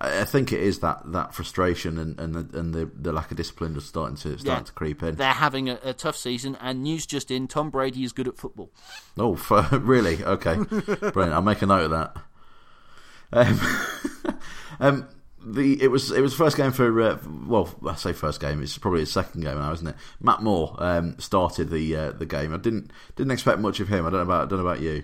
I 0.01 0.23
think 0.23 0.53
it 0.53 0.61
is 0.61 0.79
that, 0.79 1.11
that 1.11 1.33
frustration 1.33 1.97
and 1.97 2.19
and 2.19 2.33
the, 2.33 2.59
and 2.59 2.73
the, 2.73 2.89
the 2.95 3.11
lack 3.11 3.31
of 3.31 3.37
discipline 3.37 3.73
just 3.73 3.89
starting 3.89 4.15
to 4.17 4.37
starting 4.37 4.61
yeah. 4.61 4.65
to 4.65 4.71
creep 4.71 5.03
in. 5.03 5.15
They're 5.15 5.33
having 5.33 5.69
a, 5.69 5.77
a, 5.83 5.93
tough 5.93 6.15
season, 6.15 6.57
and 6.61 6.83
news 6.83 7.05
just 7.05 7.29
in: 7.31 7.47
Tom 7.47 7.69
Brady 7.69 8.03
is 8.03 8.13
good 8.13 8.27
at 8.27 8.37
football. 8.37 8.71
Oh, 9.17 9.35
for, 9.35 9.67
really? 9.71 10.23
Okay, 10.23 10.55
brilliant. 10.55 11.33
I'll 11.33 11.41
make 11.41 11.61
a 11.61 11.65
note 11.65 11.91
of 11.91 11.91
that. 11.91 12.17
Um, 13.31 14.39
um, 14.79 15.09
the 15.43 15.81
it 15.81 15.87
was 15.87 16.11
it 16.11 16.21
was 16.21 16.31
the 16.31 16.43
first 16.43 16.57
game 16.57 16.71
for 16.71 17.01
uh, 17.01 17.17
well 17.45 17.73
I 17.87 17.95
say 17.95 18.13
first 18.13 18.41
game 18.41 18.61
it's 18.61 18.77
probably 18.77 19.01
his 19.01 19.11
second 19.11 19.41
game 19.41 19.57
now 19.57 19.71
isn't 19.71 19.87
it 19.87 19.95
Matt 20.19 20.41
Moore 20.41 20.75
um, 20.79 21.17
started 21.19 21.69
the 21.69 21.95
uh, 21.95 22.11
the 22.11 22.25
game 22.25 22.53
I 22.53 22.57
didn't 22.57 22.91
didn't 23.15 23.31
expect 23.31 23.59
much 23.59 23.79
of 23.79 23.87
him 23.87 24.05
I 24.05 24.09
don't 24.09 24.19
know 24.19 24.33
about 24.33 24.47
I 24.47 24.49
don't 24.49 24.59
know 24.59 24.67
about 24.67 24.81
you 24.81 25.03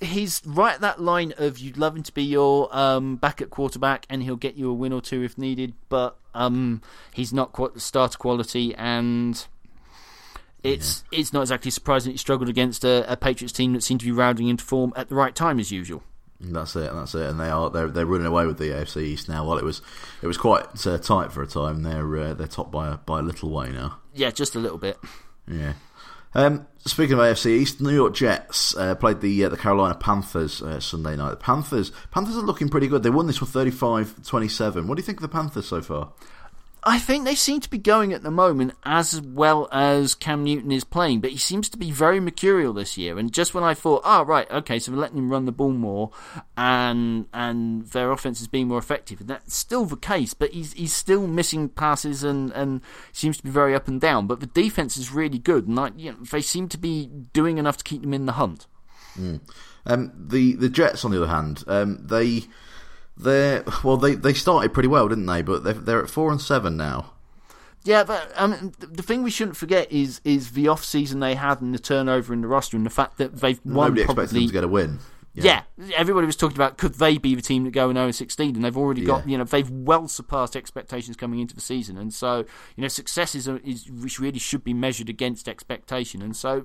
he's 0.00 0.42
right 0.44 0.74
at 0.74 0.80
that 0.80 1.00
line 1.00 1.32
of 1.38 1.58
you'd 1.58 1.76
love 1.76 1.96
him 1.96 2.02
to 2.02 2.12
be 2.12 2.22
your 2.22 2.74
um, 2.76 3.16
backup 3.16 3.50
quarterback 3.50 4.06
and 4.10 4.22
he'll 4.22 4.36
get 4.36 4.56
you 4.56 4.70
a 4.70 4.74
win 4.74 4.92
or 4.92 5.00
two 5.00 5.22
if 5.22 5.38
needed, 5.38 5.74
but 5.88 6.16
um, 6.34 6.82
he's 7.12 7.32
not 7.32 7.52
quite 7.52 7.74
the 7.74 7.80
starter 7.80 8.18
quality 8.18 8.74
and. 8.74 9.46
It's 10.62 11.04
yeah. 11.12 11.20
it's 11.20 11.32
not 11.32 11.42
exactly 11.42 11.70
surprising 11.70 12.10
he 12.10 12.18
struggled 12.18 12.48
against 12.48 12.82
a, 12.82 13.12
a, 13.12 13.16
Patriots 13.16 13.52
team 13.52 13.74
that 13.74 13.84
seemed 13.84 14.00
to 14.00 14.06
be 14.06 14.10
rounding 14.10 14.48
into 14.48 14.64
form 14.64 14.92
at 14.96 15.08
the 15.08 15.14
right 15.14 15.32
time 15.32 15.60
as 15.60 15.70
usual. 15.70 16.02
That's 16.40 16.74
it, 16.74 16.92
that's 16.92 17.14
it, 17.14 17.26
and 17.26 17.38
they 17.38 17.48
are 17.48 17.70
they're 17.70 17.88
they're 17.88 18.06
running 18.06 18.26
away 18.26 18.46
with 18.46 18.58
the 18.58 18.70
AFC 18.70 19.02
East 19.02 19.28
now. 19.28 19.46
While 19.46 19.58
it 19.58 19.64
was 19.64 19.80
it 20.22 20.26
was 20.26 20.36
quite 20.36 20.84
uh, 20.84 20.98
tight 20.98 21.30
for 21.30 21.42
a 21.42 21.46
time. 21.46 21.84
They're 21.84 22.16
uh, 22.16 22.34
they're 22.34 22.48
top 22.48 22.72
by 22.72 22.88
a, 22.88 22.96
by 22.96 23.20
a 23.20 23.22
little 23.22 23.50
way 23.50 23.70
now. 23.70 23.98
Yeah, 24.12 24.30
just 24.30 24.56
a 24.56 24.58
little 24.58 24.78
bit. 24.78 24.98
Yeah. 25.46 25.74
Um, 26.36 26.66
speaking 26.84 27.14
of 27.14 27.20
AFC 27.20 27.46
East, 27.46 27.80
New 27.80 27.94
York 27.94 28.14
Jets 28.14 28.76
uh, 28.76 28.94
played 28.94 29.22
the 29.22 29.46
uh, 29.46 29.48
the 29.48 29.56
Carolina 29.56 29.94
Panthers 29.94 30.60
uh, 30.60 30.78
Sunday 30.80 31.16
night. 31.16 31.30
The 31.30 31.36
Panthers 31.36 31.92
Panthers 32.10 32.36
are 32.36 32.42
looking 32.42 32.68
pretty 32.68 32.88
good. 32.88 33.02
They 33.02 33.08
won 33.08 33.26
this 33.26 33.40
one 33.40 33.50
35-27. 33.50 34.84
What 34.84 34.96
do 34.96 35.00
you 35.00 35.06
think 35.06 35.16
of 35.16 35.22
the 35.22 35.28
Panthers 35.28 35.66
so 35.66 35.80
far? 35.80 36.12
I 36.88 37.00
think 37.00 37.24
they 37.24 37.34
seem 37.34 37.58
to 37.60 37.68
be 37.68 37.78
going 37.78 38.12
at 38.12 38.22
the 38.22 38.30
moment 38.30 38.72
as 38.84 39.20
well 39.20 39.68
as 39.72 40.14
Cam 40.14 40.44
Newton 40.44 40.70
is 40.70 40.84
playing, 40.84 41.20
but 41.20 41.32
he 41.32 41.36
seems 41.36 41.68
to 41.70 41.76
be 41.76 41.90
very 41.90 42.20
mercurial 42.20 42.72
this 42.72 42.96
year. 42.96 43.18
And 43.18 43.32
just 43.32 43.54
when 43.54 43.64
I 43.64 43.74
thought, 43.74 44.02
oh 44.04 44.24
right, 44.24 44.48
okay, 44.52 44.78
so 44.78 44.92
we're 44.92 44.98
letting 44.98 45.18
him 45.18 45.28
run 45.28 45.46
the 45.46 45.52
ball 45.52 45.72
more, 45.72 46.12
and 46.56 47.26
and 47.34 47.86
their 47.88 48.12
offense 48.12 48.40
is 48.40 48.46
being 48.46 48.68
more 48.68 48.78
effective, 48.78 49.20
and 49.20 49.28
that's 49.28 49.56
still 49.56 49.84
the 49.84 49.96
case. 49.96 50.32
But 50.32 50.52
he's 50.52 50.74
he's 50.74 50.92
still 50.92 51.26
missing 51.26 51.68
passes 51.70 52.22
and 52.22 52.52
and 52.52 52.82
seems 53.10 53.36
to 53.38 53.42
be 53.42 53.50
very 53.50 53.74
up 53.74 53.88
and 53.88 54.00
down. 54.00 54.28
But 54.28 54.38
the 54.38 54.46
defense 54.46 54.96
is 54.96 55.10
really 55.10 55.40
good, 55.40 55.66
and 55.66 55.74
like 55.74 55.94
you 55.96 56.12
know, 56.12 56.18
they 56.30 56.40
seem 56.40 56.68
to 56.68 56.78
be 56.78 57.06
doing 57.32 57.58
enough 57.58 57.78
to 57.78 57.84
keep 57.84 58.02
them 58.02 58.14
in 58.14 58.26
the 58.26 58.32
hunt. 58.32 58.68
Mm. 59.18 59.40
Um, 59.86 60.12
the 60.16 60.54
the 60.54 60.68
Jets, 60.68 61.04
on 61.04 61.10
the 61.10 61.16
other 61.16 61.32
hand, 61.32 61.64
um, 61.66 62.06
they 62.06 62.44
they're 63.16 63.64
well, 63.82 63.96
they 63.96 64.14
they 64.14 64.34
started 64.34 64.72
pretty 64.72 64.88
well, 64.88 65.08
didn't 65.08 65.26
they? 65.26 65.42
But 65.42 65.64
they're 65.64 65.74
they're 65.74 66.02
at 66.02 66.10
four 66.10 66.30
and 66.30 66.40
seven 66.40 66.76
now. 66.76 67.12
Yeah, 67.84 68.02
but 68.02 68.32
um, 68.34 68.72
the 68.80 69.02
thing 69.02 69.22
we 69.22 69.30
shouldn't 69.30 69.56
forget 69.56 69.90
is 69.92 70.20
is 70.24 70.52
the 70.52 70.68
off 70.68 70.84
season 70.84 71.20
they 71.20 71.36
had 71.36 71.60
and 71.60 71.72
the 71.72 71.78
turnover 71.78 72.34
in 72.34 72.40
the 72.40 72.48
roster 72.48 72.76
and 72.76 72.84
the 72.84 72.90
fact 72.90 73.18
that 73.18 73.36
they've 73.36 73.60
won. 73.64 73.74
Nobody 73.74 74.04
probably, 74.04 74.24
expected 74.24 74.42
them 74.42 74.46
to 74.48 74.52
get 74.52 74.64
a 74.64 74.68
win. 74.68 74.98
Yeah. 75.34 75.62
yeah. 75.76 75.96
everybody 75.96 76.26
was 76.26 76.34
talking 76.34 76.56
about 76.56 76.78
could 76.78 76.94
they 76.94 77.18
be 77.18 77.34
the 77.34 77.42
team 77.42 77.64
that 77.64 77.72
go 77.72 77.90
in 77.90 77.96
0 77.96 78.10
16, 78.10 78.56
and 78.56 78.64
they've 78.64 78.76
already 78.76 79.04
got 79.04 79.26
yeah. 79.26 79.32
you 79.32 79.38
know 79.38 79.44
they've 79.44 79.70
well 79.70 80.08
surpassed 80.08 80.56
expectations 80.56 81.16
coming 81.16 81.40
into 81.40 81.54
the 81.54 81.60
season, 81.60 81.96
and 81.96 82.12
so 82.12 82.44
you 82.74 82.82
know 82.82 82.88
success 82.88 83.34
is, 83.34 83.46
is 83.46 83.88
which 83.90 84.18
really 84.18 84.38
should 84.38 84.64
be 84.64 84.74
measured 84.74 85.08
against 85.08 85.48
expectation, 85.48 86.22
and 86.22 86.34
so 86.34 86.64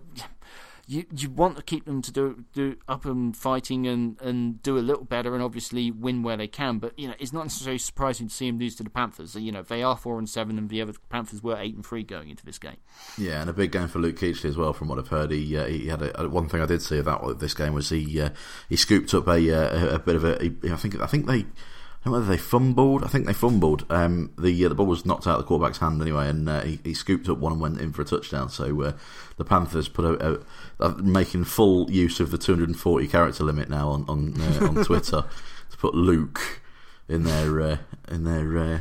you 0.87 1.05
you 1.15 1.29
want 1.29 1.57
to 1.57 1.63
keep 1.63 1.85
them 1.85 2.01
to 2.01 2.11
do 2.11 2.43
do 2.53 2.75
up 2.87 3.05
and 3.05 3.35
fighting 3.35 3.87
and, 3.87 4.19
and 4.21 4.61
do 4.63 4.77
a 4.77 4.79
little 4.79 5.03
better 5.03 5.33
and 5.33 5.43
obviously 5.43 5.91
win 5.91 6.23
where 6.23 6.37
they 6.37 6.47
can. 6.47 6.79
But 6.79 6.97
you 6.97 7.07
know, 7.07 7.15
it's 7.19 7.33
not 7.33 7.43
necessarily 7.43 7.77
surprising 7.77 8.27
to 8.27 8.33
see 8.33 8.49
them 8.49 8.59
lose 8.59 8.75
to 8.75 8.83
the 8.83 8.89
Panthers. 8.89 9.35
You 9.35 9.51
know, 9.51 9.61
they 9.61 9.83
are 9.83 9.97
four 9.97 10.17
and 10.17 10.29
seven, 10.29 10.57
and 10.57 10.69
the 10.69 10.81
other 10.81 10.93
Panthers 11.09 11.41
were 11.41 11.57
eight 11.57 11.75
and 11.75 11.85
three 11.85 12.03
going 12.03 12.29
into 12.29 12.45
this 12.45 12.59
game. 12.59 12.77
Yeah, 13.17 13.41
and 13.41 13.49
a 13.49 13.53
big 13.53 13.71
game 13.71 13.87
for 13.87 13.99
Luke 13.99 14.17
Kuechly 14.17 14.45
as 14.45 14.57
well. 14.57 14.73
From 14.73 14.87
what 14.87 14.99
I've 14.99 15.07
heard, 15.07 15.31
he 15.31 15.57
uh, 15.57 15.65
he 15.65 15.87
had 15.87 16.01
a, 16.01 16.29
one 16.29 16.49
thing 16.49 16.61
I 16.61 16.65
did 16.65 16.81
see 16.81 16.97
about 16.97 17.39
this 17.39 17.53
game 17.53 17.73
was 17.73 17.89
he 17.89 18.21
uh, 18.21 18.29
he 18.69 18.75
scooped 18.75 19.13
up 19.13 19.27
a, 19.27 19.51
uh, 19.51 19.91
a, 19.91 19.95
a 19.95 19.99
bit 19.99 20.15
of 20.15 20.23
a. 20.23 20.51
I 20.71 20.75
think 20.75 20.99
I 20.99 21.07
think 21.07 21.27
they 21.27 21.45
don't 22.03 22.13
know 22.13 22.19
whether 22.19 22.31
they 22.31 22.37
fumbled. 22.37 23.03
I 23.03 23.07
think 23.07 23.27
they 23.27 23.33
fumbled. 23.33 23.85
Um, 23.91 24.31
the 24.37 24.65
uh, 24.65 24.69
the 24.69 24.75
ball 24.75 24.87
was 24.87 25.05
knocked 25.05 25.27
out 25.27 25.37
of 25.37 25.43
the 25.43 25.47
quarterback's 25.47 25.77
hand 25.77 26.01
anyway, 26.01 26.29
and 26.29 26.49
uh, 26.49 26.61
he, 26.61 26.79
he, 26.83 26.93
scooped 26.95 27.29
up 27.29 27.37
one 27.37 27.53
and 27.53 27.61
went 27.61 27.79
in 27.79 27.93
for 27.93 28.01
a 28.01 28.05
touchdown. 28.05 28.49
So 28.49 28.81
uh, 28.81 28.93
the 29.37 29.45
Panthers 29.45 29.87
put 29.87 30.05
a, 30.05 30.41
a, 30.79 30.89
making 30.97 31.43
full 31.43 31.91
use 31.91 32.19
of 32.19 32.31
the 32.31 32.39
240 32.39 33.07
character 33.07 33.43
limit 33.43 33.69
now 33.69 33.89
on 33.89 34.05
on, 34.07 34.41
uh, 34.41 34.67
on 34.67 34.75
Twitter 34.83 35.25
to 35.69 35.77
put 35.77 35.93
Luke 35.93 36.61
in 37.07 37.23
their 37.23 37.61
uh, 37.61 37.77
in 38.07 38.23
their 38.23 38.57
uh, 38.57 38.79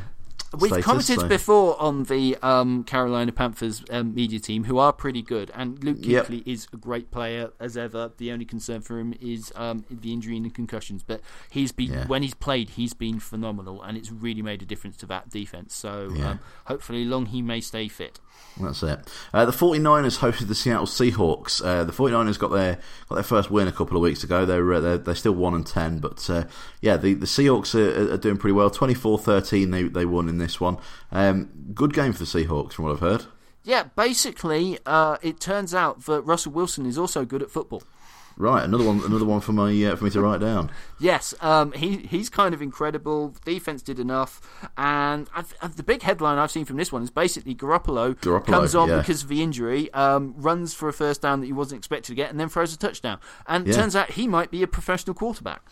We've 0.59 0.69
status, 0.69 0.85
commented 0.85 1.21
so. 1.21 1.29
before 1.29 1.81
on 1.81 2.05
the 2.05 2.37
um, 2.43 2.83
Carolina 2.83 3.31
Panthers 3.31 3.85
um, 3.91 4.15
media 4.15 4.41
team, 4.41 4.65
who 4.65 4.79
are 4.79 4.93
pretty 4.93 5.23
good, 5.23 5.51
and 5.55 5.83
Luke 5.85 5.99
Kuechly 5.99 6.39
yep. 6.39 6.47
is 6.47 6.67
a 6.73 6.77
great 6.77 7.11
player 7.13 7.51
as 7.61 7.77
ever. 7.77 8.11
The 8.17 8.33
only 8.33 8.45
concern 8.45 8.81
for 8.81 8.99
him 8.99 9.15
is 9.21 9.53
um, 9.55 9.85
the 9.89 10.13
injury 10.13 10.37
and 10.37 10.47
the 10.47 10.51
concussions, 10.51 11.05
but 11.05 11.21
he's 11.51 11.71
been 11.71 11.93
yeah. 11.93 12.07
when 12.07 12.23
he's 12.23 12.35
played, 12.35 12.71
he's 12.71 12.95
been 12.95 13.21
phenomenal, 13.21 13.81
and 13.83 13.97
it's 13.97 14.11
really 14.11 14.43
made 14.43 14.61
a 14.61 14.67
difference 14.67 14.97
to 14.99 15.07
that 15.07 15.31
defense. 15.31 15.75
So 15.75 16.13
yeah. 16.15 16.31
Um, 16.31 16.41
hopefully, 16.65 17.05
long 17.05 17.27
he 17.27 17.43
may 17.43 17.61
stay 17.61 17.87
fit. 17.87 18.19
That's 18.61 18.83
it. 18.83 18.99
Uh, 19.33 19.45
the 19.45 19.53
49ers 19.53 20.19
hosted 20.19 20.49
the 20.49 20.55
Seattle 20.55 20.87
Seahawks. 20.87 21.65
Uh, 21.65 21.85
the 21.85 21.93
49ers 21.93 22.39
got 22.39 22.49
their 22.49 22.79
got 23.09 23.15
their 23.15 23.25
first 23.25 23.51
win 23.51 23.69
a 23.69 23.73
couple 23.73 23.97
of 23.97 24.03
weeks 24.03 24.25
ago. 24.25 24.45
They're 24.45 24.73
uh, 24.73 24.81
they're, 24.81 24.99
they're, 24.99 25.15
still 25.15 25.33
1 25.33 25.55
and 25.55 25.67
10, 25.67 25.99
but 26.01 26.29
uh, 26.29 26.45
yeah, 26.81 26.97
the, 26.97 27.15
the 27.15 27.27
Seahawks 27.27 27.75
are, 27.75 28.15
are 28.15 28.19
doing 28.19 28.37
pretty 28.37 28.53
well. 28.53 28.71
24 28.71 29.19
13 29.19 29.71
they, 29.71 29.85
they 29.85 30.05
won 30.05 30.29
in 30.29 30.39
this 30.40 30.61
one. 30.61 30.79
Um, 31.12 31.50
good 31.74 31.92
game 31.94 32.12
for 32.12 32.18
the 32.18 32.24
Seahawks, 32.24 32.72
from 32.72 32.87
what 32.87 32.92
I've 32.92 33.00
heard. 33.00 33.26
Yeah, 33.62 33.85
basically, 33.94 34.79
uh, 34.87 35.18
it 35.22 35.38
turns 35.38 35.74
out 35.74 36.07
that 36.07 36.22
Russell 36.22 36.53
Wilson 36.53 36.87
is 36.87 36.96
also 36.96 37.24
good 37.24 37.42
at 37.42 37.50
football. 37.50 37.83
Right, 38.37 38.64
another 38.64 38.85
one, 38.85 39.03
another 39.05 39.26
one 39.26 39.40
for 39.40 39.53
my 39.53 39.70
uh, 39.85 39.96
for 39.96 40.05
me 40.05 40.11
to 40.11 40.20
write 40.22 40.40
down. 40.40 40.70
Yes, 40.98 41.35
um, 41.42 41.72
he 41.72 41.98
he's 41.98 42.31
kind 42.31 42.55
of 42.55 42.62
incredible. 42.62 43.35
Defense 43.44 43.83
did 43.83 43.98
enough, 43.98 44.40
and 44.79 45.29
I've, 45.35 45.53
I've, 45.61 45.76
the 45.76 45.83
big 45.83 46.00
headline 46.03 46.38
I've 46.38 46.50
seen 46.50 46.64
from 46.64 46.79
this 46.79 46.90
one 46.90 47.03
is 47.03 47.11
basically 47.11 47.55
Garoppolo, 47.55 48.14
Garoppolo, 48.14 48.46
comes 48.46 48.74
on 48.74 48.88
yeah. 48.88 48.98
because 48.98 49.24
of 49.24 49.29
the 49.29 49.42
injury, 49.42 49.92
um, 49.92 50.35
runs 50.38 50.72
for 50.72 50.88
a 50.88 50.92
first 50.92 51.20
down 51.20 51.40
that 51.40 51.46
he 51.46 51.53
wasn't 51.53 51.81
expected 51.81 52.12
to 52.12 52.14
get, 52.14 52.31
and 52.31 52.40
then 52.40 52.48
throws 52.48 52.72
a 52.72 52.79
touchdown. 52.79 53.18
And 53.46 53.66
Yeah. 53.66 53.74
turns 53.74 53.94
out 53.94 54.12
he 54.12 54.26
might 54.26 54.50
be 54.50 54.62
a 54.62 54.66
professional 54.66 55.12
quarterback. 55.12 55.62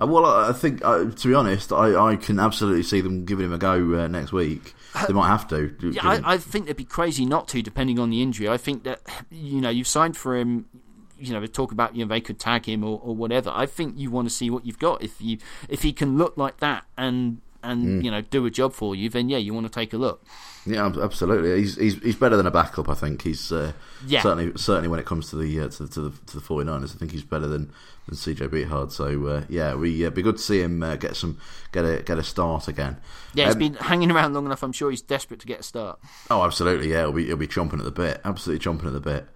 Uh, 0.00 0.06
well, 0.06 0.24
I 0.24 0.52
think, 0.52 0.84
uh, 0.84 1.10
to 1.10 1.28
be 1.28 1.34
honest, 1.34 1.72
I, 1.72 1.94
I 1.94 2.16
can 2.16 2.40
absolutely 2.40 2.82
see 2.82 3.00
them 3.00 3.24
giving 3.24 3.46
him 3.46 3.52
a 3.52 3.58
go 3.58 3.94
uh, 3.94 4.08
next 4.08 4.32
week. 4.32 4.74
They 5.06 5.12
might 5.12 5.28
have 5.28 5.48
to. 5.48 5.74
Yeah, 5.80 6.06
I, 6.06 6.34
I 6.34 6.38
think 6.38 6.66
they'd 6.66 6.76
be 6.76 6.84
crazy 6.84 7.24
not 7.24 7.48
to, 7.48 7.62
depending 7.62 7.98
on 7.98 8.10
the 8.10 8.22
injury. 8.22 8.48
I 8.48 8.56
think 8.56 8.84
that 8.84 9.00
you 9.30 9.60
know 9.60 9.70
you've 9.70 9.86
signed 9.86 10.16
for 10.16 10.36
him. 10.36 10.66
You 11.18 11.32
know, 11.32 11.40
they 11.40 11.46
talk 11.46 11.72
about 11.72 11.96
you 11.96 12.04
know 12.04 12.08
they 12.08 12.20
could 12.20 12.38
tag 12.38 12.66
him 12.66 12.84
or, 12.84 13.00
or 13.02 13.14
whatever. 13.14 13.50
I 13.54 13.66
think 13.66 13.98
you 13.98 14.10
want 14.10 14.28
to 14.28 14.34
see 14.34 14.50
what 14.50 14.66
you've 14.66 14.78
got. 14.78 15.02
If 15.02 15.20
you 15.20 15.38
if 15.68 15.82
he 15.82 15.92
can 15.92 16.18
look 16.18 16.36
like 16.36 16.58
that 16.58 16.84
and 16.96 17.40
and 17.62 18.00
Mm. 18.00 18.04
you 18.04 18.10
know 18.10 18.20
do 18.20 18.44
a 18.46 18.50
job 18.50 18.72
for 18.72 18.94
you, 18.94 19.08
then 19.08 19.28
yeah, 19.28 19.38
you 19.38 19.52
want 19.54 19.66
to 19.66 19.72
take 19.72 19.92
a 19.92 19.96
look. 19.98 20.24
Yeah, 20.64 20.86
absolutely. 21.02 21.58
He's 21.60 21.76
he's 21.76 21.94
he's 22.02 22.16
better 22.16 22.36
than 22.36 22.46
a 22.46 22.50
backup. 22.50 22.88
I 22.88 22.94
think 22.94 23.22
he's 23.22 23.50
uh, 23.50 23.72
Yeah. 24.06 24.22
certainly 24.22 24.52
certainly 24.56 24.88
when 24.88 25.00
it 25.00 25.06
comes 25.06 25.28
to 25.30 25.36
the 25.36 25.60
uh, 25.60 25.68
to, 25.68 25.82
the- 25.84 25.88
to 25.94 26.00
the 26.00 26.10
to 26.26 26.36
the 26.38 26.42
49ers, 26.42 26.94
I 26.94 26.98
think 26.98 27.10
he's 27.12 27.24
better 27.24 27.48
than 27.48 27.72
than 28.06 28.16
CJ 28.16 28.48
Beathard. 28.48 28.92
So 28.92 29.26
uh, 29.26 29.42
yeah, 29.48 29.74
we 29.74 30.06
uh, 30.06 30.10
be 30.10 30.22
good 30.22 30.36
to 30.36 30.42
see 30.42 30.60
him 30.60 30.82
uh, 30.82 30.96
get 30.96 31.16
some 31.16 31.38
get 31.72 31.84
a 31.84 32.02
get 32.02 32.18
a 32.18 32.22
start 32.22 32.68
again. 32.68 32.98
Yeah, 33.34 33.46
he's 33.46 33.54
Um, 33.54 33.58
been 33.58 33.74
hanging 33.74 34.10
around 34.12 34.34
long 34.34 34.46
enough. 34.46 34.62
I'm 34.62 34.72
sure 34.72 34.90
he's 34.90 35.02
desperate 35.02 35.40
to 35.40 35.46
get 35.46 35.60
a 35.60 35.64
start. 35.64 35.98
Oh, 36.30 36.44
absolutely. 36.44 36.90
Yeah, 36.90 37.00
he'll 37.02 37.12
be 37.12 37.26
he'll 37.26 37.36
be 37.36 37.48
chomping 37.48 37.78
at 37.78 37.84
the 37.84 37.90
bit. 37.90 38.20
Absolutely 38.24 38.64
chomping 38.64 38.86
at 38.86 38.92
the 38.92 39.00
bit. 39.00 39.26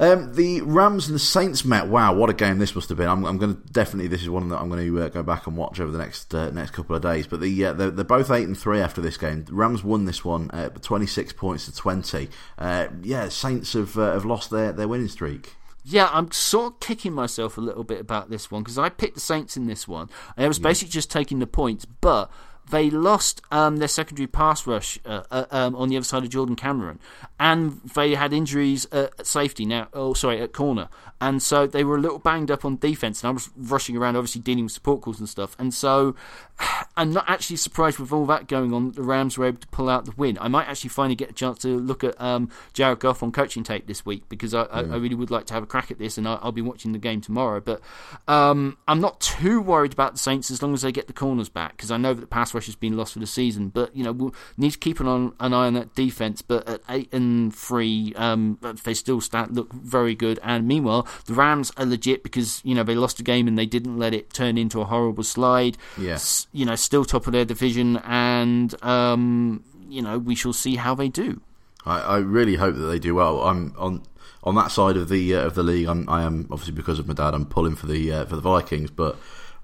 Um, 0.00 0.34
the 0.34 0.60
Rams 0.60 1.08
and 1.08 1.14
the 1.14 1.20
Saints 1.20 1.64
met. 1.64 1.88
Wow, 1.88 2.14
what 2.14 2.30
a 2.30 2.32
game 2.32 2.58
this 2.58 2.74
must 2.74 2.88
have 2.88 2.98
been. 2.98 3.08
I'm, 3.08 3.24
I'm 3.24 3.36
going 3.36 3.56
to 3.56 3.72
definitely 3.72 4.06
this 4.06 4.22
is 4.22 4.30
one 4.30 4.48
that 4.48 4.58
I'm 4.58 4.68
going 4.68 4.86
to 4.86 5.02
uh, 5.02 5.08
go 5.08 5.24
back 5.24 5.48
and 5.48 5.56
watch 5.56 5.80
over 5.80 5.90
the 5.90 5.98
next 5.98 6.32
uh, 6.34 6.50
next 6.50 6.70
couple 6.70 6.94
of 6.94 7.02
days. 7.02 7.26
But 7.26 7.40
the 7.40 7.64
uh, 7.64 7.72
they're, 7.72 7.90
they're 7.90 8.04
both 8.04 8.30
eight 8.30 8.46
and 8.46 8.56
three 8.56 8.80
after 8.80 9.00
this 9.00 9.16
game. 9.16 9.44
The 9.44 9.54
Rams 9.54 9.82
won 9.82 10.04
this 10.04 10.24
one, 10.24 10.50
uh, 10.52 10.68
26 10.68 11.32
points 11.32 11.66
to 11.66 11.74
20. 11.74 12.28
Uh, 12.58 12.88
yeah, 13.02 13.28
Saints 13.28 13.72
have 13.72 13.98
uh, 13.98 14.12
have 14.12 14.24
lost 14.24 14.50
their, 14.50 14.72
their 14.72 14.86
winning 14.86 15.08
streak. 15.08 15.56
Yeah, 15.84 16.10
I'm 16.12 16.30
sort 16.32 16.74
of 16.74 16.80
kicking 16.80 17.14
myself 17.14 17.56
a 17.56 17.62
little 17.62 17.84
bit 17.84 17.98
about 17.98 18.30
this 18.30 18.50
one 18.50 18.62
because 18.62 18.78
I 18.78 18.90
picked 18.90 19.14
the 19.14 19.20
Saints 19.20 19.56
in 19.56 19.66
this 19.66 19.88
one. 19.88 20.10
And 20.36 20.44
I 20.44 20.48
was 20.48 20.58
basically 20.58 20.92
just 20.92 21.10
taking 21.10 21.38
the 21.38 21.46
points, 21.46 21.86
but 21.86 22.30
they 22.70 22.90
lost 22.90 23.40
um, 23.50 23.76
their 23.78 23.88
secondary 23.88 24.26
pass 24.26 24.66
rush 24.66 24.98
uh, 25.04 25.22
uh, 25.30 25.44
um, 25.50 25.76
on 25.76 25.88
the 25.88 25.96
other 25.96 26.04
side 26.04 26.24
of 26.24 26.30
Jordan 26.30 26.56
Cameron, 26.56 26.98
and 27.38 27.80
they 27.94 28.14
had 28.14 28.32
injuries 28.32 28.86
at 28.92 29.26
safety 29.26 29.64
now. 29.64 29.88
Oh, 29.92 30.14
sorry, 30.14 30.40
at 30.40 30.52
corner, 30.52 30.88
and 31.20 31.42
so 31.42 31.66
they 31.66 31.82
were 31.82 31.96
a 31.96 32.00
little 32.00 32.18
banged 32.18 32.50
up 32.50 32.64
on 32.64 32.76
defense. 32.76 33.22
And 33.22 33.28
I 33.28 33.32
was 33.32 33.50
rushing 33.56 33.96
around, 33.96 34.16
obviously 34.16 34.40
dealing 34.40 34.64
with 34.64 34.72
support 34.72 35.00
calls 35.00 35.18
and 35.18 35.28
stuff. 35.28 35.56
And 35.58 35.74
so 35.74 36.14
I'm 36.96 37.12
not 37.12 37.24
actually 37.28 37.56
surprised 37.56 37.98
with 37.98 38.12
all 38.12 38.26
that 38.26 38.46
going 38.46 38.72
on. 38.72 38.92
The 38.92 39.02
Rams 39.02 39.36
were 39.36 39.46
able 39.46 39.58
to 39.58 39.66
pull 39.68 39.88
out 39.88 40.04
the 40.04 40.12
win. 40.16 40.38
I 40.40 40.48
might 40.48 40.68
actually 40.68 40.90
finally 40.90 41.16
get 41.16 41.30
a 41.30 41.32
chance 41.32 41.58
to 41.60 41.68
look 41.68 42.04
at 42.04 42.20
um, 42.20 42.50
Jared 42.72 43.00
Goff 43.00 43.22
on 43.22 43.32
coaching 43.32 43.64
tape 43.64 43.86
this 43.86 44.06
week 44.06 44.28
because 44.28 44.54
I, 44.54 44.62
I, 44.62 44.80
I 44.80 44.96
really 44.96 45.16
would 45.16 45.30
like 45.30 45.46
to 45.46 45.54
have 45.54 45.62
a 45.64 45.66
crack 45.66 45.90
at 45.90 45.98
this, 45.98 46.18
and 46.18 46.28
I, 46.28 46.38
I'll 46.40 46.52
be 46.52 46.62
watching 46.62 46.92
the 46.92 46.98
game 46.98 47.20
tomorrow. 47.20 47.60
But 47.60 47.80
um, 48.28 48.78
I'm 48.86 49.00
not 49.00 49.20
too 49.20 49.60
worried 49.60 49.92
about 49.92 50.12
the 50.12 50.18
Saints 50.18 50.50
as 50.50 50.62
long 50.62 50.72
as 50.72 50.82
they 50.82 50.92
get 50.92 51.08
the 51.08 51.12
corners 51.12 51.48
back 51.48 51.76
because 51.76 51.90
I 51.90 51.96
know 51.96 52.14
that 52.14 52.20
the 52.20 52.26
pass 52.26 52.54
has 52.66 52.76
been 52.76 52.96
lost 52.96 53.14
for 53.14 53.18
the 53.18 53.26
season. 53.26 53.68
But 53.68 53.94
you 53.94 54.04
know 54.04 54.12
we'll 54.12 54.34
need 54.56 54.72
to 54.72 54.78
keep 54.78 55.00
an, 55.00 55.06
on, 55.06 55.34
an 55.40 55.52
eye 55.52 55.66
on 55.66 55.74
that 55.74 55.94
defense. 55.94 56.42
But 56.42 56.68
at 56.68 56.80
eight 56.88 57.12
and 57.12 57.54
three, 57.54 58.12
um, 58.16 58.58
they 58.84 58.94
still 58.94 59.20
stand, 59.20 59.54
look 59.54 59.72
very 59.72 60.14
good. 60.14 60.38
And 60.42 60.66
meanwhile, 60.66 61.06
the 61.26 61.34
Rams 61.34 61.72
are 61.76 61.86
legit 61.86 62.22
because 62.22 62.60
you 62.64 62.74
know 62.74 62.82
they 62.82 62.94
lost 62.94 63.20
a 63.20 63.22
game 63.22 63.48
and 63.48 63.58
they 63.58 63.66
didn't 63.66 63.98
let 63.98 64.14
it 64.14 64.32
turn 64.32 64.58
into 64.58 64.80
a 64.80 64.84
horrible 64.84 65.24
slide. 65.24 65.76
Yeah. 65.96 66.14
S- 66.14 66.46
you 66.52 66.64
know, 66.64 66.76
still 66.76 67.04
top 67.04 67.26
of 67.26 67.32
their 67.32 67.44
division, 67.44 67.98
and 67.98 68.74
um, 68.82 69.64
you 69.88 70.02
know 70.02 70.18
we 70.18 70.34
shall 70.34 70.52
see 70.52 70.76
how 70.76 70.94
they 70.94 71.08
do. 71.08 71.40
I, 71.84 72.00
I 72.00 72.18
really 72.18 72.56
hope 72.56 72.74
that 72.74 72.86
they 72.86 72.98
do 72.98 73.14
well. 73.14 73.42
I'm 73.42 73.74
on 73.78 74.02
on 74.44 74.54
that 74.54 74.70
side 74.70 74.96
of 74.96 75.08
the 75.08 75.34
uh, 75.34 75.46
of 75.46 75.54
the 75.54 75.62
league. 75.62 75.86
I'm, 75.86 76.08
I 76.08 76.22
am 76.22 76.48
obviously 76.50 76.74
because 76.74 76.98
of 76.98 77.08
my 77.08 77.14
dad. 77.14 77.34
I'm 77.34 77.46
pulling 77.46 77.76
for 77.76 77.86
the 77.86 78.12
uh, 78.12 78.24
for 78.26 78.36
the 78.36 78.42
Vikings, 78.42 78.90
but 78.90 79.16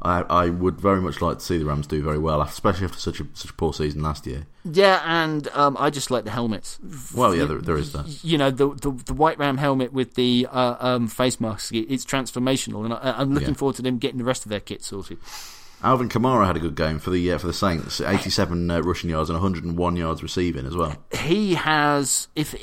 I, 0.04 0.20
I 0.28 0.48
would 0.50 0.80
very 0.80 1.00
much 1.00 1.20
like 1.22 1.38
to 1.38 1.44
see 1.44 1.56
the 1.58 1.64
Rams 1.64 1.86
do 1.86 2.02
very 2.02 2.18
well, 2.18 2.42
especially 2.42 2.84
after 2.84 2.98
such 2.98 3.20
a 3.20 3.26
such 3.34 3.50
a 3.50 3.54
poor 3.54 3.72
season 3.72 4.02
last 4.02 4.26
year. 4.26 4.46
Yeah, 4.64 5.00
and 5.04 5.48
um, 5.48 5.76
I 5.78 5.90
just 5.90 6.10
like 6.10 6.24
the 6.24 6.30
helmets. 6.30 6.78
Well, 7.14 7.34
yeah, 7.34 7.44
there, 7.46 7.58
there 7.60 7.76
is 7.76 7.92
that. 7.92 8.22
You 8.24 8.38
know, 8.38 8.50
the, 8.50 8.68
the 8.74 8.90
the 8.90 9.14
white 9.14 9.38
ram 9.38 9.56
helmet 9.58 9.92
with 9.92 10.14
the 10.14 10.46
uh, 10.50 10.76
um, 10.80 11.08
face 11.08 11.40
mask. 11.40 11.74
It's 11.74 12.04
transformational, 12.04 12.84
and 12.84 12.94
I, 12.94 13.14
I'm 13.18 13.32
looking 13.34 13.48
Yeah. 13.50 13.54
forward 13.54 13.76
to 13.76 13.82
them 13.82 13.98
getting 13.98 14.18
the 14.18 14.24
rest 14.24 14.44
of 14.44 14.50
their 14.50 14.60
kit 14.60 14.82
sorted. 14.84 15.18
Alvin 15.82 16.08
Kamara 16.08 16.46
had 16.46 16.56
a 16.56 16.60
good 16.60 16.76
game 16.76 16.98
for 16.98 17.10
the 17.10 17.30
uh, 17.32 17.36
for 17.38 17.46
the 17.46 17.52
Saints, 17.52 18.00
87 18.00 18.70
uh, 18.70 18.80
rushing 18.80 19.10
yards 19.10 19.28
and 19.28 19.36
101 19.38 19.96
yards 19.96 20.22
receiving 20.22 20.64
as 20.66 20.74
well. 20.74 20.96
He 21.12 21.54
has. 21.54 22.28
If 22.34 22.54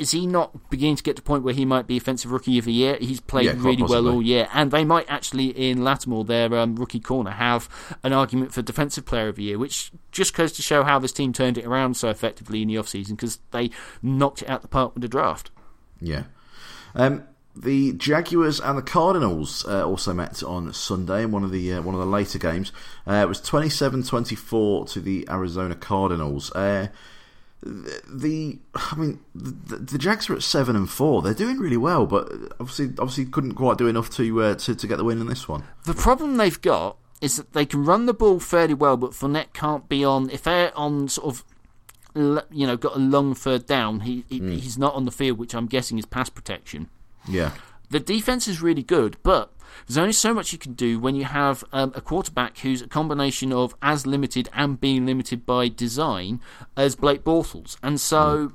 is 0.00 0.12
he 0.12 0.26
not 0.26 0.70
beginning 0.70 0.96
to 0.96 1.02
get 1.02 1.16
to 1.16 1.22
the 1.22 1.26
point 1.26 1.44
where 1.44 1.52
he 1.52 1.66
might 1.66 1.86
be 1.86 1.98
offensive 1.98 2.32
rookie 2.32 2.58
of 2.58 2.64
the 2.64 2.72
year? 2.72 2.96
He's 2.98 3.20
played 3.20 3.44
Yeah, 3.44 3.54
really 3.58 3.82
well 3.82 4.08
all 4.08 4.22
year, 4.22 4.48
and 4.54 4.70
they 4.70 4.82
might 4.82 5.04
actually 5.10 5.48
in 5.48 5.84
Lattimore, 5.84 6.24
their 6.24 6.54
um, 6.54 6.74
rookie 6.76 7.00
corner, 7.00 7.32
have 7.32 7.68
an 8.02 8.14
argument 8.14 8.54
for 8.54 8.62
defensive 8.62 9.04
player 9.04 9.28
of 9.28 9.36
the 9.36 9.42
year, 9.42 9.58
which 9.58 9.92
just 10.10 10.34
goes 10.34 10.52
to 10.52 10.62
show 10.62 10.84
how 10.84 10.98
this 10.98 11.12
team 11.12 11.34
turned 11.34 11.58
it 11.58 11.66
around 11.66 11.98
so 11.98 12.08
effectively 12.08 12.62
in 12.62 12.68
the 12.68 12.76
offseason 12.76 13.10
because 13.10 13.40
they 13.50 13.70
knocked 14.02 14.40
it 14.40 14.48
out 14.48 14.62
the 14.62 14.68
park 14.68 14.94
with 14.94 15.02
the 15.02 15.08
draft. 15.08 15.50
Yeah. 16.00 16.24
Um, 16.94 17.24
the 17.54 17.92
Jaguars 17.92 18.58
and 18.58 18.78
the 18.78 18.82
Cardinals 18.82 19.66
uh, 19.68 19.86
also 19.86 20.14
met 20.14 20.42
on 20.42 20.72
Sunday 20.72 21.24
in 21.24 21.30
one 21.30 21.44
of 21.44 21.50
the 21.50 21.74
uh, 21.74 21.82
one 21.82 21.94
of 21.94 22.00
the 22.00 22.06
later 22.06 22.38
games. 22.38 22.72
Uh, 23.06 23.14
it 23.14 23.28
was 23.28 23.42
27-24 23.42 24.90
to 24.92 25.00
the 25.00 25.28
Arizona 25.28 25.74
Cardinals. 25.74 26.50
The, 27.62 28.58
I 28.74 28.94
mean 28.96 29.20
the, 29.34 29.76
the 29.76 29.98
Jags 29.98 30.30
are 30.30 30.34
at 30.34 30.42
seven 30.42 30.76
and 30.76 30.88
four. 30.88 31.20
They're 31.20 31.34
doing 31.34 31.58
really 31.58 31.76
well, 31.76 32.06
but 32.06 32.32
obviously 32.58 32.86
obviously 32.98 33.26
couldn't 33.26 33.54
quite 33.54 33.76
do 33.76 33.86
enough 33.86 34.08
to 34.16 34.42
uh, 34.42 34.54
to, 34.54 34.74
to 34.74 34.86
get 34.86 34.96
the 34.96 35.04
win 35.04 35.20
in 35.20 35.26
this 35.26 35.46
one. 35.46 35.64
The 35.84 35.94
problem 35.94 36.38
they've 36.38 36.60
got 36.60 36.96
is 37.20 37.36
that 37.36 37.52
they 37.52 37.66
can 37.66 37.84
run 37.84 38.06
the 38.06 38.14
ball 38.14 38.40
fairly 38.40 38.74
well, 38.74 38.96
but 38.96 39.10
Fournette 39.10 39.52
can't 39.52 39.88
be 39.88 40.04
on. 40.04 40.30
If 40.30 40.42
they're 40.42 40.76
on 40.76 41.08
sort 41.08 41.34
of, 41.34 41.44
you 42.50 42.66
know, 42.66 42.76
got 42.78 42.96
a 42.96 42.98
long 42.98 43.34
third 43.34 43.66
down, 43.66 44.00
he, 44.00 44.24
he 44.28 44.38
he's 44.58 44.78
not 44.78 44.94
on 44.94 45.04
the 45.04 45.10
field, 45.10 45.38
which 45.38 45.54
I'm 45.54 45.66
guessing 45.66 45.98
is 45.98 46.06
pass 46.06 46.30
protection. 46.30 46.88
Yeah. 47.28 47.52
The 47.90 48.00
defense 48.00 48.48
is 48.48 48.62
really 48.62 48.82
good, 48.82 49.16
but 49.22 49.52
there's 49.86 49.98
only 49.98 50.12
so 50.12 50.34
much 50.34 50.52
you 50.52 50.58
can 50.58 50.74
do 50.74 50.98
when 50.98 51.14
you 51.14 51.24
have 51.24 51.64
um, 51.72 51.92
a 51.94 52.00
quarterback 52.00 52.58
who's 52.58 52.82
a 52.82 52.88
combination 52.88 53.52
of 53.52 53.74
as 53.82 54.06
limited 54.06 54.48
and 54.52 54.80
being 54.80 55.06
limited 55.06 55.46
by 55.46 55.68
design 55.68 56.40
as 56.76 56.96
Blake 56.96 57.24
Bortles. 57.24 57.76
And 57.82 58.00
so, 58.00 58.52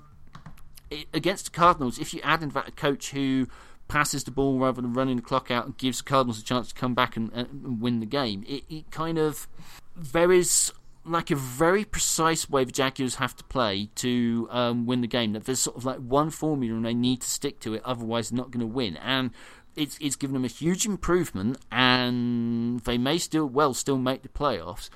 against 1.14 1.46
the 1.46 1.52
Cardinals, 1.52 2.00
if 2.00 2.14
you 2.14 2.22
add 2.24 2.44
in 2.44 2.52
fact 2.52 2.70
a 2.70 2.72
coach 2.72 3.12
who 3.12 3.48
passes 3.88 4.24
the 4.24 4.32
ball 4.32 4.58
rather 4.58 4.82
than 4.82 4.94
running 4.94 5.18
the 5.18 5.22
clock 5.22 5.52
out 5.52 5.66
and 5.66 5.78
gives 5.78 6.00
the 6.00 6.04
Cardinals 6.04 6.40
a 6.40 6.44
chance 6.44 6.70
to 6.70 6.76
come 6.76 6.94
back 6.94 7.16
and, 7.16 7.32
and 7.34 7.82
win 7.82 8.00
the 8.00 8.06
game, 8.06 8.44
it, 8.48 8.64
it 8.70 8.92
kind 8.92 9.18
of 9.18 9.48
there 9.96 10.32
is 10.32 10.72
like 11.06 11.30
a 11.30 11.36
very 11.36 11.86
precise 11.86 12.50
way 12.50 12.64
the 12.64 12.72
Jaguars 12.72 13.16
have 13.16 13.36
to 13.36 13.44
play 13.44 13.90
to 13.96 14.48
um, 14.50 14.86
win 14.86 15.02
the 15.02 15.08
game. 15.08 15.34
That 15.34 15.46
there's 15.46 15.60
sort 15.60 15.78
of 15.78 15.86
like 15.86 16.00
one 16.00 16.32
formula 16.32 16.76
and 16.76 16.86
they 16.86 16.94
need 16.94 17.22
to 17.22 17.30
stick 17.30 17.60
to 17.62 17.74
it, 17.76 17.82
otherwise 17.86 18.30
they're 18.30 18.38
not 18.38 18.52
going 18.52 18.62
to 18.62 18.74
win. 18.74 18.98
And 18.98 19.32
it's 19.76 19.98
it's 20.00 20.16
given 20.16 20.34
them 20.34 20.46
a 20.46 20.50
huge 20.50 20.86
improvement, 20.86 21.58
and 21.72 22.80
they 22.82 22.98
may 22.98 23.18
still 23.18 23.48
well 23.48 23.74
still 23.74 23.98
make 23.98 24.24
the 24.24 24.30
playoffs, 24.30 24.90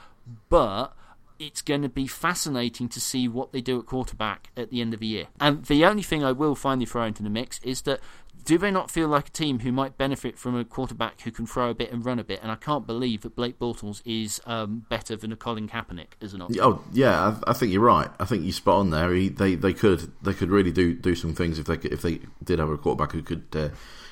but 0.49 0.93
it's 1.39 1.61
going 1.61 1.81
to 1.81 1.89
be 1.89 2.05
fascinating 2.05 2.89
to 2.89 2.99
see 2.99 3.27
what 3.27 3.53
they 3.53 3.61
do 3.61 3.79
at 3.79 3.85
quarterback 3.85 4.51
at 4.57 4.69
the 4.69 4.81
end 4.81 4.93
of 4.93 4.99
the 4.99 5.07
year. 5.07 5.27
And 5.39 5.63
the 5.65 5.85
only 5.85 6.03
thing 6.03 6.23
I 6.23 6.33
will 6.33 6.53
finally 6.53 6.85
throw 6.85 7.05
into 7.05 7.23
the 7.23 7.29
mix 7.29 7.61
is 7.63 7.83
that 7.83 8.01
do 8.45 8.57
they 8.57 8.71
not 8.71 8.89
feel 8.89 9.07
like 9.07 9.27
a 9.27 9.31
team 9.31 9.59
who 9.59 9.71
might 9.71 9.97
benefit 9.97 10.37
from 10.37 10.55
a 10.55 10.65
quarterback 10.65 11.21
who 11.21 11.31
can 11.31 11.45
throw 11.45 11.69
a 11.69 11.73
bit 11.73 11.91
and 11.91 12.05
run 12.05 12.19
a 12.19 12.23
bit? 12.23 12.39
And 12.41 12.51
I 12.51 12.55
can't 12.55 12.85
believe 12.85 13.21
that 13.21 13.35
Blake 13.35 13.59
Bortles 13.59 14.01
is 14.05 14.41
um, 14.45 14.85
better 14.89 15.15
than 15.15 15.31
a 15.31 15.35
Colin 15.35 15.67
Kaepernick 15.67 16.13
as 16.21 16.33
an 16.33 16.41
option. 16.41 16.59
Oh 16.61 16.83
yeah, 16.91 17.37
I, 17.45 17.51
I 17.51 17.53
think 17.53 17.71
you're 17.71 17.81
right. 17.81 18.09
I 18.19 18.25
think 18.25 18.43
you 18.43 18.51
spot 18.51 18.79
on 18.79 18.89
there. 18.89 19.13
He, 19.13 19.29
they 19.29 19.55
they 19.55 19.73
could 19.73 20.11
they 20.23 20.33
could 20.33 20.49
really 20.49 20.71
do 20.71 20.93
do 20.93 21.15
some 21.15 21.35
things 21.35 21.59
if 21.59 21.67
they 21.67 21.75
if 21.75 22.01
they 22.01 22.21
did 22.43 22.59
have 22.59 22.69
a 22.69 22.77
quarterback 22.77 23.11
who 23.11 23.21
could 23.21 23.45
uh, 23.53 23.69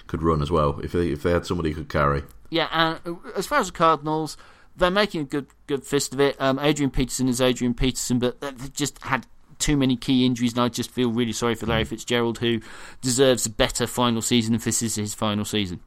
could 0.08 0.24
run 0.24 0.42
as 0.42 0.52
well. 0.52 0.80
If 0.82 0.92
they 0.92 1.10
if 1.10 1.24
they 1.24 1.32
had 1.32 1.46
somebody 1.46 1.72
who 1.72 1.82
could 1.82 1.90
carry. 1.90 2.24
Yeah, 2.50 2.68
and 2.72 3.00
uh, 3.06 3.30
as 3.36 3.46
far 3.46 3.60
as 3.60 3.68
the 3.68 3.74
Cardinals, 3.74 4.38
they're 4.76 4.92
making 4.92 5.22
a 5.22 5.26
good 5.26 5.48
good 5.68 5.86
fist 5.86 6.14
of 6.14 6.20
it. 6.20 6.36
Um, 6.40 6.60
Adrian 6.60 6.92
Peterson 6.92 7.28
is 7.28 7.42
Adrian 7.42 7.74
Peterson, 7.74 8.20
but 8.20 8.40
they've 8.42 8.74
just 8.74 9.04
had 9.04 9.26
too 9.60 9.76
many 9.76 9.96
key 9.96 10.26
injuries, 10.26 10.54
and 10.54 10.62
I 10.62 10.70
just 10.70 10.92
feel 10.92 11.12
really 11.12 11.34
sorry 11.34 11.56
for 11.56 11.66
Larry 11.66 11.86
Fitzgerald, 11.86 12.40
who 12.40 12.62
deserves 13.02 13.46
a 13.46 13.50
better 13.50 13.88
final 13.88 14.22
season 14.22 14.56
if 14.56 14.64
this 14.64 14.82
is 14.82 14.96
his 14.96 15.14
final 15.14 15.46
season. 15.46 15.82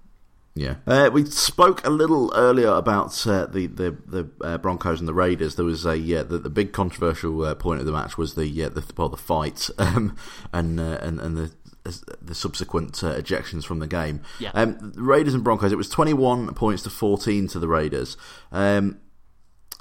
Yeah, 0.54 0.76
uh, 0.84 1.10
we 1.12 1.26
spoke 1.26 1.86
a 1.86 1.90
little 1.90 2.32
earlier 2.34 2.70
about 2.70 3.24
uh, 3.26 3.46
the 3.46 3.68
the, 3.68 3.96
the 4.06 4.30
uh, 4.40 4.58
Broncos 4.58 4.98
and 4.98 5.06
the 5.06 5.14
Raiders. 5.14 5.54
There 5.54 5.64
was 5.64 5.86
a 5.86 5.96
yeah, 5.96 6.24
the, 6.24 6.38
the 6.38 6.50
big 6.50 6.72
controversial 6.72 7.44
uh, 7.44 7.54
point 7.54 7.78
of 7.78 7.86
the 7.86 7.92
match 7.92 8.18
was 8.18 8.34
the 8.34 8.48
yeah, 8.48 8.68
the 8.68 8.84
well 8.96 9.08
the 9.08 9.16
fight 9.16 9.70
um, 9.78 10.16
and 10.52 10.80
uh, 10.80 10.98
and 11.00 11.20
and 11.20 11.36
the 11.36 11.52
the 11.84 12.34
subsequent 12.34 13.02
uh, 13.02 13.14
ejections 13.14 13.64
from 13.64 13.78
the 13.78 13.86
game. 13.86 14.22
Yeah. 14.38 14.50
Um, 14.54 14.92
Raiders 14.96 15.34
and 15.34 15.44
Broncos. 15.44 15.72
It 15.72 15.78
was 15.78 15.88
twenty 15.88 16.12
one 16.12 16.52
points 16.54 16.82
to 16.84 16.90
fourteen 16.90 17.48
to 17.48 17.58
the 17.58 17.68
Raiders. 17.68 18.16
Um, 18.52 18.98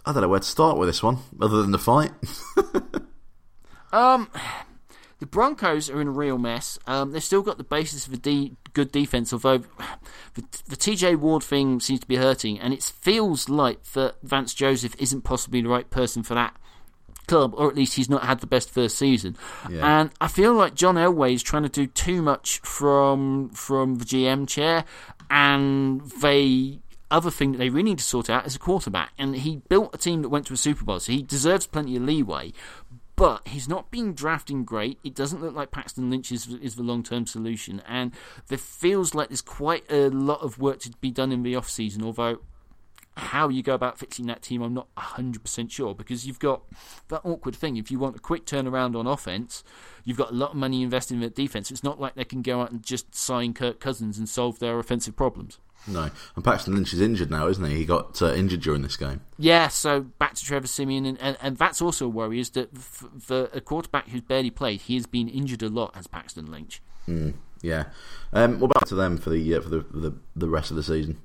I 0.05 0.13
don't 0.13 0.21
know 0.21 0.29
where 0.29 0.39
to 0.39 0.45
start 0.45 0.77
with 0.77 0.89
this 0.89 1.03
one, 1.03 1.17
other 1.41 1.61
than 1.61 1.71
the 1.71 1.79
fight. 1.79 2.11
um, 3.91 4.29
the 5.19 5.25
Broncos 5.25 5.89
are 5.89 6.01
in 6.01 6.07
a 6.07 6.11
real 6.11 6.37
mess. 6.37 6.79
Um, 6.87 7.11
they've 7.11 7.23
still 7.23 7.41
got 7.41 7.57
the 7.57 7.63
basis 7.63 8.07
of 8.07 8.13
a 8.13 8.17
de- 8.17 8.53
good 8.73 8.91
defense, 8.91 9.33
although 9.33 9.59
the, 10.35 10.43
the 10.67 10.77
TJ 10.77 11.17
Ward 11.17 11.43
thing 11.43 11.79
seems 11.79 11.99
to 11.99 12.07
be 12.07 12.15
hurting, 12.15 12.59
and 12.59 12.73
it 12.73 12.81
feels 12.81 13.49
like 13.49 13.83
that 13.91 14.15
Vance 14.23 14.53
Joseph 14.53 14.95
isn't 14.97 15.23
possibly 15.23 15.61
the 15.61 15.69
right 15.69 15.89
person 15.89 16.23
for 16.23 16.33
that 16.33 16.55
club, 17.29 17.53
or 17.55 17.69
at 17.69 17.75
least 17.75 17.95
he's 17.95 18.09
not 18.09 18.23
had 18.23 18.39
the 18.39 18.47
best 18.47 18.69
first 18.69 18.97
season. 18.97 19.37
Yeah. 19.69 20.01
And 20.01 20.11
I 20.19 20.27
feel 20.27 20.53
like 20.53 20.75
John 20.75 20.95
Elway 20.95 21.33
is 21.33 21.43
trying 21.43 21.63
to 21.63 21.69
do 21.69 21.87
too 21.87 22.21
much 22.21 22.59
from 22.59 23.49
from 23.49 23.95
the 23.95 24.05
GM 24.05 24.47
chair, 24.47 24.83
and 25.29 26.01
they 26.21 26.79
other 27.11 27.31
thing 27.31 27.53
that 27.53 27.57
they 27.57 27.69
really 27.69 27.89
need 27.89 27.97
to 27.97 28.03
sort 28.03 28.29
out 28.29 28.45
is 28.45 28.55
a 28.55 28.59
quarterback. 28.59 29.11
And 29.17 29.35
he 29.35 29.61
built 29.69 29.95
a 29.95 29.97
team 29.97 30.21
that 30.21 30.29
went 30.29 30.45
to 30.47 30.53
a 30.53 30.57
Super 30.57 30.83
Bowl, 30.83 30.99
so 30.99 31.11
he 31.11 31.23
deserves 31.23 31.65
plenty 31.65 31.95
of 31.95 32.03
leeway 32.03 32.53
but 33.19 33.45
he's 33.49 33.67
not 33.67 33.91
been 33.91 34.13
drafting 34.13 34.63
great. 34.63 34.97
It 35.03 35.13
doesn't 35.13 35.41
look 35.41 35.53
like 35.53 35.71
Paxton 35.71 36.09
Lynch 36.09 36.31
is, 36.31 36.47
is 36.47 36.77
the 36.77 36.83
long 36.83 37.03
term 37.03 37.25
solution, 37.25 37.81
and 37.85 38.13
there 38.47 38.57
feels 38.57 39.13
like 39.13 39.27
there's 39.27 39.41
quite 39.41 39.83
a 39.91 40.07
lot 40.07 40.39
of 40.39 40.57
work 40.57 40.79
to 40.79 40.91
be 41.01 41.11
done 41.11 41.33
in 41.33 41.43
the 41.43 41.53
off 41.57 41.69
season. 41.69 42.01
Although 42.01 42.39
how 43.19 43.49
you 43.49 43.63
go 43.63 43.73
about 43.73 43.97
fixing 43.97 44.27
that 44.27 44.41
team, 44.41 44.61
I'm 44.61 44.73
not 44.73 44.93
100% 44.95 45.71
sure 45.71 45.93
because 45.93 46.25
you've 46.25 46.39
got 46.39 46.63
that 47.09 47.21
awkward 47.23 47.55
thing. 47.55 47.77
If 47.77 47.91
you 47.91 47.99
want 47.99 48.15
a 48.15 48.19
quick 48.19 48.45
turnaround 48.45 48.97
on 48.97 49.07
offense, 49.07 49.63
you've 50.03 50.17
got 50.17 50.31
a 50.31 50.35
lot 50.35 50.51
of 50.51 50.57
money 50.57 50.81
invested 50.81 51.15
in 51.15 51.19
the 51.21 51.29
defense. 51.29 51.71
It's 51.71 51.83
not 51.83 51.99
like 51.99 52.15
they 52.15 52.23
can 52.23 52.41
go 52.41 52.61
out 52.61 52.71
and 52.71 52.83
just 52.83 53.13
sign 53.15 53.53
Kirk 53.53 53.79
Cousins 53.79 54.17
and 54.17 54.27
solve 54.27 54.59
their 54.59 54.79
offensive 54.79 55.15
problems. 55.15 55.59
No, 55.87 56.09
and 56.35 56.43
Paxton 56.43 56.75
Lynch 56.75 56.93
is 56.93 56.99
injured 56.99 57.31
now, 57.31 57.47
isn't 57.47 57.63
he? 57.63 57.77
He 57.77 57.85
got 57.85 58.21
uh, 58.21 58.33
injured 58.33 58.61
during 58.61 58.81
this 58.81 58.97
game. 58.97 59.21
Yeah, 59.37 59.69
so 59.69 60.01
back 60.01 60.35
to 60.35 60.43
Trevor 60.43 60.67
Siemian, 60.67 61.05
and, 61.05 61.17
and, 61.21 61.37
and 61.41 61.57
that's 61.57 61.81
also 61.81 62.05
a 62.05 62.09
worry 62.09 62.39
is 62.39 62.49
that 62.51 62.77
for 62.77 63.49
a 63.53 63.61
quarterback 63.61 64.09
who's 64.09 64.21
barely 64.21 64.49
played, 64.49 64.81
he 64.81 64.95
has 64.95 65.05
been 65.05 65.29
injured 65.29 65.63
a 65.63 65.69
lot 65.69 65.95
as 65.95 66.05
Paxton 66.05 66.51
Lynch. 66.51 66.81
Mm, 67.07 67.35
yeah. 67.61 67.85
Um, 68.33 68.59
what 68.59 68.71
about 68.71 68.87
to 68.89 68.95
them 68.95 69.17
for 69.17 69.29
the 69.29 69.55
uh, 69.55 69.61
for 69.61 69.69
the, 69.69 69.85
the 69.91 70.15
the 70.35 70.49
rest 70.49 70.69
of 70.69 70.77
the 70.77 70.83
season? 70.83 71.19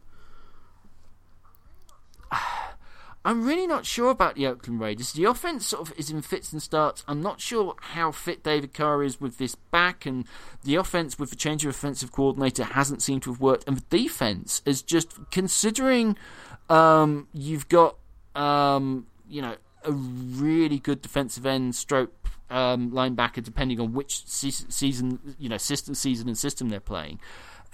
I'm 3.24 3.46
really 3.46 3.66
not 3.66 3.86
sure 3.86 4.10
about 4.10 4.34
the 4.34 4.46
Oakland 4.46 4.80
Raiders. 4.80 5.12
The 5.12 5.24
offense 5.24 5.66
sort 5.66 5.88
of 5.88 5.98
is 5.98 6.10
in 6.10 6.20
fits 6.20 6.52
and 6.52 6.62
starts. 6.62 7.02
I'm 7.08 7.22
not 7.22 7.40
sure 7.40 7.74
how 7.80 8.12
fit 8.12 8.42
David 8.42 8.74
Carr 8.74 9.02
is 9.02 9.18
with 9.18 9.38
this 9.38 9.54
back, 9.54 10.04
and 10.04 10.26
the 10.62 10.74
offense 10.76 11.18
with 11.18 11.30
the 11.30 11.36
change 11.36 11.64
of 11.64 11.70
offensive 11.70 12.12
coordinator 12.12 12.64
hasn't 12.64 13.00
seemed 13.00 13.22
to 13.22 13.32
have 13.32 13.40
worked. 13.40 13.64
And 13.66 13.78
the 13.78 13.98
defense 13.98 14.60
is 14.66 14.82
just 14.82 15.18
considering 15.30 16.18
um, 16.68 17.28
you've 17.32 17.68
got 17.70 17.96
um, 18.34 19.06
you 19.26 19.40
know 19.40 19.56
a 19.84 19.92
really 19.92 20.78
good 20.78 21.00
defensive 21.00 21.46
end 21.46 21.74
stroke 21.74 22.12
um, 22.50 22.90
linebacker, 22.90 23.42
depending 23.42 23.80
on 23.80 23.94
which 23.94 24.26
season 24.26 25.36
you 25.38 25.48
know 25.48 25.56
system 25.56 25.94
season 25.94 26.28
and 26.28 26.36
system 26.36 26.68
they're 26.68 26.78
playing 26.78 27.18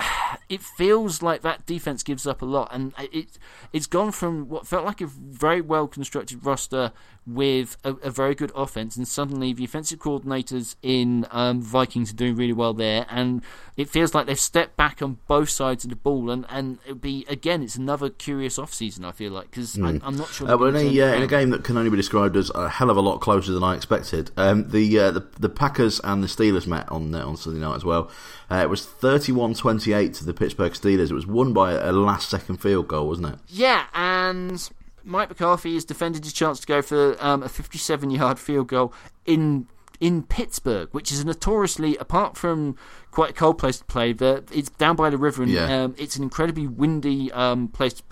it 0.48 0.60
feels 0.60 1.22
like 1.22 1.42
that 1.42 1.66
defense 1.66 2.02
gives 2.02 2.26
up 2.26 2.42
a 2.42 2.46
lot, 2.46 2.68
and 2.72 2.92
it 3.12 3.38
it's 3.72 3.86
gone 3.86 4.12
from 4.12 4.48
what 4.48 4.66
felt 4.66 4.84
like 4.84 5.00
a 5.00 5.06
very 5.06 5.60
well 5.60 5.86
constructed 5.86 6.44
roster 6.44 6.92
with 7.26 7.76
a, 7.84 7.90
a, 7.96 8.10
very 8.10 8.34
good 8.34 8.50
offense, 8.54 8.96
and 8.96 9.06
suddenly 9.06 9.52
the 9.52 9.64
offensive 9.64 9.98
coordinators 9.98 10.74
in 10.82 11.26
um, 11.30 11.60
Vikings 11.60 12.10
are 12.12 12.16
doing 12.16 12.34
really 12.34 12.52
well 12.52 12.72
there, 12.72 13.06
and 13.10 13.42
it 13.76 13.88
feels 13.88 14.14
like 14.14 14.26
they've 14.26 14.40
stepped 14.40 14.76
back 14.76 15.02
on 15.02 15.18
both 15.28 15.50
sides 15.50 15.84
of 15.84 15.90
the 15.90 15.96
ball, 15.96 16.30
and 16.30 16.46
and 16.48 16.78
it'd 16.84 17.00
be 17.00 17.24
again, 17.28 17.62
it's 17.62 17.76
another 17.76 18.10
curious 18.10 18.58
off 18.58 18.72
season. 18.72 19.04
I 19.04 19.12
feel 19.12 19.32
like 19.32 19.50
because 19.50 19.76
mm. 19.76 19.86
I'm, 19.86 20.02
I'm, 20.04 20.16
not 20.16 20.28
sure. 20.28 20.50
Uh, 20.50 20.56
well, 20.56 20.74
in 20.74 20.76
a, 20.76 21.00
uh, 21.00 21.14
in 21.14 21.22
a 21.22 21.26
game 21.26 21.50
that 21.50 21.62
can 21.62 21.76
only 21.76 21.90
be 21.90 21.96
described 21.96 22.36
as 22.36 22.50
a 22.54 22.68
hell 22.68 22.90
of 22.90 22.96
a 22.96 23.00
lot 23.00 23.20
closer 23.20 23.52
than 23.52 23.62
I 23.62 23.76
expected, 23.76 24.30
um, 24.36 24.68
the, 24.70 24.98
uh, 24.98 25.10
the 25.10 25.26
the 25.38 25.48
Packers 25.48 26.00
and 26.02 26.22
the 26.22 26.28
Steelers 26.28 26.66
met 26.66 26.90
on 26.90 27.14
uh, 27.14 27.24
on 27.24 27.36
Sunday 27.36 27.60
night 27.60 27.76
as 27.76 27.84
well. 27.84 28.10
Uh, 28.50 28.56
it 28.56 28.68
was 28.68 28.84
31-28 28.84 29.89
to 29.90 30.24
the 30.24 30.34
Pittsburgh 30.34 30.72
Steelers. 30.72 31.10
It 31.10 31.14
was 31.14 31.26
won 31.26 31.52
by 31.52 31.72
a 31.72 31.92
last 31.92 32.30
second 32.30 32.58
field 32.58 32.88
goal, 32.88 33.08
wasn't 33.08 33.34
it? 33.34 33.38
Yeah, 33.48 33.86
and 33.94 34.70
Mike 35.04 35.28
McCarthy 35.28 35.74
has 35.74 35.84
defended 35.84 36.24
his 36.24 36.32
chance 36.32 36.60
to 36.60 36.66
go 36.66 36.82
for 36.82 37.16
um, 37.20 37.42
a 37.42 37.48
57 37.48 38.10
yard 38.10 38.38
field 38.38 38.68
goal 38.68 38.92
in 39.26 39.66
in 40.00 40.22
Pittsburgh, 40.22 40.88
which 40.92 41.12
is 41.12 41.24
notoriously, 41.26 41.94
apart 41.98 42.36
from 42.36 42.74
quite 43.10 43.30
a 43.30 43.32
cold 43.34 43.58
place 43.58 43.78
to 43.78 43.84
play, 43.84 44.14
but 44.14 44.48
it's 44.50 44.70
down 44.70 44.96
by 44.96 45.10
the 45.10 45.18
river 45.18 45.42
and 45.42 45.52
yeah. 45.52 45.82
um, 45.82 45.94
it's 45.98 46.16
an 46.16 46.22
incredibly 46.22 46.66
windy 46.66 47.30
um, 47.32 47.68
place 47.68 47.94
to 47.94 48.02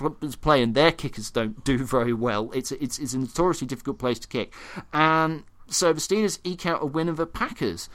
play, 0.43 0.63
and 0.63 0.75
their 0.75 0.93
kickers 0.93 1.31
don't 1.31 1.65
do 1.65 1.79
very 1.85 2.13
well. 2.13 2.51
It's 2.53 2.73
it's, 2.73 2.99
it's 2.99 3.15
a 3.15 3.19
notoriously 3.19 3.67
difficult 3.67 3.99
place 3.99 4.19
to 4.19 4.29
kick, 4.29 4.53
and 4.93 5.45
so 5.69 5.93
the 5.93 6.01
Steelers 6.01 6.39
eke 6.45 6.67
out 6.67 6.83
a 6.83 6.87
win 6.87 7.09
over 7.09 7.25
the 7.25 7.27
Packers. 7.27 7.89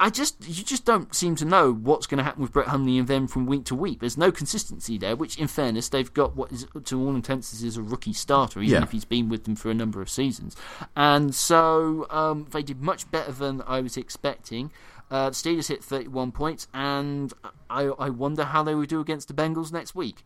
I 0.00 0.08
just 0.08 0.36
you 0.48 0.64
just 0.64 0.86
don't 0.86 1.14
seem 1.14 1.36
to 1.36 1.44
know 1.44 1.74
what's 1.74 2.06
going 2.06 2.18
to 2.18 2.24
happen 2.24 2.40
with 2.40 2.52
Brett 2.52 2.68
Hundley 2.68 2.96
and 2.98 3.06
them 3.06 3.28
from 3.28 3.44
week 3.44 3.64
to 3.66 3.74
week. 3.74 4.00
There's 4.00 4.16
no 4.16 4.32
consistency 4.32 4.96
there. 4.96 5.14
Which, 5.14 5.38
in 5.38 5.46
fairness, 5.46 5.90
they've 5.90 6.12
got 6.12 6.34
what 6.34 6.50
is 6.50 6.66
to 6.84 7.00
all 7.00 7.14
intents 7.14 7.52
is 7.60 7.76
a 7.76 7.82
rookie 7.82 8.14
starter, 8.14 8.60
even 8.60 8.76
yeah. 8.76 8.82
if 8.82 8.92
he's 8.92 9.04
been 9.04 9.28
with 9.28 9.44
them 9.44 9.56
for 9.56 9.70
a 9.70 9.74
number 9.74 10.00
of 10.00 10.08
seasons. 10.08 10.56
And 10.96 11.34
so 11.34 12.06
um, 12.08 12.48
they 12.50 12.62
did 12.62 12.80
much 12.80 13.10
better 13.10 13.30
than 13.30 13.62
I 13.66 13.82
was 13.82 13.98
expecting. 13.98 14.72
Uh, 15.10 15.28
the 15.30 15.34
Steelers 15.34 15.68
hit 15.68 15.84
31 15.84 16.32
points, 16.32 16.66
and 16.72 17.34
I, 17.68 17.82
I 17.82 18.08
wonder 18.08 18.44
how 18.44 18.62
they 18.62 18.74
will 18.74 18.86
do 18.86 19.00
against 19.00 19.28
the 19.28 19.34
Bengals 19.34 19.70
next 19.70 19.94
week. 19.94 20.24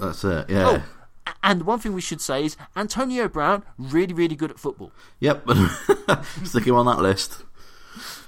That's 0.00 0.24
it. 0.24 0.50
Yeah. 0.50 0.82
Oh, 1.26 1.32
and 1.42 1.62
one 1.62 1.78
thing 1.78 1.92
we 1.92 2.00
should 2.00 2.20
say 2.20 2.44
is 2.44 2.56
Antonio 2.74 3.28
Brown 3.28 3.62
really, 3.78 4.14
really 4.14 4.34
good 4.34 4.50
at 4.50 4.58
football. 4.58 4.92
Yep, 5.20 5.48
stick 6.44 6.66
him 6.66 6.74
on 6.74 6.86
that 6.86 7.00
list. 7.00 7.44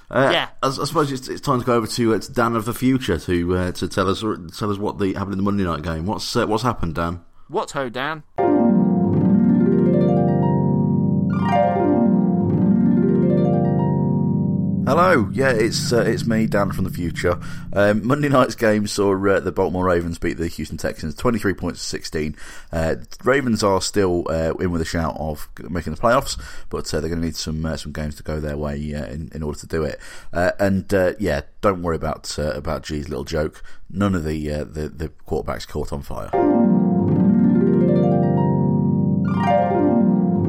Uh, 0.09 0.29
yeah, 0.31 0.49
I, 0.63 0.67
I, 0.67 0.71
suppose 0.71 1.11
it's, 1.11 1.27
it's, 1.27 1.41
time 1.41 1.59
to 1.59 1.65
go 1.65 1.75
over 1.75 1.87
to, 1.87 2.13
uh, 2.13 2.19
to 2.19 2.31
Dan 2.31 2.55
of 2.55 2.63
the 2.63 2.73
future 2.73 3.19
to 3.19 3.57
uh, 3.57 3.71
to 3.73 3.89
tell 3.89 4.09
us 4.09 4.21
tell 4.57 4.71
us 4.71 4.77
what 4.77 4.99
the 4.99 5.13
happened 5.13 5.33
in 5.33 5.37
the 5.37 5.43
Monday 5.43 5.65
night 5.65 5.81
game. 5.81 6.05
What's 6.05 6.33
uh, 6.35 6.47
what's 6.47 6.63
happened, 6.63 6.95
Dan? 6.95 7.21
What's 7.49 7.73
ho, 7.73 7.89
Dan? 7.89 8.23
Hello, 14.87 15.29
yeah, 15.33 15.49
it's 15.49 15.91
uh, 15.91 16.05
it's 16.07 16.25
me, 16.25 16.47
Dan 16.47 16.71
from 16.71 16.85
the 16.85 16.89
future. 16.89 17.37
Um, 17.73 18.07
Monday 18.07 18.29
night's 18.29 18.55
game 18.55 18.87
saw 18.87 19.13
uh, 19.27 19.41
the 19.41 19.51
Baltimore 19.51 19.83
Ravens 19.83 20.17
beat 20.17 20.37
the 20.37 20.47
Houston 20.47 20.77
Texans, 20.77 21.13
twenty 21.13 21.39
three 21.39 21.53
points 21.53 21.81
to 21.81 21.85
sixteen. 21.85 22.37
Uh, 22.71 22.95
Ravens 23.21 23.63
are 23.63 23.81
still 23.81 24.23
uh, 24.29 24.53
in 24.53 24.71
with 24.71 24.81
a 24.81 24.85
shout 24.85 25.17
of 25.19 25.49
making 25.69 25.93
the 25.93 25.99
playoffs, 25.99 26.41
but 26.69 26.85
uh, 26.93 27.01
they're 27.01 27.09
going 27.09 27.19
to 27.19 27.25
need 27.25 27.35
some 27.35 27.65
uh, 27.65 27.75
some 27.75 27.91
games 27.91 28.15
to 28.15 28.23
go 28.23 28.39
their 28.39 28.55
way 28.55 28.77
in, 28.77 29.29
in 29.35 29.43
order 29.43 29.59
to 29.59 29.67
do 29.67 29.83
it. 29.83 29.99
and 30.31 30.89
yeah, 31.19 31.41
don't 31.59 31.83
worry 31.83 31.97
about 31.97 32.37
about 32.39 32.83
G's 32.83 33.09
little 33.09 33.25
joke. 33.25 33.61
None 33.89 34.15
of 34.15 34.23
the 34.23 34.47
the, 34.47 34.87
the 34.87 35.09
quarterbacks 35.27 35.67
caught 35.67 35.91
on 35.91 36.01
fire. 36.01 36.31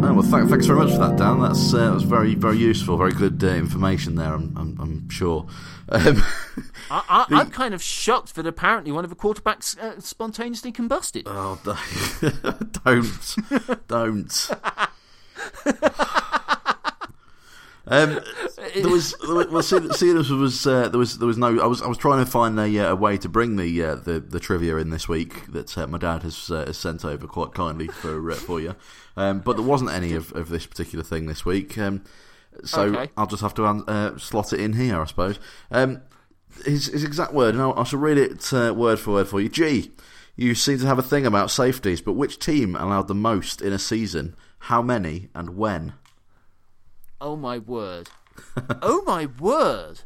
Oh, 0.01 0.15
well, 0.15 0.23
th- 0.23 0.49
thanks 0.49 0.67
very 0.67 0.79
much 0.79 0.93
for 0.93 0.99
that, 0.99 1.17
Dan. 1.17 1.41
That's 1.41 1.75
uh, 1.75 1.91
was 1.93 2.05
very, 2.05 2.37
very 2.37 2.57
useful. 2.57 2.97
Very 2.97 3.13
good 3.13 3.43
uh, 3.43 3.49
information 3.49 4.15
there. 4.15 4.33
I'm, 4.33 4.57
I'm, 4.57 4.81
I'm 4.81 5.11
sure. 5.11 5.49
Um, 5.89 6.23
I, 6.91 7.27
am 7.31 7.51
kind 7.51 7.75
of 7.75 7.83
shocked 7.83 8.37
that 8.37 8.47
apparently 8.47 8.93
one 8.93 9.03
of 9.03 9.11
the 9.11 9.17
quarterbacks 9.17 9.77
uh, 9.77 10.01
spontaneously 10.01 10.71
combusted. 10.71 11.25
Oh, 11.27 11.59
don't, 12.85 13.89
don't. 13.89 14.51
Um, 17.91 18.21
there 18.75 18.89
was 18.89 19.15
well, 19.27 19.63
see, 19.63 19.89
see 19.93 20.13
this 20.13 20.29
was 20.29 20.67
uh, 20.67 20.89
there 20.89 20.99
was 20.99 21.19
there 21.19 21.27
was 21.27 21.39
no. 21.39 21.59
I 21.59 21.67
was 21.67 21.81
I 21.83 21.87
was 21.87 21.99
trying 21.99 22.25
to 22.25 22.31
find 22.31 22.59
a, 22.61 22.79
uh, 22.79 22.93
a 22.93 22.97
way 22.97 23.17
to 23.19 23.29
bring 23.29 23.57
the 23.57 23.83
uh, 23.83 23.95
the 23.95 24.21
the 24.21 24.39
trivia 24.39 24.77
in 24.77 24.91
this 24.91 25.09
week 25.09 25.51
that 25.53 25.77
uh, 25.77 25.87
my 25.87 25.99
dad 25.99 26.23
has, 26.23 26.51
uh, 26.51 26.67
has 26.67 26.77
sent 26.77 27.05
over 27.05 27.27
quite 27.27 27.55
kindly 27.55 27.89
for 27.89 28.31
uh, 28.31 28.35
for 28.35 28.61
you, 28.61 28.75
um, 29.19 29.41
but 29.41 29.57
there 29.57 29.67
wasn't 29.67 29.91
any 29.91 30.15
of, 30.15 30.33
of 30.33 30.49
this 30.49 30.65
particular 30.65 31.05
thing 31.05 31.27
this 31.27 31.45
week. 31.45 31.77
Um, 31.77 32.05
so 32.65 32.83
okay. 32.83 33.11
I'll 33.17 33.27
just 33.27 33.43
have 33.43 33.55
to 33.55 34.15
slot 34.19 34.53
it 34.53 34.61
in 34.61 34.75
here, 34.75 35.01
I 35.01 35.05
suppose. 35.07 35.41
Um, 35.73 36.03
his, 36.65 36.87
his 36.87 37.03
exact 37.03 37.35
word, 37.35 37.57
and 37.57 37.63
I 37.63 37.83
shall 37.83 37.99
read 37.99 38.17
it 38.17 38.53
word 38.53 39.01
for 39.01 39.15
word 39.15 39.29
for 39.29 39.41
you. 39.41 39.49
G, 39.49 39.91
you 40.37 40.55
seem 40.55 40.79
to 40.79 40.87
have 40.87 41.01
a 41.01 41.03
thing 41.03 41.27
about 41.27 41.51
safeties, 41.51 42.01
but 42.01 42.13
which 42.13 42.39
team 42.39 42.77
allowed 42.77 43.09
the 43.09 43.15
most 43.15 43.61
in 43.61 43.73
a 43.73 43.79
season? 43.79 44.37
How 44.61 44.83
many 44.83 45.31
and 45.35 45.57
when? 45.57 45.95
Oh 47.21 47.35
my 47.35 47.59
word. 47.59 48.11
oh 48.83 49.03
my 49.05 49.27
word. 49.27 50.03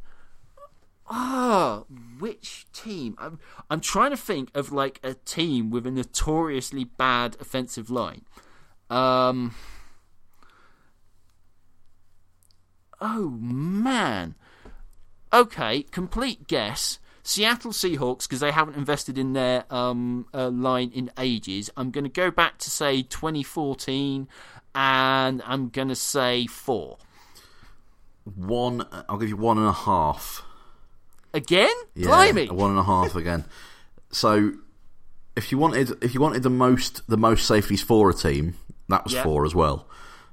Ah, 1.06 1.82
which 2.18 2.64
team? 2.72 3.14
I'm 3.18 3.38
I'm 3.68 3.80
trying 3.80 4.10
to 4.10 4.16
think 4.16 4.50
of 4.54 4.72
like 4.72 5.00
a 5.02 5.12
team 5.12 5.70
with 5.70 5.86
a 5.86 5.90
notoriously 5.90 6.84
bad 6.84 7.36
offensive 7.38 7.90
line. 7.90 8.24
Um. 8.92 9.54
Oh 13.00 13.30
man. 13.40 14.34
Okay, 15.32 15.84
complete 15.84 16.46
guess. 16.46 16.98
Seattle 17.22 17.70
Seahawks 17.72 18.24
because 18.24 18.40
they 18.40 18.50
haven't 18.50 18.76
invested 18.76 19.16
in 19.16 19.32
their 19.32 19.64
um, 19.72 20.26
uh, 20.34 20.50
line 20.50 20.90
in 20.94 21.10
ages. 21.18 21.70
I'm 21.76 21.90
going 21.90 22.04
to 22.04 22.10
go 22.10 22.30
back 22.30 22.58
to 22.58 22.70
say 22.70 23.02
2014, 23.02 24.28
and 24.74 25.42
I'm 25.46 25.68
going 25.70 25.88
to 25.88 25.96
say 25.96 26.46
four. 26.46 26.98
One, 28.24 28.86
I'll 29.08 29.18
give 29.18 29.30
you 29.30 29.36
one 29.36 29.56
and 29.56 29.66
a 29.66 29.72
half. 29.72 30.44
Again? 31.32 31.72
Yeah, 31.94 32.08
Blimey! 32.08 32.48
one 32.48 32.70
and 32.70 32.78
a 32.78 32.84
half 32.84 33.16
again. 33.16 33.44
so, 34.10 34.52
if 35.34 35.50
you 35.50 35.56
wanted, 35.56 36.04
if 36.04 36.12
you 36.12 36.20
wanted 36.20 36.42
the 36.42 36.50
most, 36.50 37.08
the 37.08 37.16
most 37.16 37.46
safeties 37.46 37.82
for 37.82 38.10
a 38.10 38.14
team, 38.14 38.54
that 38.92 39.04
was 39.04 39.12
Yeah. 39.14 39.22
four 39.24 39.44
as 39.44 39.54
well. 39.54 39.86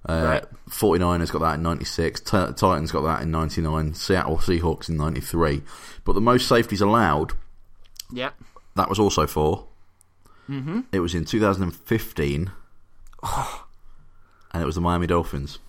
Uh, 0.07 0.23
Right. 0.25 0.45
49ers 0.69 1.29
got 1.31 1.39
that 1.41 1.55
in 1.55 1.63
96, 1.63 2.21
T- 2.21 2.31
Titans 2.55 2.91
got 2.91 3.01
that 3.01 3.21
in 3.21 3.31
99, 3.31 3.93
Seattle 3.93 4.37
Seahawks 4.37 4.87
in 4.89 4.95
93. 4.97 5.61
But 6.05 6.13
the 6.13 6.21
most 6.21 6.47
safeties 6.47 6.79
allowed, 6.81 7.33
Yeah. 8.11 8.29
that 8.75 8.87
was 8.89 8.99
also 8.99 9.27
4 9.27 9.65
Mm-hmm. 10.49 10.79
It 10.91 10.99
was 11.01 11.13
in 11.13 11.25
2015, 11.25 12.49
and 14.51 14.61
it 14.63 14.65
was 14.65 14.75
the 14.75 14.81
Miami 14.81 15.05
Dolphins. 15.07 15.59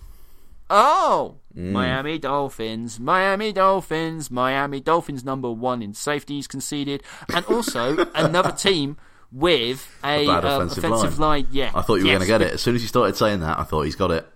Oh, 0.69 1.35
Mm. 1.55 1.71
Miami 1.73 2.17
Dolphins, 2.17 2.97
Miami 2.97 3.51
Dolphins, 3.51 4.31
Miami 4.31 4.79
Dolphins 4.79 5.25
number 5.25 5.51
one 5.51 5.81
in 5.81 5.93
safeties 5.93 6.47
conceded, 6.47 7.03
and 7.33 7.45
also 7.47 8.07
another 8.15 8.51
team 8.53 8.95
with 9.31 9.87
a, 10.03 10.23
A 10.23 10.27
bad 10.27 10.45
uh, 10.45 10.47
offensive 10.47 10.83
offensive 10.83 11.19
line. 11.19 11.43
line. 11.43 11.47
Yeah, 11.51 11.71
I 11.73 11.81
thought 11.81 11.95
you 11.95 12.03
were 12.05 12.09
Yes. 12.11 12.17
going 12.19 12.21
to 12.21 12.27
get 12.27 12.41
it. 12.41 12.53
As 12.55 12.61
soon 12.61 12.75
as 12.75 12.81
you 12.81 12.87
started 12.87 13.15
saying 13.15 13.39
that, 13.41 13.57
I 13.59 13.63
thought 13.63 13.83
he's 13.83 13.95
got 13.95 14.11
it. 14.11 14.27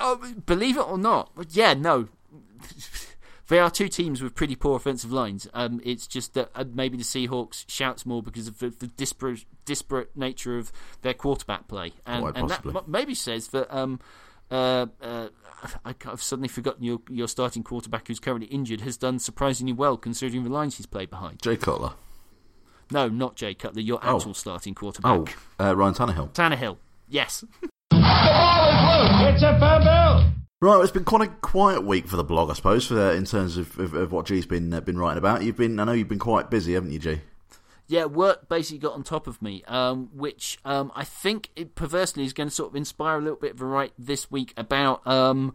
Oh, 0.00 0.32
believe 0.46 0.76
it 0.76 0.86
or 0.88 0.96
not, 0.98 1.32
yeah, 1.50 1.74
no. 1.74 2.08
They 3.48 3.58
are 3.58 3.70
two 3.70 3.88
teams 3.88 4.20
with 4.22 4.34
pretty 4.34 4.56
poor 4.56 4.76
offensive 4.76 5.10
lines. 5.10 5.48
Um, 5.54 5.80
it's 5.82 6.06
just 6.06 6.34
that 6.34 6.50
uh, 6.54 6.64
maybe 6.70 6.98
the 6.98 7.02
Seahawks 7.02 7.64
shouts 7.66 8.04
more 8.04 8.22
because 8.22 8.46
of 8.46 8.58
the, 8.58 8.68
the 8.68 8.88
disparate, 8.88 9.46
disparate 9.64 10.14
nature 10.14 10.58
of 10.58 10.70
their 11.00 11.14
quarterback 11.14 11.66
play, 11.66 11.92
and, 12.04 12.22
Quite 12.24 12.36
and 12.36 12.50
that 12.50 12.62
possibly. 12.62 12.82
maybe 12.86 13.14
says 13.14 13.48
that. 13.48 13.74
Um, 13.74 14.00
uh, 14.50 14.86
uh, 15.02 15.28
I, 15.84 15.94
I've 16.06 16.22
suddenly 16.22 16.48
forgotten 16.48 16.84
your 16.84 17.00
your 17.10 17.26
starting 17.26 17.62
quarterback, 17.62 18.08
who's 18.08 18.20
currently 18.20 18.48
injured, 18.48 18.82
has 18.82 18.96
done 18.98 19.18
surprisingly 19.18 19.72
well 19.72 19.96
considering 19.96 20.44
the 20.44 20.50
lines 20.50 20.76
he's 20.76 20.86
played 20.86 21.08
behind. 21.10 21.40
Jay 21.42 21.56
Cutler. 21.56 21.92
No, 22.90 23.08
not 23.08 23.36
Jay 23.36 23.54
Cutler, 23.54 23.80
your 23.82 23.98
Oh. 24.02 24.16
actual 24.16 24.34
starting 24.34 24.74
quarterback, 24.74 25.36
Oh, 25.60 25.64
uh, 25.70 25.76
Ryan 25.76 25.94
Tannehill. 25.94 26.32
Tannehill. 26.32 26.76
Yes. 27.08 27.44
It's 27.92 29.42
a 29.42 29.58
fumble. 29.58 30.32
Right, 30.60 30.82
it's 30.82 30.90
been 30.90 31.04
quite 31.04 31.28
a 31.28 31.32
quiet 31.40 31.84
week 31.84 32.08
for 32.08 32.16
the 32.16 32.24
blog, 32.24 32.50
I 32.50 32.54
suppose, 32.54 32.86
for 32.86 32.98
uh, 33.00 33.12
in 33.12 33.24
terms 33.24 33.56
of, 33.56 33.78
of, 33.78 33.94
of 33.94 34.10
what 34.12 34.26
G's 34.26 34.44
been 34.46 34.72
uh, 34.74 34.80
been 34.80 34.98
writing 34.98 35.18
about. 35.18 35.42
You've 35.42 35.56
been, 35.56 35.78
I 35.78 35.84
know 35.84 35.92
you've 35.92 36.08
been 36.08 36.18
quite 36.18 36.50
busy, 36.50 36.72
haven't 36.74 36.90
you, 36.90 36.98
G? 36.98 37.20
Yeah, 37.86 38.06
work 38.06 38.48
basically 38.48 38.78
got 38.80 38.94
on 38.94 39.02
top 39.04 39.26
of 39.28 39.40
me, 39.40 39.62
um, 39.68 40.10
which 40.12 40.58
um, 40.64 40.90
I 40.96 41.04
think 41.04 41.50
it 41.56 41.74
perversely 41.76 42.24
is 42.24 42.32
going 42.32 42.48
to 42.48 42.54
sort 42.54 42.70
of 42.70 42.76
inspire 42.76 43.18
a 43.18 43.20
little 43.22 43.38
bit 43.38 43.52
of 43.52 43.60
a 43.62 43.64
write 43.66 43.92
this 43.98 44.30
week 44.32 44.52
about 44.56 45.06
um, 45.06 45.54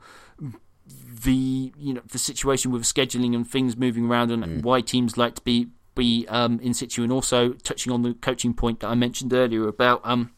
the 0.88 1.74
you 1.78 1.94
know 1.94 2.02
the 2.12 2.18
situation 2.18 2.72
with 2.72 2.84
scheduling 2.84 3.36
and 3.36 3.48
things 3.48 3.76
moving 3.76 4.06
around 4.10 4.32
and 4.32 4.64
why 4.64 4.80
teams 4.82 5.18
like 5.18 5.36
to 5.36 5.42
be 5.44 5.68
be 5.96 6.26
um, 6.28 6.60
in 6.60 6.74
situ, 6.74 7.04
and 7.04 7.12
also 7.12 7.54
touching 7.54 7.92
on 7.92 8.02
the 8.02 8.14
coaching 8.16 8.54
point 8.54 8.80
that 8.82 8.88
I 8.88 8.96
mentioned 8.96 9.34
earlier 9.34 9.68
about 9.68 10.02
um, 10.04 10.32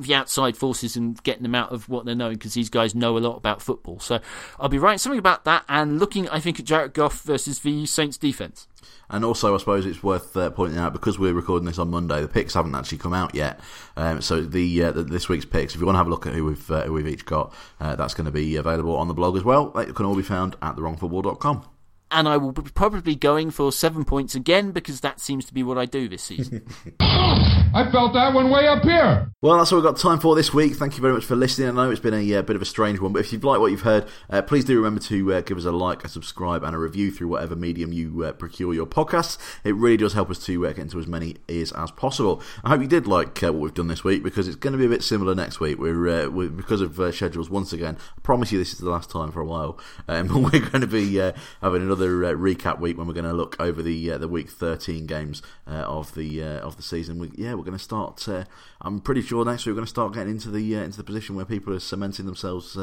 the 0.00 0.14
outside 0.14 0.56
forces 0.56 0.96
and 0.96 1.22
getting 1.22 1.42
them 1.42 1.54
out 1.54 1.70
of 1.70 1.88
what 1.88 2.04
they're 2.04 2.14
knowing 2.14 2.34
because 2.34 2.54
these 2.54 2.68
guys 2.68 2.94
know 2.94 3.16
a 3.16 3.20
lot 3.20 3.36
about 3.36 3.62
football. 3.62 4.00
So 4.00 4.18
I'll 4.58 4.68
be 4.68 4.78
writing 4.78 4.98
something 4.98 5.18
about 5.18 5.44
that 5.44 5.64
and 5.68 5.98
looking, 5.98 6.28
I 6.30 6.40
think, 6.40 6.58
at 6.58 6.66
Jared 6.66 6.94
Goff 6.94 7.22
versus 7.22 7.60
the 7.60 7.86
Saints 7.86 8.16
defense. 8.16 8.66
And 9.10 9.24
also, 9.24 9.54
I 9.54 9.58
suppose 9.58 9.86
it's 9.86 10.02
worth 10.02 10.36
uh, 10.36 10.50
pointing 10.50 10.78
out 10.78 10.92
because 10.92 11.18
we're 11.18 11.34
recording 11.34 11.66
this 11.66 11.78
on 11.78 11.90
Monday, 11.90 12.20
the 12.20 12.28
picks 12.28 12.54
haven't 12.54 12.74
actually 12.74 12.98
come 12.98 13.12
out 13.12 13.34
yet. 13.34 13.60
Um, 13.96 14.20
so 14.20 14.42
the, 14.42 14.84
uh, 14.84 14.92
the 14.92 15.04
this 15.04 15.28
week's 15.28 15.44
picks, 15.44 15.74
if 15.74 15.80
you 15.80 15.86
want 15.86 15.94
to 15.94 15.98
have 15.98 16.06
a 16.06 16.10
look 16.10 16.26
at 16.26 16.32
who 16.32 16.46
we've 16.46 16.70
uh, 16.70 16.84
who 16.84 16.94
we've 16.94 17.06
each 17.06 17.24
got, 17.24 17.54
uh, 17.80 17.94
that's 17.96 18.14
going 18.14 18.24
to 18.24 18.32
be 18.32 18.56
available 18.56 18.96
on 18.96 19.08
the 19.08 19.14
blog 19.14 19.36
as 19.36 19.44
well. 19.44 19.70
They 19.70 19.86
can 19.86 20.06
all 20.06 20.16
be 20.16 20.22
found 20.22 20.56
at 20.62 20.76
thewrongfootball.com. 20.76 21.73
and 22.14 22.28
I 22.28 22.36
will 22.36 22.52
be 22.52 22.62
probably 22.62 23.16
going 23.16 23.50
for 23.50 23.72
seven 23.72 24.04
points 24.04 24.34
again 24.34 24.70
because 24.70 25.00
that 25.00 25.20
seems 25.20 25.44
to 25.46 25.52
be 25.52 25.62
what 25.62 25.76
I 25.76 25.84
do 25.84 26.08
this 26.08 26.22
season. 26.22 26.64
I 27.00 27.88
felt 27.90 28.14
that 28.14 28.32
one 28.32 28.50
way 28.50 28.68
up 28.68 28.84
here. 28.84 29.32
Well, 29.42 29.58
that's 29.58 29.72
all 29.72 29.78
we've 29.80 29.84
got 29.84 29.96
time 29.98 30.20
for 30.20 30.36
this 30.36 30.54
week. 30.54 30.76
Thank 30.76 30.94
you 30.96 31.02
very 31.02 31.12
much 31.12 31.24
for 31.24 31.34
listening. 31.34 31.68
I 31.68 31.72
know 31.72 31.90
it's 31.90 32.00
been 32.00 32.14
a 32.14 32.34
uh, 32.36 32.42
bit 32.42 32.54
of 32.54 32.62
a 32.62 32.66
strange 32.66 33.00
one, 33.00 33.12
but 33.12 33.18
if 33.18 33.32
you've 33.32 33.42
liked 33.42 33.60
what 33.60 33.72
you've 33.72 33.82
heard, 33.82 34.06
uh, 34.30 34.42
please 34.42 34.64
do 34.64 34.76
remember 34.76 35.00
to 35.02 35.34
uh, 35.34 35.40
give 35.40 35.58
us 35.58 35.64
a 35.64 35.72
like, 35.72 36.04
a 36.04 36.08
subscribe, 36.08 36.62
and 36.62 36.74
a 36.74 36.78
review 36.78 37.10
through 37.10 37.28
whatever 37.28 37.56
medium 37.56 37.92
you 37.92 38.22
uh, 38.22 38.32
procure 38.32 38.72
your 38.72 38.86
podcasts. 38.86 39.36
It 39.64 39.74
really 39.74 39.96
does 39.96 40.12
help 40.12 40.30
us 40.30 40.38
to 40.46 40.66
uh, 40.66 40.72
get 40.72 40.82
into 40.82 41.00
as 41.00 41.08
many 41.08 41.36
ears 41.48 41.72
as 41.72 41.90
possible. 41.90 42.40
I 42.62 42.70
hope 42.70 42.80
you 42.80 42.86
did 42.86 43.08
like 43.08 43.42
uh, 43.42 43.52
what 43.52 43.60
we've 43.60 43.74
done 43.74 43.88
this 43.88 44.04
week 44.04 44.22
because 44.22 44.46
it's 44.46 44.56
going 44.56 44.72
to 44.72 44.78
be 44.78 44.86
a 44.86 44.88
bit 44.88 45.02
similar 45.02 45.34
next 45.34 45.58
week. 45.58 45.78
We're, 45.78 46.08
uh, 46.08 46.28
we're 46.30 46.50
because 46.50 46.80
of 46.80 47.00
uh, 47.00 47.10
schedules 47.10 47.50
once 47.50 47.72
again. 47.72 47.96
I 48.16 48.20
promise 48.20 48.52
you 48.52 48.58
this 48.60 48.72
is 48.72 48.78
the 48.78 48.90
last 48.90 49.10
time 49.10 49.32
for 49.32 49.40
a 49.40 49.46
while. 49.46 49.80
Um, 50.06 50.28
we're 50.44 50.60
going 50.60 50.82
to 50.82 50.86
be 50.86 51.20
uh, 51.20 51.32
having 51.60 51.82
another 51.82 52.03
uh, 52.06 52.32
recap 52.34 52.80
week 52.80 52.96
when 52.98 53.06
we're 53.06 53.14
going 53.14 53.24
to 53.24 53.32
look 53.32 53.56
over 53.60 53.82
the 53.82 54.10
uh, 54.12 54.18
the 54.18 54.28
week 54.28 54.50
13 54.50 55.06
games 55.06 55.42
uh, 55.66 55.84
of 55.86 56.14
the 56.14 56.42
uh, 56.42 56.60
of 56.60 56.76
the 56.76 56.82
season. 56.82 57.18
We, 57.18 57.30
yeah, 57.36 57.54
we're 57.54 57.64
going 57.64 57.78
to 57.78 57.82
start. 57.82 58.26
Uh, 58.28 58.44
I'm 58.80 59.00
pretty 59.00 59.22
sure 59.22 59.44
next 59.44 59.64
week 59.64 59.72
we're 59.72 59.76
going 59.76 59.86
to 59.86 59.90
start 59.90 60.14
getting 60.14 60.32
into 60.32 60.50
the 60.50 60.76
uh, 60.76 60.82
into 60.82 60.96
the 60.96 61.04
position 61.04 61.36
where 61.36 61.44
people 61.44 61.72
are 61.72 61.80
cementing 61.80 62.26
themselves 62.26 62.76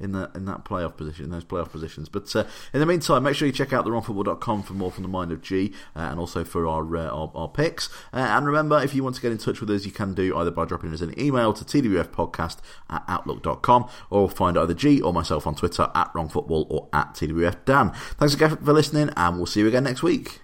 in 0.00 0.12
that 0.12 0.34
in 0.34 0.44
that 0.46 0.64
playoff 0.64 0.96
position, 0.96 1.26
in 1.26 1.30
those 1.30 1.44
playoff 1.44 1.70
positions. 1.70 2.08
But 2.08 2.34
in 2.72 2.80
the 2.80 2.86
meantime, 2.86 3.22
make 3.22 3.36
sure 3.36 3.46
you 3.46 3.52
check 3.52 3.72
out 3.72 3.84
the 3.84 3.90
thewrongfootball.com 3.90 4.62
for 4.62 4.72
more 4.72 4.90
from 4.90 5.02
the 5.02 5.08
mind 5.08 5.32
of 5.32 5.42
G, 5.42 5.72
and 5.94 6.18
also 6.18 6.44
for 6.44 6.66
our 6.66 6.96
our, 6.96 7.30
our 7.34 7.48
picks. 7.48 7.88
And 8.12 8.46
remember, 8.46 8.82
if 8.82 8.94
you 8.94 9.04
want 9.04 9.16
to 9.16 9.22
get 9.22 9.32
in 9.32 9.38
touch 9.38 9.60
with 9.60 9.70
us, 9.70 9.84
you 9.84 9.92
can 9.92 10.14
do 10.14 10.36
either 10.36 10.50
by 10.50 10.64
dropping 10.64 10.92
us 10.92 11.00
an 11.00 11.18
email 11.18 11.52
to 11.52 11.64
twfpodcast 11.64 12.58
at 12.90 13.04
outlook.com, 13.08 13.88
or 14.10 14.28
find 14.28 14.58
either 14.58 14.74
G 14.74 15.00
or 15.00 15.12
myself 15.12 15.46
on 15.46 15.54
Twitter 15.54 15.90
at 15.94 16.12
wrongfootball 16.12 16.66
or 16.70 16.88
at 16.92 17.14
twfdan. 17.14 17.94
Thanks 17.96 18.34
again 18.34 18.55
for 18.64 18.72
listening, 18.72 19.10
and 19.16 19.36
we'll 19.36 19.46
see 19.46 19.60
you 19.60 19.68
again 19.68 19.84
next 19.84 20.02
week. 20.02 20.40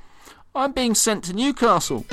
I'm 0.54 0.72
being 0.72 0.94
sent 0.94 1.24
to 1.24 1.32
Newcastle. 1.32 2.04